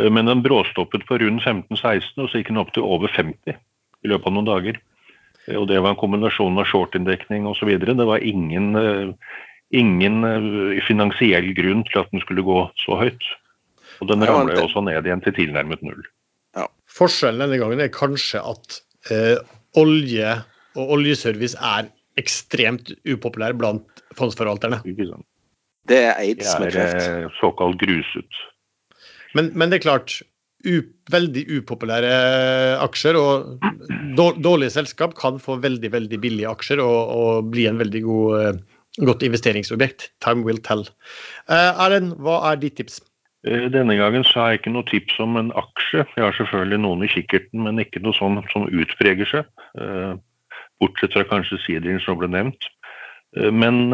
Men 0.00 0.30
den 0.30 0.44
bråstoppet 0.46 1.02
på 1.08 1.18
rundt 1.20 1.42
15-16, 1.42 2.14
og 2.22 2.30
så 2.30 2.40
gikk 2.40 2.54
den 2.54 2.62
opp 2.62 2.70
til 2.72 2.86
over 2.86 3.10
50 3.10 3.58
i 4.04 4.10
løpet 4.10 4.30
av 4.30 4.36
noen 4.36 4.48
dager. 4.48 4.80
Og 5.56 5.66
det 5.70 5.80
var 5.80 5.94
en 5.94 6.00
kombinasjon 6.00 6.58
av 6.60 6.68
shortinndekning 6.70 7.48
osv. 7.48 7.72
Det 7.80 8.06
var 8.06 8.24
ingen, 8.24 8.74
eh, 8.76 9.36
ingen 9.76 10.24
eh, 10.24 10.82
finansiell 10.86 11.52
grunn 11.56 11.84
til 11.88 12.02
at 12.02 12.10
den 12.12 12.22
skulle 12.24 12.44
gå 12.46 12.60
så 12.84 12.98
høyt. 13.00 13.30
Og 14.00 14.08
den 14.08 14.24
ramla 14.24 14.56
jo 14.56 14.66
også 14.68 14.84
ned 14.86 15.06
igjen 15.06 15.24
til 15.24 15.36
tilnærmet 15.36 15.82
null. 15.84 16.04
Ja. 16.56 16.66
Forskjellen 16.90 17.44
denne 17.44 17.60
gangen 17.60 17.82
er 17.82 17.92
kanskje 17.92 18.42
at 18.52 18.80
eh, 19.12 19.40
olje 19.80 20.36
og 20.78 20.94
oljeservice 20.96 21.58
er 21.58 21.90
ekstremt 22.20 22.92
upopulær 23.08 23.56
blant 23.58 24.04
fondsforvalterne. 24.18 24.80
Det 25.90 25.98
er 25.98 26.18
aids 26.20 26.52
med 26.60 26.72
kreft. 26.74 26.98
Det 27.00 27.10
er 27.24 27.36
såkalt 27.40 27.80
gruset. 27.80 28.40
Men, 29.34 29.52
men, 29.54 29.70
det 29.70 29.80
er 29.80 29.86
klart, 29.86 30.16
veldig 31.10 31.44
upopulære 31.58 32.10
aksjer 32.84 33.16
og 33.18 33.62
dårlige 34.16 34.74
selskap 34.74 35.14
kan 35.18 35.38
få 35.40 35.58
veldig 35.62 35.92
veldig 35.92 36.20
billige 36.20 36.50
aksjer 36.50 36.82
og, 36.84 37.12
og 37.16 37.50
bli 37.52 37.66
en 37.70 37.80
veldig 37.80 38.02
god, 38.04 38.40
eh, 38.40 38.80
godt 39.06 39.24
investeringsobjekt. 39.26 40.10
Time 40.20 40.44
will 40.44 40.58
tell. 40.58 40.84
Uh, 41.48 41.72
Erlend, 41.80 42.16
hva 42.20 42.40
er 42.50 42.60
ditt 42.60 42.76
tips? 42.76 43.00
Eh, 43.48 43.68
denne 43.72 43.96
gangen 43.96 44.26
så 44.26 44.42
har 44.42 44.50
jeg 44.52 44.62
ikke 44.62 44.74
noe 44.74 44.88
tips 44.90 45.20
om 45.24 45.38
en 45.40 45.52
aksje. 45.56 46.04
Jeg 46.16 46.26
har 46.26 46.36
selvfølgelig 46.36 46.82
noen 46.84 47.06
i 47.06 47.12
kikkerten, 47.12 47.64
men 47.64 47.80
ikke 47.80 48.02
noe 48.04 48.16
sånn 48.18 48.42
som 48.52 48.68
utpreger 48.68 49.30
seg. 49.30 49.48
Bortsett 50.80 51.16
fra 51.16 51.24
kanskje 51.28 51.60
Sidrin 51.64 52.00
som 52.04 52.20
ble 52.20 52.28
nevnt. 52.32 52.68
Men 53.36 53.92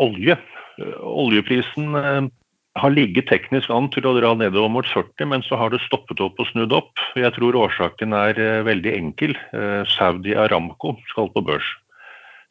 olje. 0.00 0.36
Oljeprisen 1.04 1.92
har 2.80 2.94
ligget 2.94 3.28
teknisk 3.28 3.70
an 3.72 3.90
til 3.92 4.06
å 4.08 4.14
dra 4.16 4.32
nedover 4.38 4.70
mot 4.72 4.88
40, 4.88 5.28
men 5.28 5.44
så 5.44 5.58
har 5.60 5.72
det 5.72 5.82
stoppet 5.84 6.22
opp 6.24 6.40
og 6.40 6.48
snudd 6.48 6.72
opp. 6.72 7.02
Jeg 7.18 7.34
tror 7.36 7.58
årsaken 7.66 8.16
er 8.16 8.40
eh, 8.40 8.64
veldig 8.64 8.94
enkel. 8.96 9.36
Eh, 9.52 9.82
Saudi 9.92 10.32
Aramco 10.38 10.94
skal 11.10 11.28
på 11.34 11.44
børs. 11.44 11.68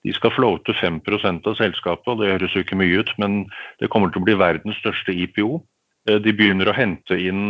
De 0.05 0.13
skal 0.13 0.33
floate 0.33 0.73
5% 0.77 1.49
av 1.49 1.57
selskapet, 1.57 2.07
og 2.09 2.21
det 2.21 2.31
høres 2.35 2.53
jo 2.57 2.63
ikke 2.65 2.77
mye 2.77 3.01
ut, 3.01 3.09
men 3.21 3.43
det 3.81 3.89
kommer 3.93 4.13
til 4.13 4.21
å 4.21 4.29
bli 4.29 4.37
verdens 4.37 4.77
største 4.81 5.13
IPO. 5.25 5.57
Eh, 6.09 6.21
de 6.21 6.35
begynner 6.37 6.69
å 6.69 6.77
hente 6.77 7.17
inn 7.17 7.49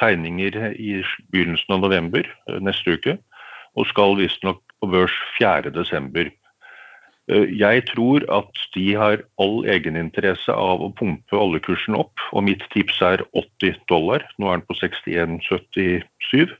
tegninger 0.00 0.60
i 0.76 1.00
begynnelsen 1.32 1.78
av 1.78 1.84
november 1.86 2.28
neste 2.60 2.98
uke, 2.98 3.16
og 3.72 3.88
skal 3.88 4.18
visstnok 4.20 4.60
på 4.84 4.92
børs 4.92 5.16
4.12. 5.40 6.28
Eh, 7.32 7.52
jeg 7.56 7.84
tror 7.92 8.24
at 8.32 8.64
de 8.74 8.86
har 8.98 9.22
all 9.42 9.62
egeninteresse 9.70 10.52
av 10.52 10.82
å 10.84 10.92
pumpe 10.98 11.38
oljekursen 11.38 11.96
opp, 11.98 12.20
og 12.32 12.46
mitt 12.48 12.64
tips 12.74 13.00
er 13.04 13.24
80 13.32 13.78
dollar. 13.90 14.24
Nå 14.38 14.50
er 14.50 14.60
den 14.60 14.66
på 14.68 14.76
61,77. 14.80 16.52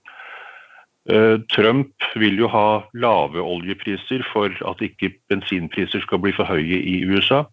Eh, 1.11 1.37
Trump 1.51 2.07
vil 2.14 2.39
jo 2.39 2.49
ha 2.53 2.85
lave 2.95 3.43
oljepriser 3.43 4.23
for 4.31 4.55
at 4.68 4.85
ikke 4.85 5.11
bensinpriser 5.33 6.05
skal 6.05 6.23
bli 6.23 6.33
for 6.37 6.47
høye 6.47 6.79
i 6.79 7.03
USA. 7.11 7.45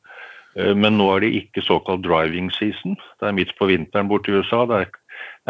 Eh, 0.55 0.76
men 0.78 0.99
nå 0.99 1.09
er 1.15 1.26
det 1.26 1.34
ikke 1.43 1.65
såkalt 1.65 2.05
driving 2.05 2.51
season. 2.53 2.95
Det 3.20 3.30
er 3.30 3.36
midt 3.36 3.55
på 3.57 3.72
vinteren 3.72 4.11
borte 4.11 4.32
i 4.32 4.38
USA. 4.38 4.65
Det 4.70 4.86
er, 4.86 4.95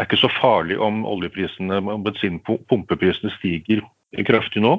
ikke 0.00 0.16
så 0.16 0.30
farlig 0.32 0.78
om 0.80 1.04
oljeprisene, 1.04 1.76
bensinpumpeprisene 2.06 3.30
stiger 3.36 3.84
kraftig 4.26 4.62
nå. 4.64 4.78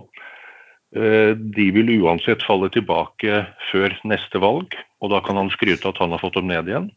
Eh, 0.91 1.35
de 1.35 1.69
vil 1.71 1.91
uansett 2.01 2.43
falle 2.43 2.67
tilbake 2.71 3.45
før 3.69 3.93
neste 4.03 4.41
valg, 4.43 4.75
og 4.99 5.13
da 5.13 5.21
kan 5.23 5.39
han 5.39 5.51
skryte 5.53 5.87
at 5.87 6.01
han 6.03 6.11
har 6.11 6.19
fått 6.19 6.35
dem 6.35 6.51
ned 6.51 6.67
igjen. 6.67 6.89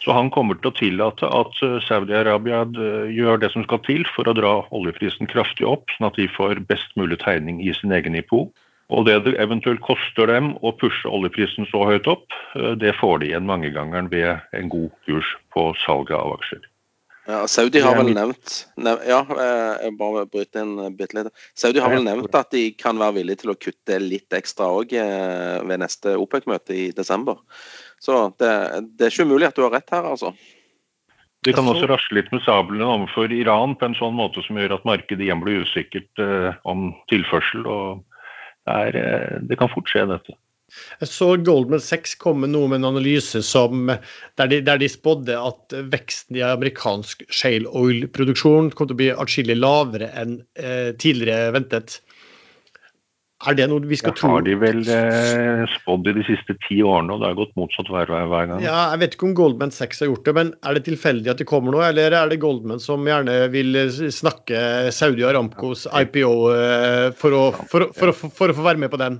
Så 0.00 0.16
han 0.16 0.32
kommer 0.34 0.56
til 0.58 0.70
å 0.72 0.74
tillate 0.74 1.28
at 1.28 1.60
eh, 1.62 1.76
Saudi-Arabia 1.86 2.64
eh, 2.66 3.12
gjør 3.14 3.38
det 3.44 3.52
som 3.54 3.62
skal 3.68 3.82
til 3.86 4.02
for 4.16 4.26
å 4.26 4.34
dra 4.34 4.56
oljeprisen 4.74 5.30
kraftig 5.30 5.68
opp, 5.68 5.94
sånn 5.94 6.08
at 6.10 6.18
de 6.18 6.26
får 6.32 6.64
best 6.66 6.90
mulig 6.98 7.20
tegning 7.22 7.62
i 7.62 7.70
sin 7.76 7.94
egen 7.94 8.18
IPO. 8.18 8.48
Og 8.90 9.06
det 9.06 9.20
det 9.28 9.36
eventuelt 9.38 9.84
koster 9.86 10.26
dem 10.26 10.56
å 10.66 10.74
pushe 10.74 11.06
oljeprisen 11.06 11.68
så 11.70 11.84
høyt 11.86 12.10
opp, 12.10 12.34
det 12.82 12.96
får 12.98 13.20
de 13.22 13.28
igjen 13.30 13.46
mangegangeren 13.46 14.10
ved 14.10 14.42
en 14.58 14.72
god 14.72 14.90
kurs 15.06 15.36
på 15.54 15.68
salget 15.84 16.18
av 16.18 16.34
aksjer. 16.34 16.69
Ja, 17.30 17.40
Saudi 17.46 17.80
har 17.84 17.94
vel 17.94 18.10
nevnt 18.16 18.54
nev 18.80 19.02
Ja, 19.06 19.20
eh, 19.22 19.74
jeg 19.84 19.96
bare 20.00 20.24
bryter 20.30 20.64
inn 20.64 20.96
bitte 20.98 21.18
litt. 21.18 21.42
Saudi 21.58 21.82
har 21.82 21.92
vel 21.92 22.02
nevnt 22.06 22.34
at 22.34 22.50
de 22.54 22.64
kan 22.74 22.98
være 22.98 23.20
villige 23.20 23.44
til 23.44 23.52
å 23.52 23.58
kutte 23.60 23.98
litt 24.02 24.34
ekstra 24.34 24.70
òg 24.80 24.94
eh, 24.98 25.60
ved 25.68 25.82
neste 25.82 26.16
OPEC-møte 26.18 26.74
i 26.74 26.88
desember. 26.96 27.38
Så 28.02 28.22
det, 28.40 28.50
det, 28.96 29.06
er 29.06 29.12
ikke 29.12 29.28
umulig 29.28 29.50
at 29.50 29.58
du 29.58 29.62
har 29.66 29.74
rett 29.76 29.94
her, 29.94 30.08
altså. 30.08 30.32
De 31.44 31.54
kan 31.56 31.68
også 31.68 31.86
rasle 31.88 32.18
litt 32.18 32.28
med 32.34 32.42
sablene 32.44 32.84
overfor 32.84 33.32
Iran 33.32 33.72
på 33.78 33.88
en 33.88 33.96
sånn 33.96 34.16
måte 34.16 34.42
som 34.44 34.58
gjør 34.60 34.76
at 34.76 34.86
markedet 34.88 35.24
igjen 35.24 35.40
blir 35.44 35.62
usikkert 35.64 36.20
eh, 36.20 36.50
om 36.68 36.90
tilførsel. 37.12 37.64
og 37.64 38.02
det, 38.66 38.74
er, 38.74 38.98
eh, 39.00 39.36
det 39.48 39.60
kan 39.60 39.70
fort 39.72 39.88
skje, 39.88 40.04
dette. 40.10 40.36
Jeg 41.00 41.10
så 41.12 41.30
Goldman 41.46 41.82
Sachs 41.84 42.16
komme 42.20 42.50
noe 42.50 42.70
med 42.70 42.80
en 42.80 42.90
analyse 42.92 43.42
som, 43.46 43.90
der, 43.90 44.52
de, 44.52 44.60
der 44.66 44.80
de 44.82 44.90
spådde 44.90 45.38
at 45.38 45.76
veksten 45.92 46.38
i 46.40 46.44
amerikansk 46.46 47.26
shale 47.32 47.70
oil-produksjon 47.70 48.72
kom 48.74 48.90
til 48.90 48.96
å 48.96 49.02
bli 49.02 49.10
atskillig 49.14 49.58
lavere 49.60 50.12
enn 50.20 50.40
eh, 50.60 50.92
tidligere 51.00 51.54
ventet. 51.58 52.00
Er 53.48 53.56
det 53.56 53.70
noe 53.70 53.80
vi 53.88 53.96
skal 53.96 54.12
tro? 54.12 54.34
Har 54.34 54.42
de 54.44 54.52
vel 54.60 54.82
eh, 54.92 55.62
spådd 55.78 56.10
i 56.10 56.12
de 56.18 56.24
siste 56.26 56.52
ti 56.66 56.82
årene, 56.84 57.14
og 57.14 57.22
det 57.22 57.30
har 57.30 57.38
gått 57.38 57.54
motsatt 57.56 57.88
hver, 57.88 58.10
hver 58.10 58.50
gang? 58.50 58.60
Ja, 58.60 58.90
Jeg 58.92 59.00
vet 59.00 59.16
ikke 59.16 59.30
om 59.30 59.36
Goldman 59.38 59.72
Sachs 59.72 60.02
har 60.04 60.10
gjort 60.10 60.28
det, 60.28 60.34
men 60.36 60.52
er 60.60 60.76
det 60.76 60.84
tilfeldig 60.90 61.32
at 61.32 61.40
det 61.40 61.48
kommer 61.48 61.72
noe, 61.72 61.86
eller 61.88 62.12
er 62.18 62.28
det 62.28 62.40
Goldman 62.42 62.82
som 62.84 63.08
gjerne 63.08 63.38
vil 63.54 63.80
snakke 64.12 64.92
Saudi 64.92 65.24
Aramcos 65.24 65.86
IPO 65.88 66.34
eh, 66.52 67.06
for, 67.16 67.38
å, 67.38 67.44
for, 67.64 67.88
for, 67.96 68.12
for, 68.28 68.52
å 68.52 68.58
få 68.60 68.66
være 68.66 68.84
med 68.84 68.92
på 68.92 69.00
den? 69.00 69.16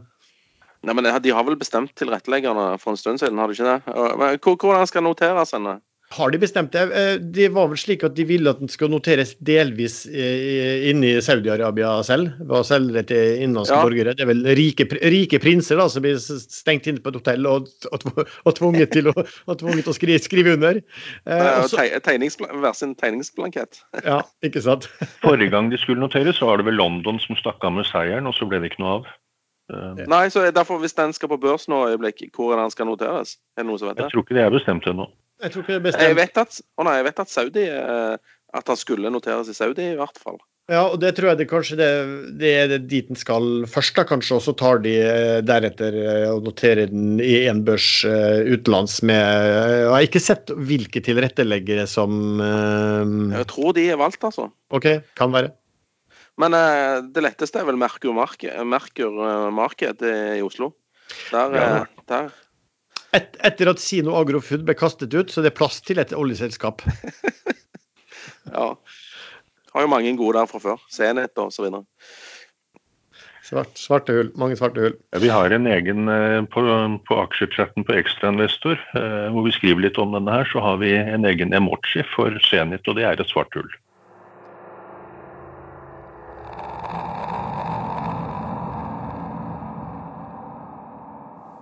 Nei, 0.86 0.96
men 0.96 1.08
De 1.22 1.32
har 1.36 1.44
vel 1.44 1.58
bestemt 1.60 1.92
tilretteleggerne 1.98 2.72
for 2.80 2.94
en 2.94 3.00
stund 3.00 3.20
siden, 3.20 3.38
har 3.38 3.48
de 3.50 3.58
ikke 3.58 3.68
det? 3.68 4.40
Hvordan 4.46 4.88
skal 4.88 5.04
noteres? 5.04 5.52
henne? 5.56 5.78
Har 6.10 6.32
de 6.34 6.40
bestemt 6.42 6.72
det? 6.74 6.80
Eh, 6.90 7.20
det 7.22 7.52
var 7.54 7.68
vel 7.70 7.78
slik 7.78 8.02
at 8.02 8.16
de 8.16 8.24
ville 8.26 8.50
at 8.50 8.58
den 8.58 8.70
skal 8.70 8.90
noteres 8.90 9.36
delvis 9.46 10.00
eh, 10.10 10.88
inne 10.90 11.06
i 11.06 11.20
Saudi-Arabia 11.22 11.92
selv? 12.06 12.32
Ved 12.40 12.56
å 12.58 12.66
selge 12.66 12.96
det 12.96 13.04
til 13.12 13.44
innenlandske 13.44 13.76
ja. 13.76 13.84
borgere? 13.86 14.14
Det 14.18 14.24
er 14.24 14.30
vel 14.32 14.42
rike, 14.58 14.88
rike, 15.14 15.38
prinser 15.42 15.78
da, 15.78 15.86
som 15.92 16.02
blir 16.02 16.18
stengt 16.18 16.90
inne 16.90 17.04
på 17.04 17.12
et 17.12 17.20
hotell 17.20 17.46
og, 17.46 17.70
og, 17.94 18.08
og 18.26 18.58
tvunget 18.58 18.90
til 18.96 19.12
å, 19.12 19.14
tvunget 19.54 19.86
til 19.86 19.94
å 19.94 19.96
skrive, 20.00 20.24
skrive, 20.24 20.56
under? 20.58 20.82
Eh, 21.30 21.46
Hver 21.70 22.74
sin 22.74 22.98
tegningsblankett. 22.98 23.84
ja, 24.02 24.18
ikke 24.42 24.66
sant? 24.66 24.90
Forrige 25.22 25.54
gang 25.54 25.70
de 25.70 25.78
skulle 25.78 26.02
noteres, 26.02 26.42
så 26.42 26.50
var 26.50 26.58
det 26.58 26.66
vel 26.72 26.80
London 26.80 27.22
som 27.22 27.38
stakk 27.38 27.62
av 27.62 27.78
med 27.78 27.86
seieren, 27.86 28.26
og 28.26 28.34
så 28.34 28.50
ble 28.50 28.58
det 28.58 28.72
ikke 28.72 28.82
noe 28.82 28.98
av. 28.98 29.10
Uh, 29.70 30.02
Nei, 30.10 30.26
så 30.32 30.42
derfor 30.50 30.80
Hvis 30.82 30.96
den 30.98 31.14
skal 31.14 31.30
på 31.30 31.38
børs 31.40 31.68
nå, 31.70 31.84
øyeblikk, 31.92 32.24
hvor 32.34 32.54
er 32.54 32.62
den 32.62 32.74
skal 32.74 32.88
noteres? 32.90 33.36
Er 33.56 33.62
det 33.62 33.70
noen 33.70 33.80
som 33.80 33.90
vet 33.90 34.00
det? 34.00 34.08
Jeg 34.08 34.16
tror 34.16 34.26
ikke 34.26 34.38
det 34.38 34.44
er 34.44 34.54
bestemt 34.54 34.86
ennå. 34.90 35.08
Jeg 35.40 35.54
tror 35.54 35.64
ikke 35.64 35.72
det 35.72 35.80
er 35.80 35.88
bestemt. 35.88 36.08
Jeg 36.08 36.20
vet 36.20 36.40
at, 36.42 36.60
å 36.76 36.86
nei, 36.86 37.00
jeg 37.00 37.08
vet 37.08 37.24
at 37.24 37.32
Saudi 37.32 37.66
eh, 37.70 38.38
At 38.60 38.70
han 38.72 38.78
skulle 38.78 39.12
noteres 39.14 39.50
i 39.52 39.56
Saudi, 39.56 39.92
i 39.92 39.98
hvert 39.98 40.18
fall. 40.20 40.40
Ja, 40.70 40.84
og 40.86 41.00
det 41.02 41.16
tror 41.16 41.32
jeg 41.32 41.38
det 41.40 41.46
kanskje 41.50 41.76
det, 41.80 41.86
det 42.38 42.50
er 42.54 42.74
dit 42.78 43.08
den 43.08 43.18
skal 43.18 43.64
først, 43.70 43.96
da 43.96 44.04
kanskje. 44.06 44.36
Og 44.36 44.44
så 44.44 44.54
tar 44.58 44.82
de 44.84 44.96
eh, 45.02 45.38
deretter 45.46 45.96
og 46.32 46.44
noterer 46.46 46.90
den 46.90 47.22
i 47.22 47.40
en 47.50 47.62
børs 47.66 48.02
utenlands 48.06 49.00
med 49.06 49.22
Jeg 49.22 49.88
har 49.94 50.06
ikke 50.06 50.22
sett 50.22 50.52
hvilke 50.54 51.02
tilretteleggere 51.06 51.86
som 51.90 52.42
Jeg 52.42 53.48
tror 53.54 53.74
de 53.78 53.88
er 53.90 54.02
valgt, 54.02 54.26
altså. 54.26 54.50
OK, 54.74 54.92
kan 55.18 55.34
være. 55.34 55.54
Men 56.38 56.54
uh, 56.54 57.00
det 57.10 57.24
letteste 57.24 57.60
er 57.60 57.66
vel 57.68 57.80
Merkur 57.80 58.14
Marked 58.16 58.62
Merkur 58.68 59.18
i 60.36 60.42
Oslo. 60.44 60.72
Der, 61.32 61.56
ja. 61.56 61.68
uh, 61.82 62.04
der. 62.10 62.32
Et, 63.16 63.38
etter 63.42 63.72
at 63.72 63.82
Sino 63.82 64.14
Agrofood 64.18 64.62
ble 64.66 64.76
kastet 64.78 65.14
ut, 65.16 65.32
så 65.32 65.42
det 65.42 65.50
er 65.50 65.58
plass 65.58 65.80
til 65.82 65.98
et 66.02 66.14
oljeselskap. 66.14 66.84
ja. 68.54 68.66
Har 69.70 69.86
jo 69.86 69.90
mange 69.90 70.12
gode 70.18 70.38
der 70.38 70.50
fra 70.50 70.62
før. 70.62 70.84
Zenit 70.90 71.38
og 71.38 71.50
så 71.54 71.66
videre. 71.66 71.82
Svart, 73.46 73.74
svarte 73.78 74.14
hull. 74.14 74.30
Mange 74.38 74.54
svarte 74.58 74.84
hull. 74.84 74.96
Ja, 75.10 75.22
vi 75.24 75.30
har 75.34 75.50
en 75.54 75.66
egen 75.66 76.06
uh, 76.06 76.46
på, 76.54 76.62
på 77.10 77.20
aksjechatten 77.24 77.86
på 77.86 77.98
Ekstrainvestor, 77.98 78.78
hvor 79.34 79.46
vi 79.46 79.54
skriver 79.58 79.88
litt 79.88 79.98
om 79.98 80.14
denne 80.14 80.40
her, 80.40 80.46
så 80.52 80.62
har 80.62 80.78
vi 80.82 80.94
en 80.94 81.26
egen 81.26 81.54
emoji 81.56 82.06
for 82.14 82.38
Zenit, 82.46 82.86
og 82.86 82.98
det 82.98 83.08
er 83.08 83.18
et 83.18 83.32
svart 83.32 83.58
hull. 83.58 83.70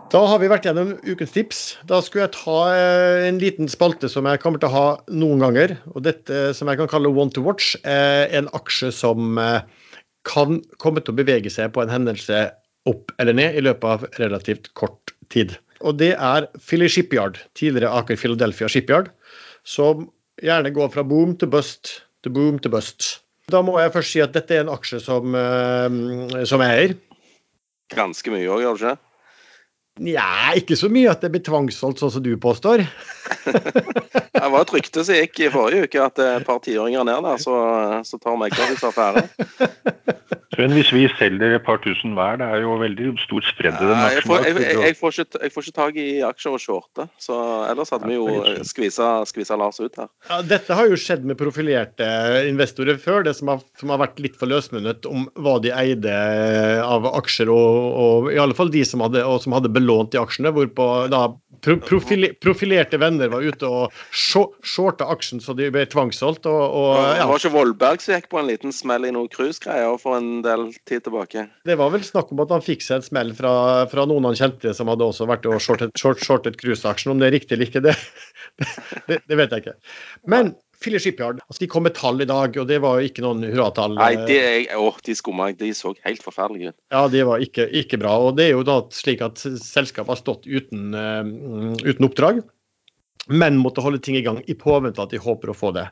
Da 0.09 0.21
har 0.25 0.39
vi 0.41 0.49
vært 0.49 0.65
gjennom 0.65 0.95
ukens 1.05 1.35
tips. 1.35 1.59
Da 1.89 1.99
skulle 2.01 2.25
jeg 2.25 2.33
ta 2.39 2.57
eh, 2.73 3.27
en 3.29 3.41
liten 3.43 3.69
spalte 3.69 4.09
som 4.09 4.25
jeg 4.25 4.41
kommer 4.41 4.61
til 4.61 4.71
å 4.71 4.73
ha 4.73 4.87
noen 5.13 5.43
ganger. 5.43 5.75
Og 5.93 6.07
dette 6.07 6.55
som 6.57 6.71
jeg 6.71 6.81
kan 6.81 6.89
kalle 6.89 7.11
one 7.13 7.35
to 7.37 7.43
watch, 7.45 7.75
er 7.85 8.31
en 8.39 8.49
aksje 8.57 8.89
som 8.95 9.37
eh, 9.43 9.61
kan 10.29 10.63
komme 10.81 11.03
til 11.05 11.13
å 11.13 11.19
bevege 11.19 11.53
seg 11.53 11.75
på 11.75 11.85
en 11.85 11.93
hendelse 11.93 12.47
opp 12.89 13.13
eller 13.21 13.37
ned 13.37 13.59
i 13.59 13.65
løpet 13.67 13.85
av 13.85 14.07
relativt 14.23 14.71
kort 14.81 15.13
tid. 15.35 15.53
Og 15.85 15.99
det 16.01 16.15
er 16.17 16.49
Philly 16.57 16.89
Shipyard, 16.89 17.37
tidligere 17.59 17.93
Aker 18.01 18.17
Philadelphia 18.17 18.71
Shipyard, 18.73 19.11
som 19.69 20.07
gjerne 20.41 20.73
går 20.73 20.89
fra 20.95 21.05
boom 21.05 21.37
til 21.37 21.53
bust 21.53 21.99
til 22.25 22.33
boom 22.33 22.57
til 22.63 22.73
bust. 22.73 23.19
Da 23.53 23.61
må 23.65 23.77
jeg 23.81 23.93
først 23.93 24.15
si 24.15 24.25
at 24.25 24.33
dette 24.33 24.57
er 24.57 24.65
en 24.65 24.73
aksje 24.73 25.03
som, 25.05 25.37
eh, 25.37 26.41
som 26.49 26.65
jeg 26.65 26.81
eier. 26.81 26.97
Ganske 27.93 28.33
mye 28.33 28.49
òg, 28.49 28.65
gjør 28.65 28.81
du 28.81 28.87
ikke? 28.87 28.97
Nja, 29.99 30.55
ikke 30.59 30.77
så 30.79 30.91
mye 30.93 31.11
at 31.11 31.25
det 31.25 31.33
blir 31.35 31.43
tvangssolgt, 31.47 32.03
sånn 32.03 32.13
som 32.15 32.25
du 32.25 32.33
påstår. 32.41 32.85
det 34.35 34.53
var 34.53 34.65
et 34.65 34.75
rykte 34.77 35.05
som 35.05 35.19
gikk 35.19 35.43
i 35.45 35.51
forrige 35.53 35.89
uke 35.89 36.05
at 36.05 36.23
et 36.25 36.47
par 36.49 36.61
tiåringer 36.65 37.07
ned 37.09 37.25
der, 37.29 37.43
så, 37.43 37.57
så 38.07 38.21
tar 38.23 38.39
meglerhus 38.41 38.85
affære. 38.89 39.29
Men 40.59 40.73
hvis 40.75 40.89
vi 40.91 41.05
selger 41.15 41.55
et 41.55 41.63
par 41.63 41.79
tusen 41.85 42.17
hver, 42.19 42.39
det 42.41 42.47
er 42.51 42.65
jo 42.65 42.75
veldig 42.81 43.13
stor 43.23 43.45
spredd 43.47 43.77
i 43.79 43.91
den 43.91 44.01
jeg 44.17 44.25
får, 44.27 44.47
jeg, 44.47 44.55
jeg, 44.65 44.79
jeg, 44.89 44.97
får 44.99 45.15
ikke, 45.15 45.41
jeg 45.45 45.53
får 45.55 45.67
ikke 45.67 45.75
tak 45.77 45.99
i 46.03 46.07
aksjer 46.27 46.57
og 46.57 46.63
shorte, 46.63 47.07
så 47.23 47.37
ellers 47.69 47.93
hadde 47.95 48.09
vi 48.11 48.17
jo 48.17 48.27
skvisa, 48.67 49.11
skvisa 49.29 49.59
Lars 49.61 49.79
ut 49.79 50.01
her. 50.01 50.09
Ja, 50.27 50.41
dette 50.43 50.75
har 50.75 50.91
jo 50.91 50.99
skjedd 50.99 51.29
med 51.29 51.39
profilerte 51.39 52.09
investorer 52.49 52.99
før, 52.99 53.23
det 53.29 53.37
som 53.39 53.53
har, 53.53 53.63
som 53.79 53.95
har 53.95 54.03
vært 54.03 54.19
litt 54.25 54.39
for 54.41 54.51
løsmunnet 54.51 55.07
om 55.07 55.29
hva 55.39 55.59
de 55.63 55.71
eide 55.77 56.17
av 56.83 57.07
aksjer, 57.13 57.53
og, 57.55 57.79
og 58.03 58.33
i 58.35 58.41
alle 58.43 58.59
fall 58.59 58.75
de 58.75 58.83
som 58.89 59.05
hadde, 59.07 59.23
som 59.45 59.55
hadde 59.55 59.71
belånt 59.71 60.11
de 60.17 60.23
aksjene, 60.25 60.55
hvorpå 60.57 60.89
da 61.13 61.29
profile, 61.61 62.33
profilerte 62.41 62.99
venner 63.01 63.31
var 63.33 63.43
ute 63.43 63.67
og 63.67 63.95
shorta 64.13 65.09
aksjen 65.13 65.41
så 65.43 65.55
de 65.57 65.71
ble 65.73 65.85
tvangssolgt. 65.91 66.47
Og, 66.47 66.61
og, 66.61 66.93
ja. 66.99 67.17
Det 67.23 67.29
var 67.31 67.43
ikke 67.43 67.55
Vollberg 67.55 68.05
som 68.05 68.15
gikk 68.17 68.29
på 68.33 68.41
en 68.41 68.51
liten 68.51 68.75
smell 68.75 69.09
i 69.09 69.13
noen 69.15 69.31
cruisegreier 69.33 69.99
for 70.03 70.19
en 70.19 70.43
del 70.47 70.69
tid 70.89 71.07
tilbake. 71.09 71.49
Det 71.69 71.79
var 71.81 71.93
vel 71.95 72.05
snakk 72.07 72.33
om 72.35 72.45
at 72.45 72.55
han 72.55 72.65
fikk 72.65 72.85
seg 72.85 73.01
en 73.01 73.09
smell 73.09 73.35
fra, 73.39 73.53
fra 73.91 74.07
noen 74.09 74.29
han 74.29 74.39
kjente 74.39 74.75
som 74.77 74.93
hadde 74.93 75.09
også 75.09 75.29
vært 75.31 75.49
og 75.49 75.61
shortet, 75.65 75.95
short, 75.99 76.23
shortet 76.25 76.61
cruiseaksjen. 76.61 77.15
Om 77.15 77.23
det 77.23 77.31
er 77.31 77.37
riktig 77.39 77.57
eller 77.57 77.71
ikke, 77.71 77.85
det, 77.89 77.97
det, 79.09 79.23
det, 79.25 79.39
vet 79.41 79.55
jeg 79.55 79.65
ikke. 79.65 79.79
Men 80.29 80.55
Philly 80.79 81.01
Shipyard 81.03 81.41
altså 81.43 81.63
de 81.65 81.69
kom 81.71 81.87
med 81.87 81.97
tall 81.99 82.23
i 82.23 82.29
dag, 82.29 82.55
og 82.61 82.69
det 82.71 82.79
var 82.85 82.99
jo 82.99 83.09
ikke 83.09 83.25
noen 83.25 83.43
hurratall. 83.49 83.97
Nei, 83.99 84.13
det, 84.29 84.43
å, 84.79 84.93
de 85.05 85.17
skumma. 85.19 85.51
De 85.59 85.73
så 85.75 85.95
helt 86.05 86.23
forferdelige 86.23 86.73
ut. 86.73 86.79
Ja, 86.95 87.03
det 87.11 87.25
var 87.27 87.43
ikke, 87.43 87.67
ikke, 87.81 87.99
bra. 88.01 88.15
Og 88.29 88.37
det 88.39 88.49
er 88.49 88.55
jo 88.55 88.67
da 88.67 88.79
slik 88.95 89.25
at 89.27 89.43
selskapet 89.43 90.15
har 90.15 90.21
stått 90.21 90.47
uten, 90.47 90.95
uh, 90.95 91.75
uten 91.83 92.09
oppdrag. 92.09 92.43
Men 93.29 93.59
måtte 93.61 93.83
holde 93.85 94.01
ting 94.03 94.17
i 94.19 94.23
gang 94.25 94.41
i 94.49 94.57
påvente 94.59 95.03
at 95.03 95.13
de 95.13 95.21
håper 95.23 95.53
å 95.53 95.57
få 95.57 95.73
det. 95.77 95.87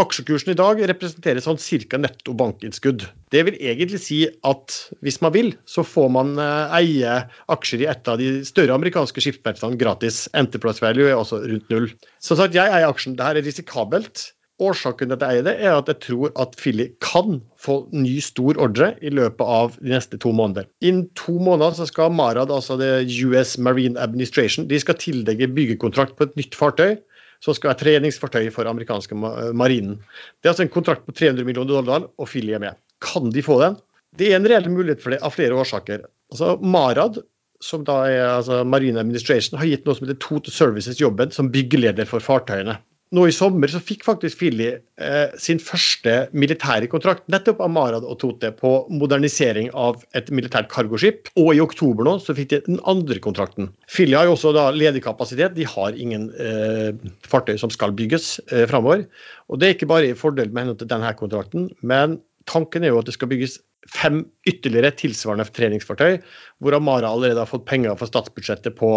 Aksjekursen 0.00 0.52
i 0.54 0.58
dag 0.58 0.80
representerer 0.90 1.44
sånn 1.44 1.60
ca. 1.60 2.00
netto 2.00 2.34
bankinnskudd. 2.36 3.06
Det 3.30 3.44
vil 3.46 3.58
egentlig 3.60 4.00
si 4.02 4.20
at 4.46 4.76
hvis 5.04 5.20
man 5.24 5.34
vil, 5.36 5.52
så 5.68 5.84
får 5.86 6.10
man 6.16 6.34
eh, 6.40 6.76
eie 6.80 7.16
aksjer 7.52 7.84
i 7.84 7.90
et 7.92 8.10
av 8.10 8.18
de 8.20 8.40
større 8.48 8.74
amerikanske 8.74 9.22
skipsverftene 9.22 9.78
gratis. 9.80 10.26
Enterprise 10.34 10.82
value 10.82 11.08
er 11.10 11.18
også 11.18 11.42
rundt 11.44 11.72
null. 11.72 11.90
Som 12.22 12.40
sagt, 12.40 12.56
jeg 12.56 12.72
eier 12.72 12.88
aksjen. 12.88 13.16
Dette 13.18 13.40
er 13.42 13.46
risikabelt. 13.46 14.30
Årsaken 14.60 15.08
til 15.08 15.16
at 15.16 15.22
jeg 15.24 15.38
eier 15.38 15.46
det, 15.46 15.54
er 15.64 15.76
at 15.78 15.88
jeg 15.88 16.00
tror 16.04 16.32
at 16.42 16.56
Philly 16.60 16.90
kan 17.04 17.40
få 17.60 17.82
ny 17.96 18.18
stor 18.24 18.58
ordre 18.60 18.92
i 19.00 19.12
løpet 19.12 19.40
av 19.44 19.76
de 19.80 19.94
neste 19.94 20.20
to 20.20 20.32
måneder. 20.36 20.68
Innen 20.84 21.06
to 21.18 21.38
måneder 21.40 21.78
så 21.78 21.88
skal 21.88 22.12
Marad, 22.12 22.52
altså 22.52 22.76
det 22.80 23.08
US 23.24 23.56
Marine 23.58 24.00
Administration, 24.00 24.68
de 24.68 24.80
skal 24.82 24.98
tildekke 25.00 25.48
byggekontrakt 25.56 26.18
på 26.18 26.28
et 26.28 26.36
nytt 26.40 26.58
fartøy 26.58 26.98
som 27.40 27.56
skal 27.56 27.72
være 27.72 27.80
treningsfartøy 27.80 28.50
for 28.52 28.68
amerikanske 28.68 29.16
marinen. 29.16 29.96
Det 30.40 30.50
er 30.50 30.54
altså 30.54 30.66
en 30.66 30.74
kontrakt 30.74 31.06
på 31.06 31.14
300 31.16 31.46
millioner 31.48 31.72
dollar, 31.72 32.04
og 32.20 32.28
Philly 32.28 32.52
er 32.52 32.60
med. 32.60 32.76
Kan 33.00 33.32
de 33.32 33.44
få 33.44 33.56
den? 33.62 33.78
Det 34.18 34.28
er 34.28 34.36
en 34.36 34.48
reell 34.50 34.68
mulighet 34.68 35.00
for 35.00 35.14
det 35.14 35.22
av 35.24 35.32
flere 35.32 35.56
årsaker. 35.56 36.04
Altså 36.34 36.58
Marad, 36.60 37.22
som 37.64 37.84
da 37.86 38.02
er 38.10 38.26
altså 38.26 38.60
Marine 38.68 39.00
Administration, 39.00 39.58
har 39.60 39.68
gitt 39.70 39.88
noe 39.88 39.96
som 39.96 40.06
heter 40.06 40.20
Total 40.20 40.52
Services 40.52 41.00
jobben 41.00 41.32
som 41.32 41.48
byggeleder 41.52 42.08
for 42.08 42.24
fartøyene 42.24 42.76
nå 43.16 43.24
i 43.26 43.34
sommer 43.34 43.70
så 43.70 43.80
fikk 43.82 44.04
faktisk 44.06 44.38
Philly 44.38 44.68
eh, 44.70 45.32
sin 45.40 45.58
første 45.62 46.28
militære 46.36 46.86
kontrakt 46.92 47.24
nettopp 47.32 47.62
av 47.64 47.72
Marad 47.74 48.06
og 48.06 48.20
Tote 48.22 48.52
på 48.54 48.72
modernisering 48.94 49.70
av 49.74 50.04
et 50.16 50.30
militært 50.34 50.70
cargoskip. 50.70 51.30
Og 51.34 51.52
i 51.56 51.62
oktober 51.62 52.06
nå 52.06 52.16
så 52.22 52.36
fikk 52.38 52.52
de 52.52 52.60
den 52.68 52.78
andre 52.90 53.18
kontrakten. 53.22 53.72
Philly 53.90 54.14
har 54.18 54.30
jo 54.30 54.36
også 54.36 54.54
da 54.54 54.68
ledig 54.74 55.02
kapasitet. 55.06 55.56
De 55.58 55.66
har 55.66 55.98
ingen 55.98 56.28
eh, 56.38 56.92
fartøy 57.26 57.56
som 57.60 57.72
skal 57.74 57.96
bygges 57.98 58.36
eh, 58.50 58.66
framover. 58.70 59.06
Og 59.50 59.58
det 59.58 59.68
er 59.68 59.78
ikke 59.78 59.90
bare 59.90 60.12
i 60.12 60.18
fordel 60.18 60.54
med 60.54 60.68
henne 60.68 60.78
til 60.78 60.90
denne 60.90 61.10
kontrakten, 61.18 61.66
men 61.82 62.20
tanken 62.50 62.86
er 62.86 62.94
jo 62.94 63.02
at 63.02 63.10
det 63.10 63.18
skal 63.18 63.30
bygges 63.30 63.58
fem 63.90 64.22
ytterligere 64.46 64.92
tilsvarende 64.94 65.48
treningsfartøy, 65.50 66.20
hvor 66.62 66.76
Amara 66.76 67.10
allerede 67.10 67.42
har 67.42 67.48
fått 67.50 67.66
penger 67.66 67.96
for 67.98 68.10
statsbudsjettet 68.10 68.76
på 68.78 68.90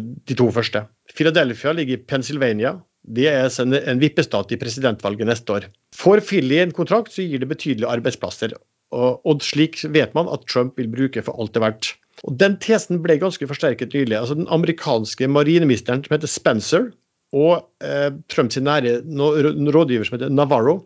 de 0.00 0.34
to 0.38 0.48
første. 0.50 0.88
Philadelphia 1.14 1.74
ligger 1.76 2.00
i 2.00 2.06
Pennsylvania 2.10 2.80
det 3.02 3.26
er 3.26 3.48
en, 3.62 4.00
vippestat 4.00 4.52
i 4.54 4.58
presidentvalget 4.60 5.26
neste 5.26 5.56
år. 5.56 5.66
Får 5.96 6.22
Philly 6.28 6.60
en 6.62 6.74
kontrakt, 6.74 7.12
så 7.12 7.24
gir 7.26 7.42
det 7.42 7.50
betydelige 7.50 7.90
arbeidsplasser. 7.90 8.54
Og, 8.92 9.42
slik 9.42 9.80
vet 9.90 10.14
man 10.14 10.30
at 10.30 10.46
Trump 10.46 10.78
vil 10.78 10.90
bruke 10.92 11.22
for 11.24 11.34
alt 11.40 11.54
det 11.54 11.62
er 11.62 11.66
verdt. 11.66 11.92
Og 12.28 12.36
Den 12.38 12.58
tesen 12.62 13.00
ble 13.02 13.16
ganske 13.18 13.46
forsterket 13.48 13.96
nylig. 13.96 14.14
Altså 14.18 14.36
Den 14.38 14.46
amerikanske 14.52 15.26
marineministeren 15.26 16.04
som 16.04 16.14
heter 16.14 16.30
Spencer, 16.30 16.90
og 17.32 17.64
eh, 17.82 18.12
Trumps 18.28 18.60
nære 18.60 19.00
rådgiver 19.08 20.04
som 20.04 20.18
heter 20.18 20.32
Navarro, 20.32 20.82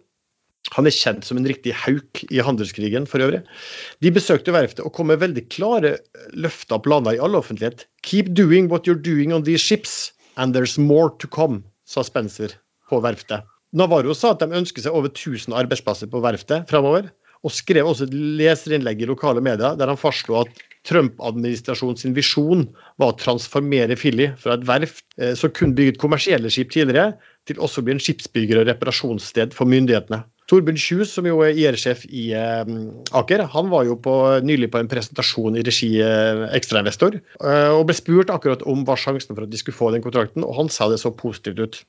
han 0.74 0.86
er 0.86 0.94
kjent 0.94 1.26
som 1.26 1.38
en 1.38 1.46
riktig 1.46 1.74
hauk 1.78 2.24
i 2.30 2.40
handelskrigen 2.42 3.04
for 3.06 3.22
øvrig. 3.22 3.42
De 4.02 4.10
besøkte 4.10 4.54
verftet 4.54 4.82
og 4.86 4.94
kom 4.96 5.10
med 5.12 5.20
veldig 5.22 5.44
klare 5.52 5.96
løfter 6.34 6.78
og 6.78 6.86
planer 6.86 7.14
i 7.14 7.20
all 7.22 7.38
offentlighet. 7.38 7.84
Keep 8.02 8.32
doing 8.34 8.70
what 8.72 8.88
you're 8.88 8.98
doing 8.98 9.34
on 9.34 9.44
these 9.44 9.62
ships, 9.62 10.12
and 10.36 10.54
there's 10.54 10.78
more 10.78 11.12
to 11.18 11.28
come 11.28 11.62
sa 11.86 12.04
Spencer 12.06 12.56
på 12.90 13.00
verftet. 13.04 13.46
Navarro 13.76 14.14
sa 14.14 14.32
at 14.34 14.42
de 14.42 14.58
ønsker 14.58 14.84
seg 14.84 14.94
over 14.94 15.10
1000 15.12 15.54
arbeidsplasser 15.56 16.10
på 16.10 16.22
verftet 16.24 16.68
framover, 16.70 17.10
og 17.44 17.52
skrev 17.52 17.86
også 17.86 18.06
et 18.06 18.14
leserinnlegg 18.40 19.02
i 19.02 19.08
lokale 19.10 19.42
medier 19.44 19.76
der 19.78 19.90
han 19.90 20.00
fastslo 20.00 20.40
at 20.40 20.62
Trump-administrasjonens 20.86 22.06
visjon 22.16 22.64
var 23.00 23.12
å 23.12 23.18
transformere 23.20 23.98
Philly 23.98 24.30
fra 24.40 24.56
et 24.56 24.66
verft 24.66 25.04
eh, 25.18 25.34
som 25.38 25.52
kun 25.54 25.74
bygget 25.76 26.00
kommersielle 26.02 26.50
skip 26.52 26.72
tidligere, 26.74 27.16
til 27.46 27.60
også 27.62 27.82
å 27.82 27.86
bli 27.86 27.96
en 27.96 28.02
skipsbygger 28.02 28.62
og 28.62 28.70
reparasjonssted 28.70 29.54
for 29.54 29.70
myndighetene. 29.70 30.22
Torbjørn 30.50 30.78
Kjus, 30.78 31.10
som 31.10 31.26
jo 31.26 31.40
er 31.42 31.58
IR-sjef 31.58 32.04
i 32.06 32.28
eh, 32.38 32.68
Aker, 33.18 33.42
han 33.50 33.70
var 33.72 33.86
jo 33.88 33.96
på, 33.98 34.14
nylig 34.46 34.70
på 34.70 34.78
en 34.78 34.90
presentasjon 34.90 35.58
i 35.58 35.64
regi 35.66 35.90
eh, 36.04 36.46
Ekstrainvestor 36.54 37.18
eh, 37.18 37.70
og 37.74 37.88
ble 37.88 37.96
spurt 37.98 38.30
akkurat 38.30 38.62
om 38.70 38.84
hva 38.86 38.94
sjansen 39.00 39.34
for 39.34 39.46
at 39.46 39.52
de 39.52 39.60
skulle 39.60 39.78
få 39.78 39.90
den 39.94 40.04
kontrakten, 40.04 40.46
og 40.46 40.54
han 40.60 40.70
sa 40.70 40.90
det 40.92 41.00
så 41.02 41.10
positivt 41.14 41.62
ut. 41.62 41.80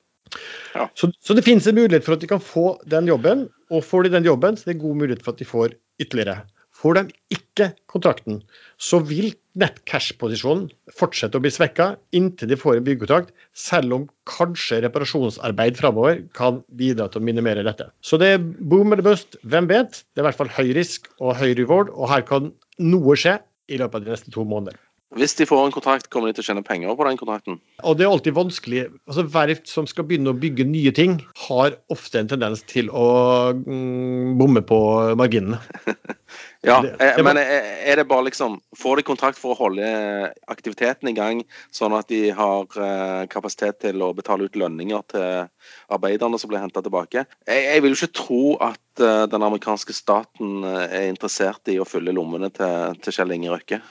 Ja. 0.74 0.88
Så, 0.98 1.12
så, 1.24 1.38
det 1.38 1.46
finnes 1.46 1.70
en 1.70 1.78
mulighet 1.78 2.06
for 2.06 2.18
at 2.18 2.24
de 2.24 2.30
kan 2.30 2.42
få 2.44 2.72
den 2.90 3.10
jobben, 3.10 3.46
og 3.70 3.86
får 3.86 4.08
de 4.08 4.16
den 4.18 4.28
jobben, 4.28 4.58
så 4.58 4.68
det 4.68 4.78
er 4.78 4.86
god 4.86 5.02
mulighet 5.04 5.26
for 5.26 5.38
at 5.38 5.44
de 5.44 5.48
får 5.48 5.78
ytterligere. 6.02 6.42
Får 6.78 6.98
de 6.98 7.06
ikke 7.34 7.72
kontrakten, 7.90 8.42
så 8.78 9.00
vil 9.02 9.32
nett 9.58 9.80
cash-posisjonen 9.90 10.68
fortsette 10.94 11.40
å 11.40 11.42
bli 11.42 11.52
svekka 11.54 11.96
inntil 12.16 12.52
de 12.52 12.60
får 12.60 12.78
en 12.78 12.86
byggekontrakt, 12.86 13.34
selv 13.58 13.96
om 13.98 14.08
kanskje 14.30 14.84
reparasjonsarbeid 14.86 15.80
framover 15.80 16.22
kan 16.38 16.62
bidra 16.78 17.10
til 17.10 17.24
å 17.24 17.28
minimere 17.28 17.66
dette. 17.66 17.90
Så 18.06 18.22
det 18.22 18.36
er 18.36 18.42
boom 18.42 18.94
eller 18.94 19.06
bust, 19.06 19.40
hvem 19.50 19.70
vet? 19.72 20.04
Det 20.14 20.22
er 20.22 20.28
i 20.28 20.30
hvert 20.30 20.42
fall 20.44 20.54
høy 20.60 20.76
risk 20.78 21.10
og 21.18 21.38
høy 21.42 21.56
reward, 21.58 21.94
og 21.96 22.12
her 22.14 22.26
kan 22.28 22.52
noe 22.78 23.18
skje 23.18 23.40
i 23.68 23.82
løpet 23.82 23.98
av 23.98 24.06
de 24.06 24.14
neste 24.14 24.34
to 24.34 24.46
måneder. 24.48 24.78
Hvis 25.16 25.38
de 25.40 25.46
får 25.48 25.70
en 25.70 25.72
kontrakt, 25.72 26.10
kommer 26.12 26.30
de 26.30 26.36
til 26.36 26.44
å 26.44 26.48
tjene 26.50 26.66
penger 26.68 26.92
på 27.00 27.06
den 27.08 27.18
kontrakten? 27.20 27.62
Og 27.88 27.96
Det 27.98 28.04
er 28.04 28.12
alltid 28.12 28.36
vanskelig. 28.36 28.82
Altså 29.08 29.24
Verft 29.32 29.72
som 29.72 29.88
skal 29.88 30.04
begynne 30.06 30.34
å 30.34 30.38
bygge 30.38 30.68
nye 30.68 30.92
ting, 30.92 31.22
har 31.48 31.78
ofte 31.94 32.20
en 32.20 32.28
tendens 32.28 32.62
til 32.68 32.92
å 32.92 33.08
mm, 33.56 34.36
bomme 34.38 34.62
på 34.68 34.80
marginene. 35.20 35.62
ja, 36.68 36.78
det, 36.84 37.24
men 37.26 37.40
er 37.40 38.00
det 38.00 38.08
bare 38.10 38.28
liksom 38.28 38.58
Får 38.78 39.00
de 39.00 39.06
kontrakt 39.08 39.40
for 39.40 39.54
å 39.54 39.60
holde 39.60 39.88
aktiviteten 40.52 41.10
i 41.10 41.16
gang, 41.18 41.44
sånn 41.74 41.96
at 41.98 42.10
de 42.12 42.28
har 42.36 42.80
eh, 42.84 43.24
kapasitet 43.32 43.80
til 43.86 44.04
å 44.04 44.12
betale 44.18 44.48
ut 44.48 44.60
lønninger 44.60 45.06
til 45.14 45.48
arbeiderne 45.94 46.40
som 46.42 46.52
blir 46.52 46.62
henta 46.62 46.84
tilbake? 46.86 47.26
Jeg, 47.48 47.84
vil 47.84 47.96
jo 47.96 48.00
ikke 48.00 48.20
tro 48.22 48.42
at 48.68 48.84
den 48.98 49.46
amerikanske 49.48 49.96
staten 49.96 50.66
eh, 50.68 50.84
er 51.02 51.08
interessert 51.12 51.72
i 51.72 51.80
å 51.80 51.88
fylle 51.88 52.16
lommene 52.16 52.52
til, 52.54 53.00
til 53.02 53.18
Kjell 53.18 53.38
Inge 53.38 53.56
Røkke. 53.56 53.82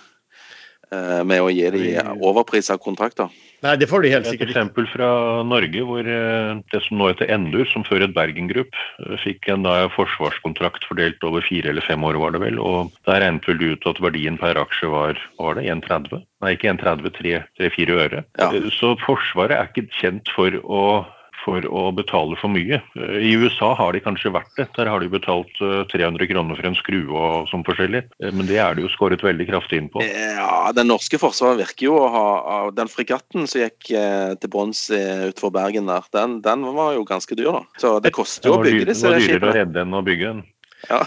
Eh, 0.86 1.22
med 1.26 1.42
å 1.42 1.50
gi 1.50 1.66
de 1.74 1.86
overpris 2.22 2.70
av 2.70 2.78
kontrakter. 2.82 3.32
Nei, 3.66 3.74
det 3.80 3.88
får 3.90 4.04
de 4.04 4.12
helt 4.12 4.28
sikkert 4.28 4.50
Et 4.50 4.54
eksempel 4.54 4.86
fra 4.92 5.08
Norge, 5.46 5.82
hvor 5.88 6.06
eh, 6.06 6.52
det 6.72 6.82
som 6.84 7.00
nå 7.00 7.10
heter 7.10 7.30
Endur, 7.34 7.66
som 7.72 7.84
før 7.86 8.04
het 8.04 8.14
Bergen 8.14 8.50
Group, 8.50 8.76
eh, 9.02 9.16
fikk 9.22 9.50
en 9.52 9.66
da, 9.66 9.74
forsvarskontrakt 9.94 10.86
fordelt 10.86 11.22
over 11.26 11.44
fire 11.46 11.72
eller 11.72 11.84
fem 11.86 12.04
år, 12.06 12.20
var 12.22 12.36
det 12.36 12.44
vel. 12.44 12.60
Og 12.62 12.94
der 13.08 13.24
regnet 13.24 13.48
vel 13.50 13.64
ut 13.72 13.90
at 13.90 14.02
verdien 14.04 14.38
per 14.40 14.60
aksje 14.60 14.90
var 14.92 15.18
var 15.40 15.58
det 15.58 15.66
1,30? 15.72 16.22
Nei, 16.44 16.54
ikke 16.54 16.70
1,30, 16.76 17.42
3-4 17.58 17.98
øre. 18.06 18.24
Ja. 18.38 18.50
Så 18.76 18.94
Forsvaret 19.02 19.56
er 19.56 19.70
ikke 19.70 19.88
kjent 19.98 20.30
for 20.36 20.60
å 20.62 20.82
for 21.46 21.66
å 21.70 21.86
betale 21.94 22.36
for 22.40 22.50
mye. 22.52 22.80
I 22.98 23.32
USA 23.38 23.70
har 23.78 23.94
de 23.94 24.02
kanskje 24.02 24.32
vært 24.34 24.50
det. 24.58 24.66
Der 24.76 24.90
har 24.90 25.02
de 25.02 25.10
betalt 25.12 25.52
300 25.60 26.24
eh, 26.24 26.28
kroner 26.32 26.58
for 26.58 26.68
en 26.68 26.78
skrue 26.78 27.14
og 27.14 27.46
sånn 27.52 27.64
forskjellig. 27.66 28.02
Eh, 28.18 28.34
men 28.34 28.48
det 28.50 28.58
er 28.62 28.76
det 28.76 28.86
jo 28.86 28.92
skåret 28.92 29.22
veldig 29.24 29.46
kraftig 29.48 29.80
inn 29.80 29.90
på. 29.92 30.02
Ja, 30.06 30.72
Det 30.76 30.86
norske 30.86 31.20
forsvaret 31.22 31.62
virker 31.62 31.88
jo 31.88 31.96
å 32.00 32.10
ha 32.10 32.26
Den 32.74 32.90
fregatten 32.90 33.46
som 33.46 33.62
gikk 33.62 33.92
eh, 33.94 34.34
til 34.40 34.52
brons 34.52 34.86
utenfor 34.90 35.54
Bergen 35.54 35.90
der, 35.90 36.06
den, 36.16 36.40
den, 36.44 36.66
var 36.76 36.96
jo 36.96 37.06
ganske 37.06 37.38
dyr, 37.38 37.52
da. 37.60 37.80
Så 37.80 37.96
det 38.02 38.14
koster 38.16 38.50
jo 38.50 38.58
å 38.58 38.64
bygge 38.64 38.90
disse 38.90 39.06
skipene. 39.06 39.22
Det 39.22 39.22
var 39.22 39.38
dyrere 39.38 39.52
å 39.52 39.58
redde 39.60 39.84
enn 39.86 39.96
å 39.96 40.06
bygge 40.06 40.32
den. 40.32 40.46
Ja. 40.90 41.02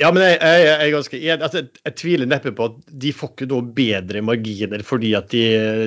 Ja, 0.00 0.08
men 0.14 0.22
jeg, 0.24 0.38
jeg, 0.40 0.60
jeg 0.64 0.76
er 0.76 0.92
ganske 0.94 1.18
jeg, 1.20 1.40
altså, 1.44 1.60
jeg, 1.84 1.94
tviler 2.00 2.28
neppe 2.28 2.52
på 2.56 2.70
at 2.70 2.76
de 3.02 3.12
får 3.12 3.34
ikke 3.34 3.48
noe 3.50 3.66
bedre 3.76 4.22
marginer 4.24 4.84
fordi 4.86 5.10
at 5.18 5.28
de, 5.34 5.42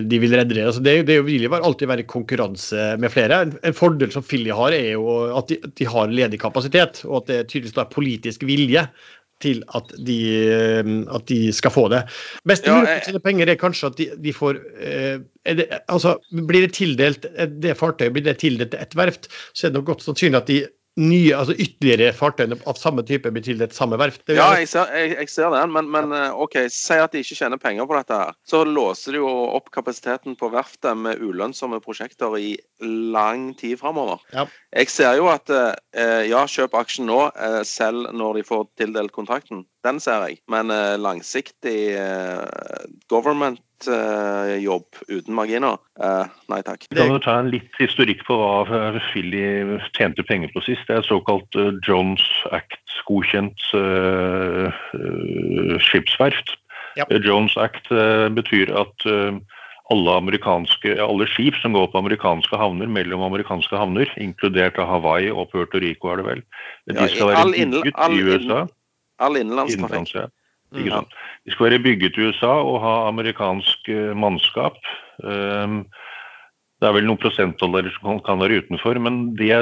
de 0.09 0.19
vil 0.21 0.35
redde 0.37 0.53
det. 0.53 0.67
Altså, 0.67 0.83
det, 0.85 0.93
det 1.07 1.17
vil 1.25 1.47
jo 1.47 1.55
alltid 1.57 1.89
være 1.89 2.05
konkurranse 2.09 2.91
med 3.01 3.13
flere. 3.13 3.41
En, 3.47 3.55
en 3.65 3.77
fordel 3.77 4.13
som 4.13 4.25
Philly 4.25 4.53
har, 4.53 4.75
er 4.75 4.93
jo 4.93 5.17
at 5.33 5.49
de, 5.49 5.57
de, 5.65 5.89
har 5.89 6.13
ledig 6.13 6.39
kapasitet, 6.43 7.01
og 7.09 7.23
at 7.23 7.31
det 7.31 7.39
tydeligvis 7.49 7.81
er 7.81 7.89
politisk 7.93 8.45
vilje 8.45 8.85
til 9.43 9.63
at 9.75 9.89
de, 10.07 10.19
at 11.11 11.25
de 11.27 11.39
skal 11.55 11.73
få 11.73 11.87
det. 11.91 12.03
Beste 12.47 12.69
ja, 12.69 12.77
mulighet 12.77 13.09
til 13.09 13.23
penger 13.25 13.49
er 13.49 13.59
kanskje 13.59 13.89
at 13.89 13.97
de, 13.97 14.07
de 14.23 14.35
får 14.35 14.61
eh, 14.77 15.17
det, 15.57 15.67
altså, 15.91 16.15
Blir 16.31 16.67
det 16.67 16.77
tildelt 16.77 17.25
det 17.65 17.75
fartøyet 17.79 18.13
blir 18.13 18.29
det 18.29 18.37
tildelt 18.45 18.77
et 18.77 18.95
verft, 18.95 19.31
så 19.51 19.67
er 19.67 19.73
det 19.73 19.81
nok 19.81 19.89
godt 19.89 20.05
sannsynlig 20.05 20.43
at 20.43 20.53
de 20.53 20.61
nye, 20.99 21.31
altså 21.33 21.55
ytterligere 21.57 22.13
fartøyene 22.13 22.57
av 22.69 22.77
samme 22.77 23.01
type 23.07 23.31
blir 23.33 23.43
tildelt 23.45 23.73
samme 23.73 23.97
verft? 23.97 24.21
Ja, 24.29 24.51
jeg 24.59 24.69
ser, 24.69 24.91
jeg, 24.93 25.15
jeg 25.17 25.31
ser 25.33 25.49
den, 25.55 25.73
men, 25.73 25.89
men, 25.93 26.13
eh, 26.13 26.35
OK, 26.37 26.59
si 26.73 26.99
at 27.01 27.15
de 27.15 27.23
ikke 27.23 27.37
tjener 27.39 27.61
penger 27.61 27.87
på 27.89 27.97
dette. 27.97 28.19
her. 28.19 28.37
Så 28.45 28.61
låser 28.67 29.15
de 29.17 29.23
jo 29.23 29.31
opp 29.57 29.71
kapasiteten 29.73 30.37
på 30.37 30.51
verftet 30.53 30.99
med 30.99 31.21
ulønnsomme 31.23 31.81
prosjekter 31.83 32.37
i 32.37 32.53
lang 32.83 33.51
tid 33.57 33.79
framover. 33.81 34.21
Ja. 34.35 34.45
Jeg 34.77 34.93
ser 34.93 35.17
jo 35.17 35.31
at 35.33 35.49
eh, 35.49 36.29
ja, 36.29 36.45
kjøp 36.45 36.77
aksjen 36.77 37.09
nå, 37.09 37.19
eh, 37.33 37.61
selv 37.67 38.13
når 38.13 38.39
de 38.39 38.47
får 38.51 38.67
tildelt 38.81 39.15
kontrakten. 39.15 39.65
Den 39.83 39.99
ser 39.99 40.29
jeg. 40.29 40.37
Men 40.47 40.69
langsiktig 41.01 41.75
government 43.11 43.59
jobb 43.87 44.85
uten 45.09 45.35
marginer. 45.35 45.79
Uh, 45.99 46.25
nei 46.51 46.61
takk. 46.65 46.85
Vi 46.89 46.97
Kan 46.99 47.13
jo 47.13 47.21
ta 47.23 47.37
en 47.41 47.51
litt 47.53 47.79
historikk 47.81 48.23
på 48.27 48.37
hva 48.39 48.91
Philly 49.11 49.79
tjente 49.97 50.25
penger 50.27 50.51
på 50.53 50.63
sist? 50.65 50.85
Det 50.87 50.97
er 50.97 51.03
et 51.03 51.09
såkalt 51.09 51.59
uh, 51.59 51.73
Jones 51.87 52.23
Act-godkjent 52.51 53.69
skipsverft. 55.83 56.55
Ja. 56.95 57.07
Jones 57.25 57.55
Act 57.57 57.89
betyr 58.37 58.69
at 58.77 59.05
alle, 59.91 60.13
amerikanske, 60.15 60.93
alle 61.01 61.25
skip 61.27 61.57
som 61.61 61.73
går 61.73 61.89
på 61.91 61.99
amerikanske 61.99 62.57
havner 62.57 62.87
mellom 62.87 63.25
amerikanske 63.25 63.75
havner, 63.77 64.09
inkludert 64.21 64.77
av 64.81 64.87
Hawaii 64.91 65.31
og 65.33 65.49
Puerto 65.51 65.81
Rico, 65.81 66.13
er 66.13 66.21
det 66.21 66.27
vel. 66.27 66.45
De 66.93 67.09
skal 67.11 67.33
være 67.33 67.49
bygget 67.51 67.99
i 68.13 68.23
USA. 68.29 68.61
All 69.23 69.41
innenlandstrafikk. 69.41 70.31
Sant? 70.73 71.13
De 71.45 71.53
skal 71.53 71.69
være 71.69 71.83
bygget 71.83 72.17
i 72.17 72.27
USA 72.29 72.53
og 72.63 72.79
ha 72.81 72.93
amerikansk 73.09 73.89
mannskap. 74.17 74.79
Um, 75.21 75.83
det 76.81 76.89
er 76.89 76.95
vel 76.97 77.05
noen 77.07 77.21
prosentdollarer 77.21 77.93
som 77.95 78.17
kan 78.25 78.41
være 78.41 78.63
utenfor, 78.63 78.97
men 78.99 79.35
det 79.39 79.53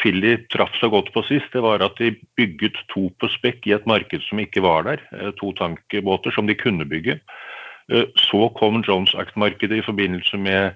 Philly 0.00 0.36
traff 0.50 0.74
så 0.80 0.90
godt 0.90 1.12
på 1.14 1.22
sist, 1.28 1.52
det 1.54 1.62
var 1.62 1.82
at 1.84 1.98
de 2.00 2.14
bygget 2.38 2.78
to 2.90 3.08
på 3.20 3.30
spekk 3.30 3.68
i 3.68 3.74
et 3.76 3.86
marked 3.86 4.24
som 4.26 4.40
ikke 4.42 4.62
var 4.64 4.86
der. 4.88 5.02
Eh, 5.14 5.30
to 5.38 5.52
tankbåter 5.58 6.34
som 6.34 6.50
de 6.50 6.56
kunne 6.58 6.86
bygge. 6.88 7.20
Eh, 7.92 8.06
så 8.18 8.48
kom 8.58 8.82
Jones 8.86 9.14
Act-markedet 9.14 9.78
i 9.78 9.86
forbindelse 9.86 10.40
med 10.40 10.74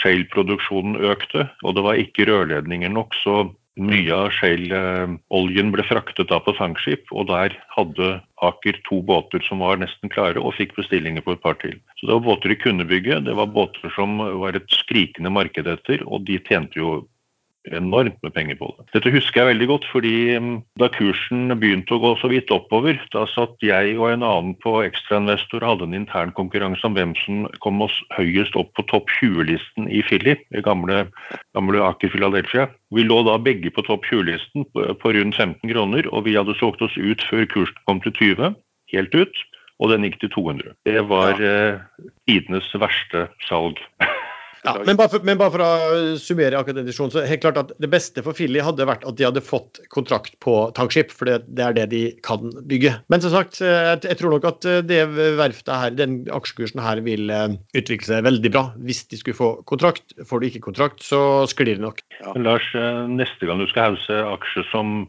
Shale-produksjonen 0.00 0.98
økte, 1.06 1.46
og 1.62 1.76
det 1.78 1.84
var 1.86 2.02
ikke 2.02 2.26
rørledninger 2.28 2.90
nok. 2.92 3.14
så 3.14 3.48
mye 3.78 4.14
av 4.14 4.32
Shell-oljen 4.34 5.72
ble 5.74 5.84
fraktet 5.86 6.30
da 6.30 6.40
på 6.42 6.54
tankskip, 6.58 7.10
og 7.14 7.28
der 7.30 7.54
hadde 7.76 8.18
Aker 8.44 8.78
to 8.86 9.00
båter 9.02 9.42
som 9.46 9.62
var 9.64 9.80
nesten 9.80 10.10
klare, 10.12 10.38
og 10.38 10.56
fikk 10.58 10.76
bestillinger 10.78 11.24
på 11.24 11.34
et 11.34 11.42
par 11.42 11.58
til. 11.62 11.78
Så 11.98 12.06
det 12.06 12.16
var 12.16 12.26
båter 12.26 12.54
de 12.54 12.58
kunne 12.60 12.86
bygge, 12.88 13.20
det 13.26 13.36
var 13.38 13.50
båter 13.50 13.94
som 13.96 14.18
var 14.18 14.58
et 14.58 14.68
skrikende 14.74 15.32
marked 15.34 15.70
etter, 15.70 16.04
og 16.06 16.26
de 16.28 16.38
tjente 16.46 16.78
jo 16.78 17.00
enormt 17.76 18.16
med 18.24 18.34
penger 18.34 18.58
på 18.60 18.68
det. 18.76 18.86
Dette 18.94 19.12
husker 19.14 19.42
jeg 19.42 19.50
veldig 19.52 19.68
godt, 19.70 19.86
fordi 19.92 20.14
mm, 20.40 20.54
da 20.80 20.88
kursen 20.94 21.52
begynte 21.60 21.96
å 21.96 22.00
gå 22.02 22.12
så 22.20 22.30
vidt 22.32 22.52
oppover, 22.54 22.98
da 23.14 23.24
satt 23.30 23.56
jeg 23.64 23.96
og 23.98 24.10
en 24.12 24.26
annen 24.26 24.54
på 24.62 24.78
ekstrainvestor 24.86 25.62
og 25.62 25.72
hadde 25.72 25.88
en 25.88 25.98
intern 26.00 26.32
konkurranse 26.36 26.84
om 26.88 26.96
hvem 26.96 27.14
som 27.24 27.46
kom 27.64 27.82
oss 27.84 27.96
høyest 28.16 28.56
opp 28.60 28.72
på 28.78 28.86
topp 28.90 29.12
20-listen 29.18 29.90
i 29.90 30.02
Philly, 30.06 30.36
i 30.54 30.64
gamle, 30.64 31.06
gamle 31.56 31.84
Aker 31.88 32.12
Philadelphia. 32.14 32.68
Vi 32.94 33.04
lå 33.06 33.20
da 33.28 33.38
begge 33.42 33.72
på 33.74 33.84
topp 33.88 34.08
20-listen 34.10 34.68
på, 34.72 34.88
på 35.02 35.14
rundt 35.16 35.36
15 35.36 35.62
kroner, 35.72 36.08
og 36.12 36.26
vi 36.28 36.38
hadde 36.38 36.56
solgt 36.60 36.84
oss 36.84 36.96
ut 36.96 37.24
før 37.30 37.46
kursen 37.52 37.86
kom 37.88 38.02
til 38.04 38.16
20, 38.18 38.54
helt 38.94 39.18
ut, 39.18 39.44
og 39.78 39.92
den 39.92 40.06
gikk 40.08 40.20
til 40.22 40.32
200. 40.34 40.78
Det 40.88 41.02
var 41.10 41.38
ja. 41.38 41.50
eh, 41.78 42.06
tidenes 42.26 42.70
verste 42.80 43.28
salg. 43.46 43.78
Ja, 44.64 44.74
men, 44.84 44.96
bare 44.98 45.10
for, 45.12 45.24
men, 45.26 45.38
bare 45.40 45.54
for, 45.54 45.62
å 45.62 46.16
summere 46.20 46.58
akkurat 46.58 46.80
den 46.80 46.88
diskusjonen, 46.88 47.14
så 47.14 47.24
helt 47.28 47.42
klart 47.44 47.60
at 47.60 47.72
det 47.80 47.90
beste 47.92 48.24
for 48.26 48.36
Filly 48.36 48.62
hadde 48.64 48.86
vært 48.88 49.06
at 49.08 49.18
de 49.18 49.26
hadde 49.28 49.42
fått 49.44 49.80
kontrakt 49.94 50.34
på 50.44 50.56
tankskip, 50.78 51.12
for 51.14 51.30
det, 51.30 51.40
det 51.58 51.66
er 51.66 51.76
det 51.76 51.86
de 51.92 52.02
kan 52.26 52.50
bygge. 52.70 52.96
Men 53.12 53.24
som 53.24 53.34
sagt, 53.34 53.60
eh, 53.62 53.92
jeg, 53.92 54.02
jeg 54.10 54.20
tror 54.20 54.34
nok 54.36 54.48
at 54.50 54.68
eh, 54.68 54.80
det 54.86 55.02
verftet 55.38 55.74
her, 55.74 55.94
den 55.98 56.20
aksjekursen 56.34 56.82
her 56.82 57.02
vil 57.06 57.30
uh, 57.32 57.52
utvikle 57.78 58.10
seg 58.10 58.26
veldig 58.26 58.52
bra. 58.54 58.64
Hvis 58.84 59.04
de 59.10 59.20
skulle 59.20 59.38
få 59.38 59.50
kontrakt. 59.68 60.16
Får 60.28 60.40
du 60.40 60.48
ikke 60.48 60.64
kontrakt, 60.68 61.02
så 61.04 61.20
sklir 61.50 61.76
det 61.76 61.84
nok. 61.84 62.02
Ja. 62.20 62.34
Lars, 62.40 62.66
neste 63.10 63.48
gang 63.48 63.60
du 63.62 63.68
skal 63.70 63.92
hause 63.92 64.18
aksjer 64.34 64.66
som 64.72 65.00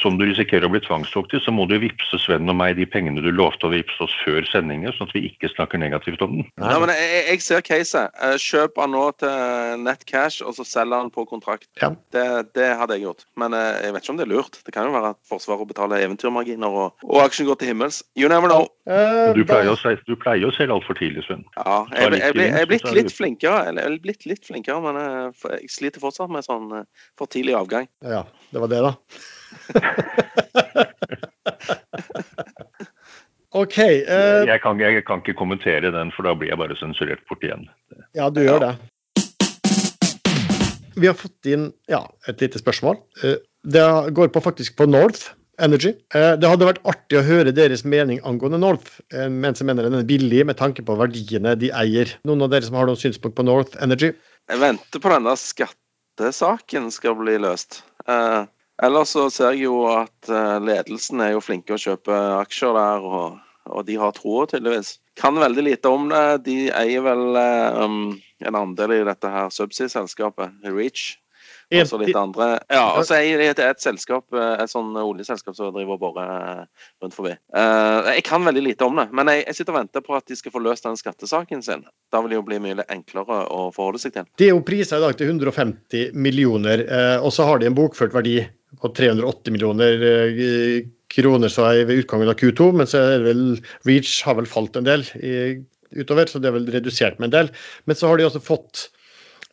som 0.00 0.18
du 0.18 0.24
risikerer 0.26 0.66
å 0.66 0.72
bli 0.72 0.80
tvangssolgt 0.84 1.30
til, 1.32 1.40
så 1.42 1.52
må 1.54 1.66
du 1.70 1.76
vippse 1.80 2.18
Sven 2.20 2.50
og 2.50 2.56
meg 2.58 2.76
de 2.78 2.86
pengene 2.88 3.22
du 3.24 3.30
lovte 3.32 3.68
å 3.68 3.72
vippse 3.72 3.96
oss 4.04 4.14
før 4.24 4.44
sendingen, 4.48 4.92
sånn 4.96 5.08
at 5.08 5.14
vi 5.16 5.24
ikke 5.30 5.50
snakker 5.52 5.80
negativt 5.80 6.22
om 6.24 6.36
den. 6.38 6.48
Nei, 6.60 6.74
men 6.82 6.92
jeg, 6.92 7.22
jeg 7.30 7.44
ser 7.44 7.64
caset. 7.64 8.14
Eh, 8.20 8.36
kjøp 8.40 8.80
han 8.80 8.92
nå 8.94 9.04
til 9.22 9.84
nettcash, 9.84 10.44
og 10.44 10.56
så 10.58 10.66
selger 10.68 11.04
han 11.04 11.12
på 11.14 11.26
kontrakt. 11.30 11.68
Ja. 11.80 11.92
Det, 12.14 12.24
det, 12.58 12.70
hadde 12.80 12.98
jeg 12.98 13.06
gjort. 13.06 13.26
Men 13.40 13.56
eh, 13.56 13.86
jeg 13.86 13.96
vet 13.96 14.06
ikke 14.06 14.14
om 14.14 14.20
det 14.20 14.26
er 14.26 14.32
lurt. 14.34 14.58
Det 14.66 14.74
kan 14.76 14.88
jo 14.88 14.96
være 14.96 15.14
at 15.14 15.20
Forsvaret 15.30 15.70
betaler 15.70 16.04
eventyrmarginer, 16.04 16.80
og, 16.84 17.06
og 17.06 17.22
aksjen 17.24 17.48
går 17.48 17.60
til 17.60 17.72
himmels. 17.72 18.02
You 18.18 18.28
never 18.32 18.50
know. 18.50 18.68
Du, 18.84 19.40
pleier 19.48 19.72
å, 19.72 19.78
du 20.04 20.14
pleier 20.20 20.48
å 20.48 20.52
selge 20.56 20.76
altfor 20.76 20.98
tidlig, 20.98 21.24
Sven. 21.24 21.46
Ja, 21.56 21.84
jeg, 21.94 22.18
jeg, 22.20 22.36
jeg, 22.36 22.50
er 22.60 22.68
blitt 22.68 22.90
litt 22.92 23.14
flinkere, 23.14 23.72
jeg 23.72 24.02
blitt 24.04 24.28
litt 24.28 24.44
flinkere, 24.44 24.82
men 24.84 25.00
jeg 25.00 25.72
sliter 25.72 26.02
fortsatt 26.02 26.32
med 26.32 26.44
sånn 26.44 26.68
for 27.16 27.30
tidlig 27.32 27.56
avgang. 27.56 27.88
Ja, 28.04 28.26
det 28.52 28.60
var 28.60 28.72
det, 28.72 28.82
da. 28.84 28.92
OK. 33.54 33.78
Uh, 33.78 34.42
jeg, 34.48 34.58
kan, 34.64 34.80
jeg, 34.82 35.04
kan, 35.06 35.22
ikke 35.22 35.36
kommentere 35.38 35.92
den, 35.94 36.10
for 36.14 36.26
da 36.26 36.34
blir 36.34 36.50
jeg 36.50 36.58
bare 36.58 36.74
sensurert 36.78 37.22
bort 37.30 37.44
igjen. 37.46 37.68
Ja, 38.18 38.26
du 38.26 38.42
gjør 38.42 38.58
det. 38.64 38.74
Vi 40.98 41.06
har 41.10 41.16
fått 41.18 41.46
inn 41.50 41.70
ja, 41.90 42.02
et 42.30 42.42
lite 42.42 42.58
spørsmål. 42.58 42.98
Uh, 43.22 43.38
det 43.62 43.86
går 44.18 44.34
på 44.34 44.42
faktisk 44.42 44.74
på 44.80 44.88
North 44.90 45.30
Energy. 45.62 45.94
Uh, 46.10 46.34
det 46.34 46.50
hadde 46.50 46.66
vært 46.66 46.82
artig 46.90 47.20
å 47.20 47.26
høre 47.26 47.54
deres 47.54 47.86
mening 47.86 48.18
angående 48.26 48.58
North, 48.58 48.98
mens 49.30 49.62
jeg 49.62 49.70
mener 49.70 49.86
den 49.86 50.00
er 50.00 50.08
billig 50.08 50.42
med 50.50 50.58
tanke 50.58 50.82
på 50.82 50.98
verdiene 50.98 51.54
de 51.60 51.70
eier. 51.78 52.10
Noen 52.26 52.42
av 52.48 52.50
dere 52.56 52.66
som 52.66 52.74
har 52.80 52.90
noen 52.90 52.98
synspunkt 52.98 53.38
på 53.38 53.46
North 53.46 53.78
Energy? 53.84 54.10
Jeg 54.50 54.60
venter 54.60 54.98
på 55.00 55.14
denne 55.14 55.38
skattesaken 55.38 56.90
skal 56.92 57.14
bli 57.22 57.38
løst. 57.46 57.84
Ellers 58.82 59.14
så 59.14 59.28
ser 59.30 59.54
jeg 59.54 59.68
jo 59.68 59.84
at 59.92 60.30
eh, 60.30 60.58
ledelsen 60.64 61.22
er 61.22 61.34
jo 61.36 61.42
flinke 61.44 61.76
å 61.76 61.80
kjøpe 61.80 62.14
aksjer 62.40 62.74
der, 62.74 63.06
og, 63.06 63.36
og 63.70 63.84
de 63.86 63.98
har 64.00 64.14
troa, 64.16 64.48
tydeligvis. 64.50 64.96
Kan 65.20 65.38
veldig 65.38 65.68
lite 65.68 65.90
om 65.94 66.08
det. 66.10 66.24
De 66.48 66.56
eier 66.74 67.04
vel 67.06 67.38
um, 67.38 68.00
en 68.42 68.58
andel 68.58 68.96
i 68.96 69.04
dette 69.06 69.30
her 69.30 69.52
Subsea-selskapet, 69.54 70.56
Reach. 70.66 71.12
Og 71.74 71.88
så 71.88 71.98
litt 71.98 72.16
andre. 72.18 72.48
Ja, 72.72 72.82
og 72.98 73.06
så 73.08 73.16
eier 73.16 73.40
de 73.40 73.46
et, 73.48 73.60
et, 73.62 73.80
selskap, 73.82 74.26
eh, 74.36 74.50
et 74.62 74.70
sånn 74.70 74.92
oljeselskap 75.00 75.56
som 75.56 75.72
driver 75.74 75.96
og 75.96 76.02
borer 76.02 76.66
rundt 77.02 77.16
forbi. 77.16 77.32
Uh, 77.56 78.10
jeg 78.12 78.24
kan 78.28 78.44
veldig 78.46 78.62
lite 78.66 78.86
om 78.86 79.00
det, 79.00 79.06
men 79.16 79.30
jeg, 79.32 79.46
jeg, 79.48 79.58
sitter 79.58 79.74
og 79.74 79.78
venter 79.80 80.04
på 80.04 80.16
at 80.18 80.28
de 80.28 80.36
skal 80.38 80.54
få 80.54 80.62
løst 80.62 80.86
den 80.86 80.98
skattesaken 81.00 81.64
sin. 81.64 81.86
Da 82.12 82.20
vil 82.22 82.34
det 82.34 82.38
jo 82.38 82.46
bli 82.46 82.60
mye 82.62 82.84
enklere 82.92 83.40
å 83.48 83.70
forholde 83.74 84.02
seg 84.02 84.16
til. 84.16 84.28
De 84.40 84.50
er 84.50 84.52
jo 84.52 84.64
prisa 84.66 85.00
i 85.00 85.06
dag 85.06 85.16
til 85.18 85.32
150 85.32 86.12
millioner, 86.14 86.84
uh, 86.90 87.24
og 87.24 87.32
så 87.34 87.48
har 87.48 87.62
de 87.62 87.70
en 87.70 87.78
bokført 87.78 88.14
verdi 88.14 88.42
på 88.80 88.90
380 88.96 89.54
millioner 89.54 90.06
eh, 90.08 90.88
kroner 91.14 91.52
så 91.52 91.68
er 91.70 91.86
ved 91.88 92.04
utgangen 92.04 92.30
av 92.30 92.38
Q2, 92.40 92.72
men 92.78 92.90
så 92.90 93.00
er 93.02 93.14
det 93.22 93.28
vel 93.28 93.44
Reach 93.88 94.16
har 94.26 94.38
vel 94.40 94.50
falt 94.50 94.76
en 94.78 94.88
del 94.88 95.06
i, 95.20 95.36
utover, 95.94 96.28
så 96.30 96.40
det 96.42 96.50
er 96.50 96.58
vel 96.58 96.68
redusert 96.74 97.20
med 97.20 97.30
en 97.30 97.36
del. 97.38 97.54
Men 97.88 97.98
så 97.98 98.10
har 98.10 98.18
de 98.18 98.26
også 98.26 98.42
fått 98.42 98.86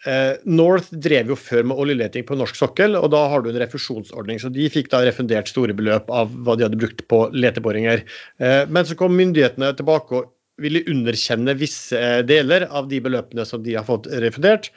eh, 0.09 0.39
North 0.49 0.89
drev 1.05 1.33
jo 1.33 1.37
før 1.39 1.67
med 1.69 1.83
oljeleting 1.83 2.25
på 2.27 2.37
norsk 2.39 2.57
sokkel, 2.57 2.97
og 2.97 3.11
da 3.13 3.23
har 3.31 3.43
du 3.43 3.51
en 3.51 3.61
refusjonsordning. 3.61 4.41
Så 4.41 4.51
de 4.53 4.69
fikk 4.73 4.91
da 4.93 5.03
refundert 5.05 5.51
store 5.51 5.75
beløp 5.77 6.09
av 6.13 6.33
hva 6.41 6.57
de 6.57 6.67
hadde 6.67 6.81
brukt 6.81 7.05
på 7.11 7.23
leteboringer. 7.35 8.05
Eh, 8.41 8.63
men 8.69 8.87
så 8.87 8.97
kom 8.99 9.17
myndighetene 9.17 9.73
tilbake 9.77 10.21
og 10.21 10.31
ville 10.61 10.83
underkjenne 10.89 11.55
visse 11.57 11.99
deler 12.27 12.67
av 12.69 12.89
de 12.91 12.99
beløpene 13.01 13.45
som 13.47 13.63
de 13.65 13.77
har 13.77 13.87
fått 13.87 14.09
refundert, 14.21 14.69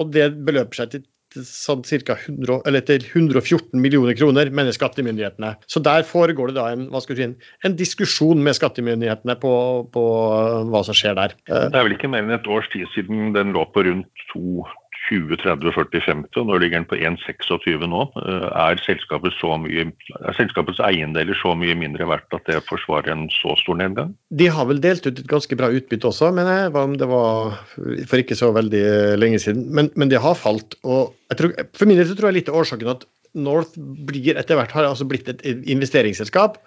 og 0.00 0.12
det 0.14 0.28
beløper 0.46 0.82
seg 0.82 0.92
til 0.92 1.06
sånn 1.46 1.82
ca. 1.84 2.16
114 2.28 3.80
millioner 3.80 4.16
kroner, 4.18 4.50
mener 4.54 4.74
skattemyndighetene. 4.76 5.54
Så 5.70 5.82
der 5.84 6.06
foregår 6.08 6.52
det 6.52 6.58
da 6.58 6.68
en, 6.74 6.88
si, 7.06 7.28
en, 7.64 7.76
diskusjon 7.78 8.42
med 8.44 8.58
skattemyndighetene 8.58 9.38
på, 9.42 9.54
på, 9.94 10.04
hva 10.72 10.84
som 10.86 10.96
skjer 10.96 11.18
der. 11.18 11.36
Det 11.48 11.72
er 11.72 11.88
vel 11.88 11.96
ikke 11.96 12.10
mer 12.12 12.26
enn 12.26 12.36
et 12.36 12.48
års 12.50 12.68
tid 12.74 12.88
siden 12.96 13.32
den 13.36 13.54
lå 13.56 13.66
på 13.72 13.86
rundt 13.88 14.26
2 14.34 14.62
20, 15.12 15.36
30, 15.42 15.72
40, 15.76 16.02
50, 16.06 16.40
og 16.40 16.48
nå 16.48 16.58
ligger 16.62 16.80
den 16.80 16.88
på 16.88 16.98
1,26 16.98 17.86
nå. 17.92 18.02
Eh, 18.22 18.48
er, 18.48 18.80
selskapet 18.82 19.36
mye, 19.62 19.86
er 20.18 20.38
selskapets 20.38 20.80
eiendeler 20.82 21.36
så 21.38 21.54
mye 21.58 21.76
mindre 21.78 22.08
verdt 22.08 22.38
at 22.38 22.48
det 22.48 22.62
forsvarer 22.68 23.12
en 23.12 23.26
så 23.34 23.56
stor 23.60 23.78
nedgang? 23.80 24.14
De 24.32 24.48
har 24.48 24.68
vel 24.70 24.80
delt 24.82 25.06
ut 25.06 25.12
et 25.12 25.28
ganske 25.30 25.58
bra 25.58 25.70
utbytte 25.72 26.08
også, 26.08 26.32
men 26.34 26.48
jeg. 26.48 26.70
Om 26.82 26.96
det 26.98 27.08
var 27.10 27.58
for 28.08 28.22
ikke 28.22 28.38
så 28.38 28.50
veldig 28.56 28.84
lenge 29.20 29.42
siden. 29.42 29.68
Men, 29.76 29.92
men 29.94 30.10
det 30.10 30.22
har 30.24 30.38
falt. 30.38 30.78
og 30.82 31.12
tror, 31.36 31.54
For 31.76 31.88
min 31.88 32.00
del 32.00 32.08
så 32.08 32.16
tror 32.18 32.32
jeg 32.32 32.40
litt 32.40 32.52
av 32.52 32.62
årsaken 32.62 32.96
at 32.96 33.06
North 33.32 33.78
blir 33.78 34.36
etter 34.36 34.58
hvert 34.58 34.74
har 34.76 34.84
altså 34.84 35.06
blitt 35.08 35.30
et 35.30 35.40
investeringsselskap 35.72 36.58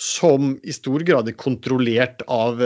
som 0.00 0.54
i 0.64 0.72
stor 0.72 1.04
grad 1.04 1.28
er 1.28 1.36
kontrollert 1.36 2.24
av 2.32 2.62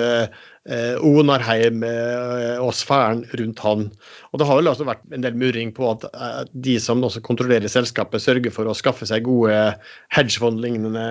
eh, 0.68 0.96
Onarheim 1.04 1.82
eh, 1.86 2.60
og 2.62 2.72
sfæren 2.76 3.24
rundt 3.40 3.64
han. 3.64 3.88
Og 4.32 4.40
Det 4.40 4.48
har 4.48 4.60
vel 4.60 4.70
også 4.72 4.86
vært 4.88 5.04
en 5.14 5.24
del 5.24 5.36
murring 5.40 5.72
på 5.76 5.90
at 5.90 6.06
eh, 6.12 6.44
de 6.52 6.78
som 6.82 7.04
også 7.04 7.24
kontrollerer 7.24 7.68
selskapet, 7.72 8.22
sørger 8.22 8.54
for 8.54 8.68
å 8.68 8.76
skaffe 8.76 9.08
seg 9.08 9.26
gode 9.28 9.56
hedgefond-lignende 10.14 11.08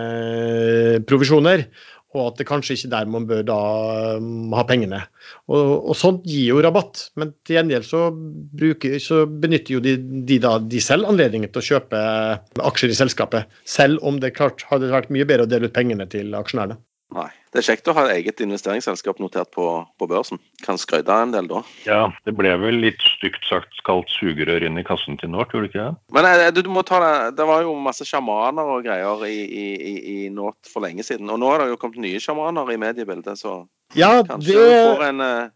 provisjoner 1.10 1.68
og 2.16 2.32
at 2.32 2.40
det 2.40 2.48
kanskje 2.48 2.78
ikke 2.78 2.88
er 2.88 2.94
der 2.94 3.12
man 3.12 3.28
bør 3.30 3.44
da 3.46 3.58
um, 4.18 4.54
ha 4.56 4.64
pengene. 4.68 5.02
Og, 5.52 5.90
og, 5.90 5.94
sånt 6.00 6.26
gir 6.28 6.54
jo 6.54 6.62
rabatt, 6.64 7.08
men 7.20 7.34
til 7.48 7.60
gjengjeld 7.60 7.88
så, 7.88 8.08
bruker, 8.62 8.98
så 9.04 9.26
benytter 9.28 9.78
jo 9.78 9.84
de, 9.84 9.98
de, 10.00 10.40
da, 10.44 10.56
de 10.64 10.82
selv 10.84 11.10
anledningen 11.12 11.52
til 11.52 11.64
å 11.64 11.68
kjøpe 11.72 12.04
aksjer 12.72 12.94
i 12.94 13.00
selskapet, 13.02 13.60
selv 13.68 14.04
om 14.08 14.22
det 14.24 14.36
klart 14.38 14.66
hadde 14.72 14.94
vært 14.94 15.12
mye 15.14 15.28
bedre 15.28 15.48
å 15.48 15.52
dele 15.52 15.70
ut 15.70 15.76
pengene 15.76 16.08
til 16.12 16.34
aksjonærene. 16.38 16.80
Nei. 17.16 17.30
Det 17.56 17.62
er 17.62 17.66
kjekt 17.70 17.88
å 17.88 17.94
ha 17.96 18.04
eget 18.12 18.42
investeringsselskap 18.44 19.22
notert 19.24 19.50
på, 19.56 19.64
på 19.98 20.08
børsen. 20.12 20.42
Kan 20.66 20.80
skryte 20.80 21.16
en 21.16 21.32
del 21.32 21.48
da. 21.48 21.62
Ja, 21.88 22.02
det 22.28 22.34
ble 22.36 22.52
vel 22.60 22.82
litt 22.84 23.00
stygt 23.16 23.48
sagt 23.48 23.80
kalt 23.88 24.12
sugerør 24.12 24.66
inn 24.68 24.78
i 24.78 24.84
kassen 24.86 25.16
til 25.22 25.32
Nord, 25.32 25.54
gjorde 25.56 25.70
det 25.70 25.72
ikke 25.72 25.86
det? 25.86 25.96
Men 26.18 26.28
eh, 26.30 26.50
du, 26.52 26.62
du, 26.68 26.72
må 26.76 26.84
ta 26.88 27.00
det, 27.02 27.14
det 27.40 27.48
var 27.48 27.64
jo 27.64 27.78
masse 27.80 28.06
sjamaner 28.08 28.74
og 28.76 28.84
greier 28.86 29.24
i, 29.30 29.40
i, 29.48 29.96
i 30.12 30.18
Nord 30.34 30.60
for 30.68 30.84
lenge 30.84 31.06
siden. 31.08 31.32
Og 31.32 31.40
nå 31.42 31.54
er 31.54 31.64
det 31.64 31.72
jo 31.72 31.82
kommet 31.82 32.04
nye 32.04 32.22
sjamaner 32.22 32.76
i 32.76 32.80
mediebildet, 32.82 33.40
så 33.40 33.62
ja, 33.96 34.12
kanskje 34.28 34.52
det... 34.52 34.68
du 34.68 34.92
får 34.92 35.06
en, 35.08 35.24
eh, 35.24 35.54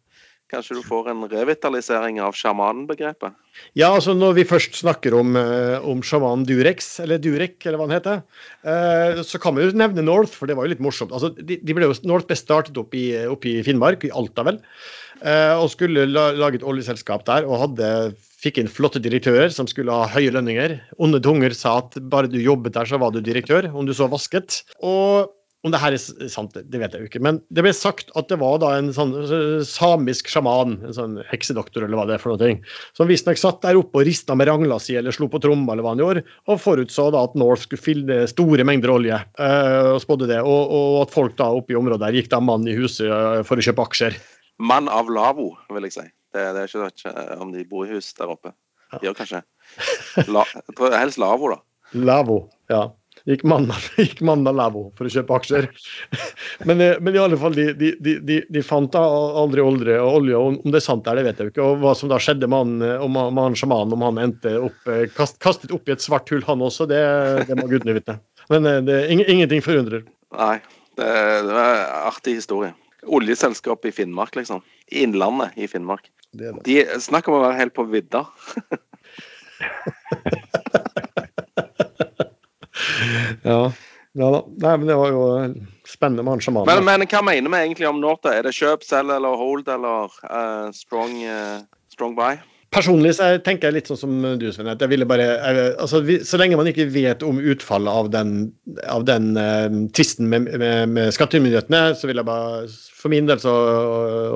Kanskje 0.52 0.76
du 0.76 0.84
får 0.84 1.08
en 1.14 1.24
revitalisering 1.32 2.18
av 2.20 2.36
sjamanbegrepet? 2.36 3.38
Ja, 3.78 3.94
altså 3.94 4.12
når 4.18 4.36
vi 4.36 4.48
først 4.48 4.76
snakker 4.82 5.16
om, 5.16 5.38
eh, 5.40 5.78
om 5.88 6.02
sjamanen 6.04 6.44
Durex, 6.48 7.00
eller 7.04 7.22
Durek, 7.24 7.56
eller 7.64 7.80
hva 7.80 7.88
han 7.88 7.96
heter, 7.96 8.24
eh, 8.68 9.22
så 9.24 9.40
kan 9.40 9.56
vi 9.56 9.64
jo 9.64 9.72
nevne 9.72 10.04
North, 10.04 10.36
for 10.36 10.48
det 10.48 10.58
var 10.58 10.68
jo 10.68 10.74
litt 10.74 10.84
morsomt. 10.84 11.14
Altså, 11.16 11.32
de, 11.32 11.60
ble 11.64 11.88
jo, 11.88 11.96
North 12.04 12.28
ble 12.28 12.36
startet 12.36 12.76
opp 12.76 12.92
i, 12.94 13.14
opp 13.32 13.48
i 13.48 13.62
Finnmark, 13.64 14.04
i 14.04 14.12
Alta 14.12 14.44
vel, 14.44 14.60
eh, 15.24 15.56
og 15.56 15.72
skulle 15.72 16.08
lage 16.12 16.60
et 16.60 16.68
oljeselskap 16.68 17.24
der, 17.32 17.48
og 17.48 17.70
hadde, 17.70 18.14
fikk 18.42 18.58
inn 18.58 18.72
flotte 18.72 19.00
direktører 19.00 19.52
som 19.54 19.68
skulle 19.70 19.94
ha 19.94 20.10
høye 20.10 20.34
lønninger. 20.34 20.80
Onde 21.00 21.22
tunger 21.24 21.54
sa 21.56 21.78
at 21.84 21.96
bare 22.12 22.28
du 22.28 22.42
jobbet 22.42 22.74
der, 22.76 22.90
så 22.90 23.00
var 23.00 23.14
du 23.14 23.22
direktør, 23.22 23.70
om 23.72 23.86
du 23.86 23.94
så 23.94 24.10
vasket. 24.12 24.64
Og 24.82 25.30
om 25.62 25.74
det 25.74 25.80
her 25.82 25.94
er 25.94 26.30
sant, 26.32 26.56
det 26.56 26.80
vet 26.82 26.96
jeg 26.96 27.04
jo 27.04 27.10
ikke. 27.10 27.22
Men 27.22 27.38
det 27.54 27.62
ble 27.62 27.72
sagt 27.76 28.10
at 28.18 28.32
det 28.32 28.40
var 28.42 28.58
da 28.64 28.72
en 28.80 28.90
sånn 28.96 29.14
samisk 29.68 30.30
sjaman, 30.32 30.80
en 30.88 30.96
sånn 30.98 31.20
heksedoktor 31.30 31.86
eller 31.86 32.00
hva 32.00 32.06
det 32.10 32.16
er 32.16 32.24
for 32.24 32.34
noe, 32.34 32.56
som 32.98 33.10
visstnok 33.10 33.38
satt 33.38 33.62
der 33.66 33.78
oppe 33.78 34.02
og 34.02 34.08
rista 34.10 34.34
med 34.38 34.50
rangla 34.50 34.80
si 34.82 34.98
eller 34.98 35.14
slo 35.14 35.30
på 35.30 35.42
tromma 35.44 35.76
eller 35.76 35.86
hva 35.86 35.94
han 35.94 36.02
gjorde, 36.02 36.24
og 36.50 36.62
forutså 36.64 37.10
da 37.14 37.26
at 37.28 37.38
North 37.38 37.68
skulle 37.68 37.84
fylle 37.84 38.22
store 38.32 38.66
mengder 38.66 38.94
olje, 38.94 39.20
øh, 39.38 39.92
og 39.96 40.02
spådde 40.02 40.32
det. 40.34 40.40
Og, 40.42 40.74
og, 40.74 40.96
at 41.04 41.14
folk 41.14 41.38
da 41.38 41.52
oppe 41.54 41.76
i 41.76 41.78
området 41.78 42.08
der 42.08 42.18
gikk 42.18 42.32
da 42.34 42.42
mann 42.42 42.66
i 42.66 42.78
huset 42.78 43.06
øh, 43.06 43.42
for 43.46 43.62
å 43.62 43.66
kjøpe 43.68 43.86
aksjer. 43.86 44.18
Mann 44.62 44.90
av 44.90 45.12
lavvo, 45.14 45.52
vil 45.76 45.86
jeg 45.90 45.98
si. 46.00 46.08
Det, 46.34 46.48
det 46.56 46.64
er 46.64 46.72
ikke, 46.72 46.90
sant 46.90 47.38
om 47.44 47.54
de 47.54 47.68
bor 47.70 47.86
i 47.86 47.94
hus 48.00 48.10
der 48.18 48.34
oppe. 48.34 48.56
De 48.98 49.06
gjør 49.08 49.20
kanskje 49.22 49.44
La, 50.34 50.42
Helst 50.98 51.22
lavvo, 51.22 51.54
da. 51.54 51.62
Lavo, 52.02 52.40
ja 52.72 52.88
gikk 53.28 53.44
mannen, 53.48 53.78
gikk 54.02 54.22
mannen 54.26 54.50
av 54.50 54.58
Lavo 54.58 54.84
for 54.98 55.08
å 55.08 55.14
kjøpe 55.14 55.36
aksjer. 55.38 55.68
Men, 56.68 56.82
men, 57.02 57.16
i 57.16 57.22
alle 57.22 57.38
fall, 57.42 57.56
de, 57.58 57.72
de, 57.78 58.14
de, 58.22 58.36
de 58.46 58.62
fant 58.66 58.92
da 58.94 59.02
aldri 59.02 59.64
olje, 59.66 59.96
og 59.98 60.20
olje. 60.20 60.38
og 60.38 60.66
Om 60.66 60.74
det 60.74 60.82
er 60.82 60.86
sant 60.86 61.06
der, 61.08 61.18
det 61.18 61.26
vet 61.26 61.40
jeg 61.40 61.48
jo 61.48 61.54
ikke. 61.54 61.66
Og 61.66 61.82
hva 61.82 61.94
som 61.98 62.12
da 62.12 62.20
skjedde 62.22 62.50
med 62.52 62.62
han, 62.62 63.06
om 63.08 63.42
han 63.42 63.58
sjamanen, 63.58 63.96
om 63.98 64.06
han 64.06 64.22
endte 64.22 64.54
opp, 64.68 64.92
kast, 65.18 65.40
kastet 65.42 65.74
opp 65.74 65.90
i 65.90 65.96
et 65.96 66.04
svart 66.04 66.30
hull, 66.30 66.44
han 66.46 66.62
også, 66.66 66.86
det, 66.92 67.02
det 67.50 67.58
må 67.58 67.66
gudene 67.72 67.98
vite. 67.98 68.20
Men 68.54 68.70
det, 68.86 69.00
ingenting 69.10 69.66
forundrer. 69.66 70.06
Nei, 70.38 70.58
det, 71.00 71.10
det 71.48 71.66
er 71.66 71.82
en 71.82 72.12
artig 72.12 72.38
historie. 72.38 72.76
Oljeselskap 73.10 73.90
i 73.90 73.96
Finnmark, 73.96 74.38
liksom. 74.38 74.62
Innlandet 74.94 75.58
i 75.58 75.66
Finnmark. 75.72 76.12
Det 76.32 76.54
det. 76.54 76.62
De 76.68 77.02
snakker 77.02 77.34
om 77.34 77.42
å 77.42 77.46
være 77.48 77.60
helt 77.64 77.76
på 77.76 77.90
vidda. 77.90 78.28
ja. 83.44 83.60
ja 84.18 84.30
da. 84.36 84.42
Nei, 84.66 84.78
men 84.78 84.88
det 84.90 84.98
var 85.00 85.16
jo 85.16 85.26
spennende 85.88 86.26
med 86.28 86.44
sjamanen. 86.46 86.70
Men, 86.70 86.88
men, 86.88 87.10
hva 87.10 87.24
mener 87.26 87.54
vi 87.54 87.66
egentlig 87.66 87.90
om 87.90 88.00
Norta? 88.04 88.34
Er 88.36 88.48
det 88.48 88.56
kjøp, 88.58 88.86
selg 88.88 89.14
eller 89.16 89.38
hold 89.40 89.68
eller 89.72 90.16
uh, 90.28 90.72
strong, 90.76 91.18
uh, 91.26 91.62
strong 91.94 92.16
buy? 92.18 92.40
Personlig 92.72 93.18
så 93.18 93.34
tenker 93.44 93.68
jeg 93.68 93.82
litt 93.82 93.90
sånn 93.92 94.00
som 94.00 94.14
du, 94.40 94.46
Sven. 94.56 94.70
at 94.72 94.80
jeg 94.80 94.94
ville 94.94 95.08
bare, 95.08 95.26
jeg, 95.28 95.72
altså, 95.84 96.00
vi, 96.08 96.22
Så 96.24 96.40
lenge 96.40 96.56
man 96.56 96.70
ikke 96.72 96.88
vet 96.94 97.26
om 97.28 97.42
utfallet 97.42 97.92
av 97.92 98.12
den, 98.14 98.36
av 98.88 99.04
den 99.10 99.34
uh, 99.36 99.68
tvisten 99.92 100.30
med, 100.32 100.48
med, 100.56 100.94
med 100.96 101.12
skattemyndighetene, 101.16 101.90
så 102.00 102.08
vil 102.08 102.22
jeg 102.22 102.30
bare 102.30 102.64
For 102.72 103.12
min 103.12 103.28
del 103.28 103.44
så 103.44 103.52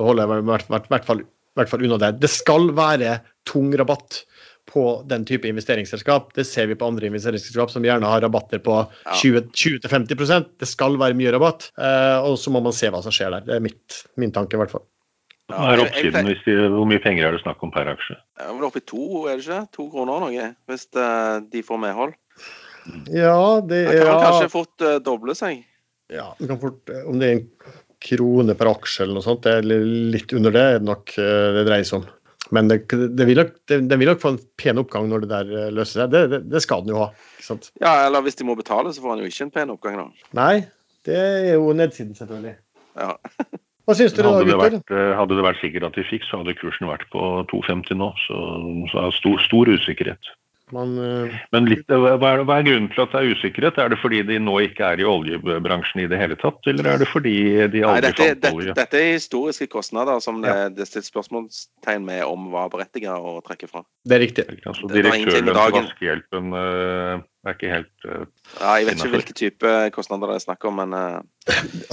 holder 0.02 0.26
jeg 0.26 0.44
i 0.44 0.48
hvert, 0.50 0.68
hvert, 0.74 0.90
hvert, 0.92 1.08
fall, 1.08 1.24
hvert 1.56 1.72
fall 1.72 1.86
unna 1.88 2.00
det. 2.02 2.16
Det 2.20 2.32
skal 2.32 2.68
være 2.76 3.20
tung 3.48 3.72
rabatt 3.78 4.24
på 4.76 4.84
den 5.08 5.24
type 5.24 5.48
investeringsselskap. 5.48 6.34
Det 6.36 6.44
ser 6.44 6.66
vi 6.68 6.76
på 6.76 6.84
andre 6.90 7.08
investeringsselskap 7.08 7.70
som 7.72 7.84
gjerne 7.86 8.08
har 8.10 8.20
rabatter 8.20 8.60
på 8.60 8.82
20-50% 9.22 10.50
Det 10.60 10.68
skal 10.68 10.98
være 11.00 11.16
mye 11.16 11.32
rabatt, 11.32 11.70
eh, 11.80 12.18
og 12.20 12.36
så 12.40 12.52
må 12.52 12.60
man 12.64 12.76
se 12.76 12.90
hva 12.92 13.00
som 13.04 13.14
skjer 13.14 13.32
der. 13.32 13.46
Det 13.46 13.54
er 13.56 13.64
mitt, 13.64 14.02
min 14.20 14.34
tanke, 14.36 14.58
i 14.58 14.60
hvert 14.60 14.74
fall. 14.74 14.84
Ja, 15.48 15.62
er 15.70 15.84
oppsiden? 15.86 16.28
Hvis 16.28 16.42
de, 16.44 16.58
hvor 16.74 16.84
mye 16.90 17.00
penger 17.00 17.28
er 17.28 17.36
det 17.36 17.40
snakk 17.44 17.64
om 17.64 17.72
per 17.72 17.88
aksje? 17.94 18.18
Ja, 18.36 18.50
vel 18.50 18.66
oppe 18.68 18.82
i 18.82 18.84
to, 18.84 19.06
er 19.30 19.38
det 19.38 19.46
ikke? 19.46 19.62
To 19.78 19.88
kroner 19.94 20.26
noe, 20.26 20.50
hvis 20.68 20.88
uh, 20.98 21.38
de 21.54 21.62
får 21.64 21.80
medhold. 21.86 22.12
Ja, 23.14 23.62
det 23.64 23.80
er 23.86 23.92
Det 23.94 24.04
kan 24.10 24.24
kanskje 24.26 24.52
fort 24.52 24.84
uh, 24.84 24.98
doble 25.06 25.38
seg? 25.38 25.64
Ja, 26.12 26.32
det 26.36 26.50
kan 26.50 26.60
fort, 26.60 26.92
om 27.06 27.22
det 27.22 27.30
er 27.30 27.38
en 27.38 27.46
krone 28.04 28.58
per 28.58 28.74
aksje 28.74 29.06
eller 29.06 29.16
noe 29.16 29.24
sånt, 29.24 29.46
det 29.46 29.56
er 29.62 29.88
litt 30.12 30.34
under 30.36 30.52
det 30.52 30.66
er 30.74 30.84
nok 30.84 31.14
det 31.16 31.64
dreier 31.64 31.88
seg 31.88 32.02
om. 32.02 32.10
Men 32.54 32.70
det, 32.70 32.84
det 32.90 33.26
vil 33.26 33.40
nok, 33.40 33.52
det, 33.70 33.80
den 33.90 34.00
vil 34.00 34.10
nok 34.12 34.22
få 34.22 34.34
en 34.34 34.40
pen 34.60 34.80
oppgang 34.82 35.08
når 35.10 35.24
det 35.24 35.30
der 35.32 35.50
eh, 35.50 35.72
løser 35.74 36.04
seg. 36.04 36.14
Det, 36.14 36.22
det, 36.32 36.40
det 36.52 36.62
skal 36.62 36.84
den 36.84 36.94
jo 36.94 37.02
ha. 37.02 37.10
ikke 37.36 37.48
sant? 37.48 37.70
Ja, 37.82 37.94
eller 38.06 38.24
hvis 38.26 38.38
de 38.38 38.46
må 38.46 38.56
betale, 38.58 38.92
så 38.94 39.02
får 39.02 39.14
han 39.14 39.24
jo 39.24 39.30
ikke 39.30 39.48
en 39.48 39.54
pen 39.54 39.74
oppgang, 39.74 39.98
da. 40.00 40.30
Nei, 40.38 40.54
det 41.08 41.18
er 41.18 41.52
jo 41.56 41.74
nedsiden, 41.76 42.14
selvfølgelig. 42.18 42.56
Ja. 42.96 43.12
Hva 43.86 43.94
syns 43.94 44.16
dere 44.16 44.32
da, 44.34 44.42
gutter? 44.42 44.62
Vært, 44.62 44.94
eh, 44.94 45.12
hadde 45.14 45.38
det 45.38 45.46
vært 45.46 45.62
sikkert 45.62 45.88
at 45.90 45.98
de 45.98 46.06
fikk, 46.06 46.26
så 46.26 46.40
hadde 46.40 46.56
kursen 46.58 46.90
vært 46.90 47.06
på 47.12 47.22
2,50 47.52 47.98
nå. 48.00 48.10
Så, 48.24 48.40
så 48.90 49.04
er 49.04 49.14
stor, 49.14 49.38
stor 49.44 49.70
usikkerhet. 49.70 50.32
Man, 50.74 50.96
uh... 50.98 51.34
Men 51.54 51.68
litt, 51.70 51.84
hva, 51.86 52.16
er, 52.16 52.40
hva, 52.42 52.56
er, 52.58 52.64
grunnen 52.66 52.88
til 52.90 53.04
at 53.04 53.12
det 53.12 53.20
er 53.20 53.36
usikkerhet? 53.36 53.76
Er 53.78 53.92
det 53.92 53.98
fordi 54.00 54.22
de 54.26 54.38
nå 54.42 54.56
ikke 54.64 54.88
er 54.94 55.02
i 55.02 55.06
oljebransjen 55.06 56.02
i 56.02 56.08
det 56.10 56.18
hele 56.18 56.38
tatt, 56.40 56.58
eller 56.72 56.88
er 56.90 57.04
det 57.04 57.06
fordi 57.10 57.36
de 57.70 57.84
aldri 57.86 57.92
Nei, 57.92 58.00
dette, 58.08 58.26
fant 58.26 58.48
olje? 58.50 58.72
Dette, 58.72 58.80
dette, 58.80 59.02
er 59.02 59.14
historiske 59.14 59.70
kostnader 59.70 60.18
som 60.24 60.42
det, 60.42 60.50
ja. 60.50 60.66
det 60.74 60.88
er 60.88 61.06
spørsmålstegn 61.06 62.08
med 62.08 62.24
om 62.26 62.50
var 62.54 62.72
berettiget 62.74 63.14
å 63.14 63.38
trekke 63.46 63.70
fra. 63.70 63.84
Det 64.02 64.18
er 64.18 64.24
riktig. 64.26 64.48
Altså, 64.66 64.90
direktøren 64.90 65.52
for 65.52 65.78
Vaskehjelpen 65.78 66.58
uh, 67.46 67.52
er 67.52 67.56
ikke 67.56 67.70
helt 67.72 68.06
uh, 68.08 68.26
ja, 68.58 68.74
Jeg 68.80 68.88
vet 68.88 69.00
ikke 69.00 69.14
hvilke 69.14 69.36
type 69.36 69.72
kostnader 69.94 70.32
det 70.32 70.40
er 70.40 70.44
snakk 70.44 70.66
om, 70.68 70.82
men 70.82 70.94
uh... 70.96 71.22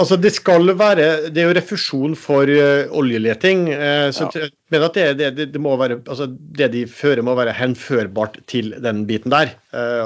Altså, 0.02 0.16
det 0.18 0.32
skal 0.34 0.72
være 0.74 1.30
Det 1.30 1.38
er 1.38 1.46
jo 1.46 1.54
refusjon 1.54 2.16
for 2.18 2.50
uh, 2.50 2.90
oljeleting. 2.90 3.68
så 4.10 4.26
ja. 4.26 4.42
jeg 4.42 4.50
mener 4.74 4.88
at 4.88 4.96
det, 4.98 5.28
det, 5.36 5.46
det, 5.54 5.60
må 5.62 5.76
være 5.78 6.00
Altså, 6.02 6.26
det 6.26 6.72
de 6.72 6.82
fører, 6.90 7.22
må 7.22 7.36
være 7.38 7.54
henførbart 7.54 8.40
til 8.50 8.74
den 8.82 9.04
biten 9.06 9.30
der. 9.30 9.54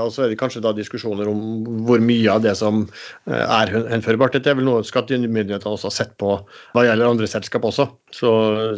og 0.00 0.12
så 0.12 0.24
er 0.24 0.28
det 0.28 0.38
kanskje 0.40 0.62
da 0.64 0.72
diskusjoner 0.76 1.28
om 1.28 1.40
hvor 1.84 2.00
mye 2.00 2.28
av 2.32 2.42
det 2.44 2.54
som 2.56 2.86
er 3.26 3.72
henførbart. 3.92 4.36
Dette 4.36 4.52
er 4.52 4.56
vel 4.58 4.68
noe 4.68 4.84
skattemyndighetene 4.84 5.72
også 5.72 5.88
har 5.88 5.96
sett 5.96 6.14
på 6.20 6.34
hva 6.76 6.84
gjelder 6.84 7.08
andre 7.08 7.28
selskap 7.28 7.64
også. 7.68 7.88
Så, 8.12 8.30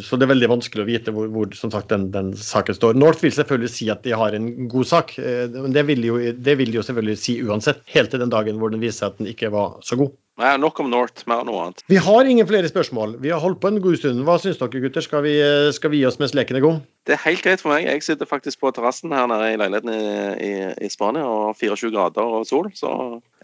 så, 0.03 0.19
det 0.19 0.27
er 0.27 0.33
veldig 0.33 0.51
vanskelig 0.51 0.83
å 0.83 0.89
vite 0.89 1.15
hvor, 1.15 1.29
hvor 1.31 1.51
som 1.55 1.71
sagt, 1.71 1.91
den, 1.93 2.09
den, 2.15 2.33
saken 2.35 2.79
står. 2.79 2.99
North 2.99 3.23
vil 3.23 3.35
selvfølgelig 3.35 3.71
si 3.75 3.91
at 3.93 4.03
de 4.07 4.15
har 4.15 4.35
en 4.35 4.51
god 4.71 4.89
sak, 4.91 5.15
men 5.55 5.75
det 5.75 5.87
vil 5.91 6.07
jo, 6.07 6.19
det 6.35 6.57
vil 6.59 6.60
de 6.69 6.81
jo 6.81 6.85
selvfølgelig 6.85 7.17
si 7.21 7.39
uansett, 7.41 7.81
helt 7.95 8.13
til 8.13 8.21
den 8.21 8.33
dagen 8.33 8.59
hvor 8.61 8.73
den 8.73 8.83
viser 8.83 9.05
seg 9.05 9.15
at 9.15 9.23
den 9.23 9.31
ikke 9.31 9.53
var 9.55 9.79
så 9.87 9.97
god. 10.01 10.13
Nei, 10.41 10.55
Nok 10.61 10.79
om 10.81 10.89
North, 10.89 11.27
mer 11.29 11.43
noe 11.45 11.67
annet. 11.67 11.83
Vi 11.91 11.99
har 12.01 12.29
ingen 12.29 12.49
flere 12.49 12.69
spørsmål. 12.71 13.19
Vi 13.21 13.33
har 13.33 13.43
holdt 13.43 13.61
på 13.61 13.69
en 13.69 13.81
god 13.85 13.99
stund. 14.01 14.23
Hva 14.25 14.39
syns 14.41 14.61
dere, 14.61 14.81
gutter? 14.85 15.05
Skal 15.05 15.25
vi, 15.27 15.35
skal 15.77 15.93
vi 15.93 16.01
gi 16.01 16.07
oss 16.09 16.21
mens 16.21 16.33
leken 16.37 16.57
er 16.57 16.65
god? 16.65 16.79
Det 17.09 17.17
er 17.17 17.25
helt 17.27 17.45
greit 17.45 17.61
for 17.61 17.75
meg. 17.75 17.89
Jeg 17.89 18.07
sitter 18.07 18.29
faktisk 18.29 18.63
på 18.63 18.73
terrassen 18.77 19.13
her 19.13 19.29
nede 19.29 19.51
i 19.53 19.59
leiligheten 19.61 19.93
i, 19.93 20.05
i, 20.49 20.53
i 20.87 20.93
Spania 20.93 21.27
og 21.29 21.59
24 21.61 21.93
grader 21.93 22.39
og 22.39 22.49
sol, 22.49 22.71
så 22.77 22.93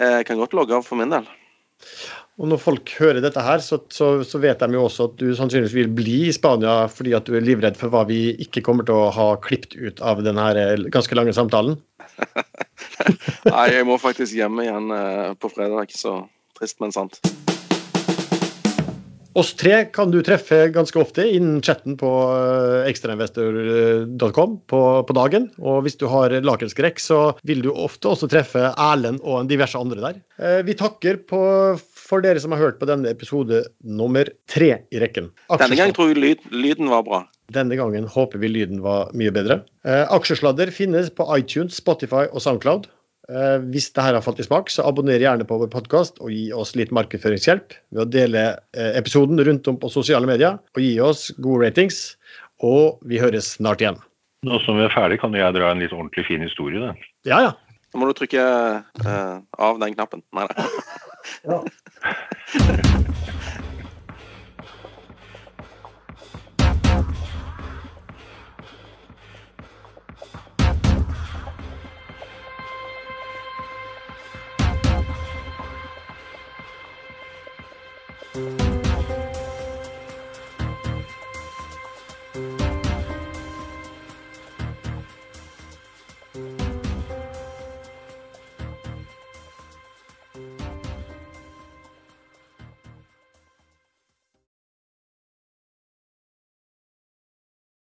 jeg 0.01 0.29
kan 0.29 0.41
godt 0.41 0.57
logge 0.57 0.79
av 0.79 0.89
for 0.89 1.01
min 1.01 1.13
del. 1.13 1.29
Og 2.37 2.51
når 2.51 2.61
folk 2.61 2.91
hører 2.99 3.23
dette 3.25 3.41
her, 3.41 3.63
så, 3.65 3.79
så, 3.89 4.11
så, 4.29 4.41
vet 4.43 4.61
de 4.61 4.77
jo 4.77 4.83
også 4.85 5.07
at 5.09 5.15
du 5.17 5.31
sannsynligvis 5.39 5.77
vil 5.79 5.89
bli 5.97 6.17
i 6.27 6.35
Spania 6.37 6.83
fordi 6.93 7.15
at 7.17 7.25
du 7.25 7.33
er 7.39 7.47
livredd 7.47 7.79
for 7.81 7.93
hva 7.93 8.03
vi 8.09 8.35
ikke 8.45 8.61
kommer 8.67 8.85
til 8.85 8.99
å 8.99 9.09
ha 9.15 9.31
klippet 9.41 9.79
ut 9.81 10.03
av 10.05 10.21
denne 10.27 10.51
ganske 10.93 11.17
lange 11.17 11.33
samtalen. 11.37 11.79
Nei, 13.49 13.67
jeg 13.73 13.89
må 13.89 13.97
faktisk 14.03 14.37
hjem 14.37 14.61
igjen 14.67 14.93
eh, 14.93 15.33
på 15.41 15.53
fredag, 15.53 15.97
så 15.97 16.19
trist, 16.59 16.77
men 16.85 16.93
sant. 16.93 17.23
Oss 19.37 19.51
tre 19.53 19.83
kan 19.93 20.09
du 20.09 20.23
treffe 20.25 20.63
ganske 20.73 20.97
ofte 20.97 21.27
innen 21.29 21.59
chatten 21.65 21.99
på 22.01 22.09
eh, 22.33 22.87
ekstrainvestor.com 22.89 24.55
på, 24.73 24.81
på, 25.05 25.17
dagen. 25.17 25.51
Og 25.61 25.83
hvis 25.85 25.99
du 26.01 26.07
har 26.09 26.33
lakenskrekk, 26.41 27.03
så 27.03 27.21
vil 27.49 27.61
du 27.65 27.69
ofte 27.73 28.15
også 28.15 28.31
treffe 28.33 28.71
Erlend 28.73 29.21
og 29.21 29.51
diverse 29.51 29.77
andre 29.77 30.01
der. 30.01 30.23
Eh, 30.41 30.63
vi 30.65 30.77
takker 30.79 31.21
på, 31.29 31.43
for 32.07 32.23
dere 32.25 32.41
som 32.43 32.55
har 32.55 32.63
hørt 32.63 32.81
på 32.81 32.89
denne 32.89 33.11
episode 33.11 33.65
nummer 33.83 34.29
tre 34.51 34.71
i 34.95 35.01
rekken. 35.03 35.31
Aksjesladder. 35.49 35.65
Denne 35.67 35.81
gang 35.81 35.97
tror 35.97 36.13
jeg 36.13 36.23
lyd, 36.23 36.45
lyden 36.55 36.93
var 36.93 37.07
bra. 37.07 37.23
Denne 37.55 37.79
gangen 37.79 38.07
håper 38.11 38.43
vi 38.43 38.51
lyden 38.51 38.83
var 38.83 39.11
mye 39.19 39.33
bedre. 39.35 39.61
Eh, 39.87 40.05
aksjesladder 40.15 40.73
finnes 40.75 41.11
på 41.15 41.27
iTunes, 41.37 41.79
Spotify 41.79 42.27
og 42.33 42.43
Soundcloud. 42.43 42.89
Eh, 43.27 43.59
hvis 43.73 43.89
dette 43.91 44.05
har 44.07 44.23
falt 44.23 44.41
i 44.43 44.47
smak, 44.47 44.71
så 44.71 44.87
abonner 44.87 45.23
gjerne 45.23 45.47
på 45.47 45.59
vår 45.59 45.71
podkast 45.73 46.21
og 46.23 46.31
gi 46.35 46.49
oss 46.55 46.77
litt 46.79 46.95
markedsføringshjelp 46.95 47.75
ved 47.95 48.03
å 48.05 48.09
dele 48.11 48.45
eh, 48.77 48.93
episoden 48.99 49.43
rundt 49.47 49.71
om 49.71 49.79
på 49.83 49.91
sosiale 49.91 50.31
medier 50.31 50.59
og 50.59 50.83
gi 50.83 50.95
oss 51.03 51.29
gode 51.43 51.67
ratings. 51.67 52.15
Og 52.65 53.03
vi 53.07 53.21
høres 53.21 53.57
snart 53.59 53.83
igjen. 53.83 53.99
Nå 54.47 54.61
som 54.63 54.79
vi 54.79 54.87
er 54.87 54.95
ferdig, 54.95 55.19
kan 55.23 55.35
jeg 55.35 55.55
dra 55.57 55.73
en 55.73 55.83
litt 55.83 55.95
ordentlig 55.95 56.27
fin 56.29 56.45
historie. 56.45 56.81
Da. 56.81 57.11
Ja, 57.27 57.41
ja. 57.49 57.55
Da 57.91 58.01
må 58.01 58.09
du 58.09 58.15
trykke 58.19 58.43
uh, 59.03 59.37
av 59.63 59.79
den 59.81 59.95
knappen. 59.97 60.23
Nei 60.37 60.47
da. 60.51 60.67
ja. 61.43 61.65